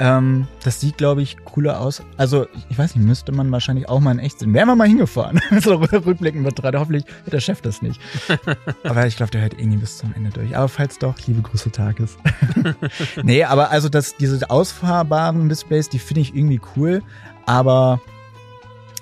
ähm, 0.00 0.48
das 0.64 0.80
sieht, 0.80 0.98
glaube 0.98 1.22
ich, 1.22 1.36
cooler 1.44 1.80
aus. 1.80 2.02
Also, 2.16 2.46
ich 2.68 2.76
weiß 2.76 2.96
nicht, 2.96 3.06
müsste 3.06 3.30
man 3.30 3.52
wahrscheinlich 3.52 3.88
auch 3.88 4.00
mal 4.00 4.10
in 4.10 4.18
echt 4.18 4.40
sehen. 4.40 4.52
Wären 4.52 4.66
wir 4.66 4.74
mal 4.74 4.88
hingefahren. 4.88 5.40
so 5.60 5.76
rückblicken 5.76 6.42
betrachtet. 6.42 6.80
Hoffentlich 6.80 7.04
wird 7.24 7.32
der 7.32 7.40
Chef 7.40 7.60
das 7.60 7.80
nicht. 7.80 8.00
aber 8.82 9.06
ich 9.06 9.16
glaube, 9.16 9.30
der 9.30 9.42
hört 9.42 9.54
irgendwie 9.54 9.78
bis 9.78 9.98
zum 9.98 10.12
Ende 10.14 10.30
durch. 10.30 10.56
Aber 10.56 10.68
falls 10.68 10.98
doch, 10.98 11.14
liebe 11.26 11.42
Grüße 11.42 11.70
Tages. 11.70 12.16
nee, 13.22 13.44
aber 13.44 13.70
also 13.70 13.88
das, 13.88 14.16
diese 14.16 14.50
ausfahrbaren 14.50 15.48
Displays, 15.48 15.88
die 15.88 16.00
finde 16.00 16.22
ich 16.22 16.34
irgendwie 16.34 16.60
cool. 16.76 17.00
Aber 17.46 18.00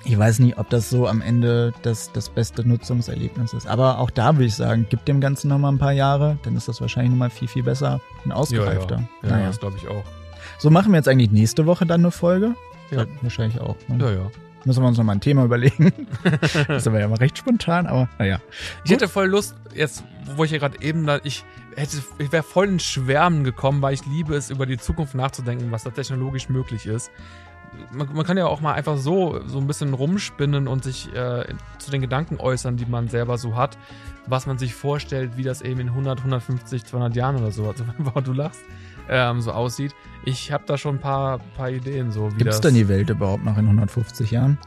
ich 0.05 0.17
weiß 0.17 0.39
nicht, 0.39 0.57
ob 0.57 0.69
das 0.69 0.89
so 0.89 1.07
am 1.07 1.21
Ende 1.21 1.73
das, 1.81 2.11
das 2.11 2.29
beste 2.29 2.67
Nutzungserlebnis 2.67 3.53
ist. 3.53 3.67
Aber 3.67 3.99
auch 3.99 4.09
da 4.09 4.35
würde 4.35 4.45
ich 4.45 4.55
sagen, 4.55 4.85
gib 4.89 5.05
dem 5.05 5.21
Ganzen 5.21 5.47
noch 5.47 5.57
mal 5.59 5.71
ein 5.71 5.77
paar 5.79 5.93
Jahre, 5.93 6.37
dann 6.43 6.55
ist 6.57 6.67
das 6.67 6.81
wahrscheinlich 6.81 7.11
noch 7.11 7.17
mal 7.19 7.29
viel, 7.29 7.47
viel 7.47 7.63
besser 7.63 8.01
und 8.25 8.31
Ja, 8.31 8.35
ja, 8.35 8.35
ausgereifter. 8.35 9.03
ja, 9.23 9.29
Naja. 9.29 9.47
das 9.47 9.59
glaube 9.59 9.77
ich 9.77 9.87
auch. 9.87 10.03
So 10.59 10.69
machen 10.69 10.91
wir 10.91 10.97
jetzt 10.97 11.07
eigentlich 11.07 11.31
nächste 11.31 11.65
Woche 11.65 11.85
dann 11.85 12.01
eine 12.01 12.11
Folge? 12.11 12.55
Ja. 12.91 13.05
Wahrscheinlich 13.21 13.59
auch. 13.61 13.75
Ne? 13.87 13.97
Ja, 14.03 14.11
ja. 14.11 14.31
Müssen 14.65 14.81
wir 14.81 14.87
uns 14.87 14.97
noch 14.97 15.03
mal 15.03 15.11
ein 15.13 15.19
Thema 15.21 15.43
überlegen. 15.43 15.91
das 16.67 16.85
war 16.85 16.99
ja 16.99 17.07
mal 17.07 17.17
recht 17.17 17.37
spontan, 17.37 17.85
aber 17.87 18.07
naja. 18.17 18.39
Ich 18.85 18.91
hätte 18.91 19.07
voll 19.09 19.27
Lust, 19.27 19.55
jetzt, 19.73 20.03
wo 20.37 20.43
ich 20.45 20.51
hier 20.51 20.59
gerade 20.59 20.81
eben 20.81 21.05
da, 21.05 21.19
ich 21.23 21.43
hätte, 21.75 21.97
ich 22.17 22.31
wäre 22.31 22.43
voll 22.43 22.67
in 22.67 22.79
Schwärmen 22.79 23.43
gekommen, 23.43 23.81
weil 23.81 23.93
ich 23.93 24.05
liebe 24.05 24.35
es, 24.35 24.49
über 24.49 24.65
die 24.65 24.77
Zukunft 24.77 25.15
nachzudenken, 25.15 25.71
was 25.71 25.83
da 25.83 25.89
technologisch 25.89 26.47
möglich 26.47 26.85
ist. 26.85 27.11
Man, 27.91 28.13
man 28.13 28.25
kann 28.25 28.37
ja 28.37 28.45
auch 28.47 28.61
mal 28.61 28.73
einfach 28.73 28.97
so, 28.97 29.41
so 29.45 29.59
ein 29.59 29.67
bisschen 29.67 29.93
rumspinnen 29.93 30.67
und 30.67 30.83
sich 30.83 31.13
äh, 31.13 31.45
zu 31.77 31.91
den 31.91 32.01
Gedanken 32.01 32.37
äußern, 32.39 32.77
die 32.77 32.85
man 32.85 33.07
selber 33.07 33.37
so 33.37 33.55
hat, 33.55 33.77
was 34.25 34.45
man 34.45 34.57
sich 34.57 34.73
vorstellt, 34.73 35.37
wie 35.37 35.43
das 35.43 35.61
eben 35.61 35.79
in 35.79 35.89
100, 35.89 36.19
150, 36.19 36.85
200 36.85 37.15
Jahren 37.15 37.35
oder 37.37 37.51
so, 37.51 37.67
also, 38.05 38.21
du 38.21 38.33
lachst, 38.33 38.61
ähm, 39.09 39.41
so 39.41 39.51
aussieht. 39.51 39.93
Ich 40.25 40.51
habe 40.51 40.63
da 40.65 40.77
schon 40.77 40.95
ein 40.95 41.01
paar, 41.01 41.39
paar 41.55 41.69
Ideen, 41.69 42.11
so 42.11 42.31
wie 42.31 42.37
Gibt 42.37 42.51
es 42.51 42.61
denn 42.61 42.73
die 42.73 42.87
Welt 42.87 43.09
überhaupt 43.09 43.43
noch 43.43 43.57
in 43.57 43.65
150 43.65 44.31
Jahren? 44.31 44.57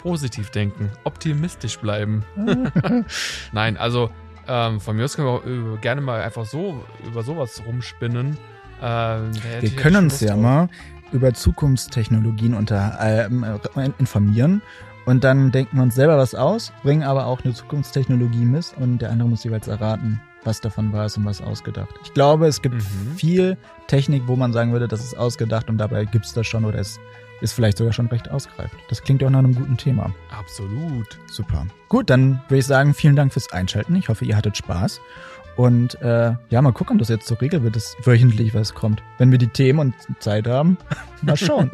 positiv 0.00 0.50
denken, 0.50 0.90
optimistisch 1.04 1.78
bleiben. 1.78 2.24
Nein, 3.52 3.76
also 3.76 4.10
ähm, 4.48 4.80
von 4.80 4.96
mir 4.96 5.04
aus 5.04 5.16
können 5.16 5.28
wir 5.28 5.32
auch, 5.32 5.46
äh, 5.46 5.80
gerne 5.80 6.00
mal 6.00 6.22
einfach 6.22 6.44
so 6.44 6.84
über 7.06 7.22
sowas 7.22 7.62
rumspinnen. 7.66 8.36
Ähm, 8.82 9.30
Wir 9.60 9.76
können 9.76 10.04
uns 10.04 10.20
ja 10.20 10.36
mal 10.36 10.68
über 11.12 11.32
Zukunftstechnologien 11.32 12.54
unter, 12.54 12.98
ähm, 13.00 13.44
äh, 13.44 13.90
informieren 13.98 14.62
und 15.06 15.24
dann 15.24 15.50
denken 15.50 15.76
wir 15.76 15.82
uns 15.82 15.94
selber 15.94 16.18
was 16.18 16.34
aus, 16.34 16.72
bringen 16.82 17.02
aber 17.02 17.26
auch 17.26 17.42
eine 17.44 17.54
Zukunftstechnologie 17.54 18.44
mit 18.44 18.74
und 18.78 18.98
der 18.98 19.10
andere 19.10 19.28
muss 19.28 19.44
jeweils 19.44 19.66
erraten, 19.68 20.20
was 20.44 20.60
davon 20.60 20.92
war 20.92 21.06
es 21.06 21.16
und 21.16 21.24
was 21.24 21.40
ausgedacht. 21.40 21.94
Ich 22.04 22.12
glaube, 22.14 22.46
es 22.46 22.62
gibt 22.62 22.76
Mhm. 22.76 23.14
viel 23.16 23.56
Technik, 23.86 24.24
wo 24.26 24.36
man 24.36 24.52
sagen 24.52 24.72
würde, 24.72 24.88
das 24.88 25.02
ist 25.02 25.16
ausgedacht 25.16 25.68
und 25.68 25.78
dabei 25.78 26.04
gibt 26.04 26.26
es 26.26 26.32
das 26.32 26.46
schon 26.46 26.64
oder 26.64 26.78
es 26.78 27.00
ist 27.40 27.54
vielleicht 27.54 27.78
sogar 27.78 27.92
schon 27.94 28.06
recht 28.08 28.30
ausgereift. 28.30 28.74
Das 28.88 29.02
klingt 29.02 29.24
auch 29.24 29.30
nach 29.30 29.38
einem 29.38 29.54
guten 29.54 29.76
Thema. 29.78 30.14
Absolut. 30.38 31.18
Super. 31.26 31.66
Gut, 31.88 32.10
dann 32.10 32.42
würde 32.48 32.58
ich 32.58 32.66
sagen, 32.66 32.92
vielen 32.92 33.16
Dank 33.16 33.32
fürs 33.32 33.50
Einschalten. 33.50 33.96
Ich 33.96 34.08
hoffe, 34.10 34.26
ihr 34.26 34.36
hattet 34.36 34.58
Spaß. 34.58 35.00
Und 35.60 36.00
äh, 36.00 36.32
ja, 36.48 36.62
mal 36.62 36.72
gucken, 36.72 36.94
ob 36.96 37.00
das 37.00 37.10
jetzt 37.10 37.26
zur 37.26 37.38
Regel 37.42 37.62
wird, 37.62 37.76
dass 37.76 37.94
wöchentlich 38.04 38.54
was 38.54 38.72
kommt. 38.74 39.02
Wenn 39.18 39.30
wir 39.30 39.36
die 39.36 39.48
Themen 39.48 39.78
und 39.78 39.94
Zeit 40.22 40.48
haben, 40.48 40.78
mal 41.22 41.36
schauen. 41.36 41.70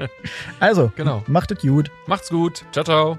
also, 0.60 0.90
Genau. 0.96 1.22
macht 1.26 1.52
es 1.52 1.58
gut. 1.60 1.90
Macht's 2.06 2.30
gut. 2.30 2.64
Ciao, 2.72 2.84
ciao. 2.84 3.18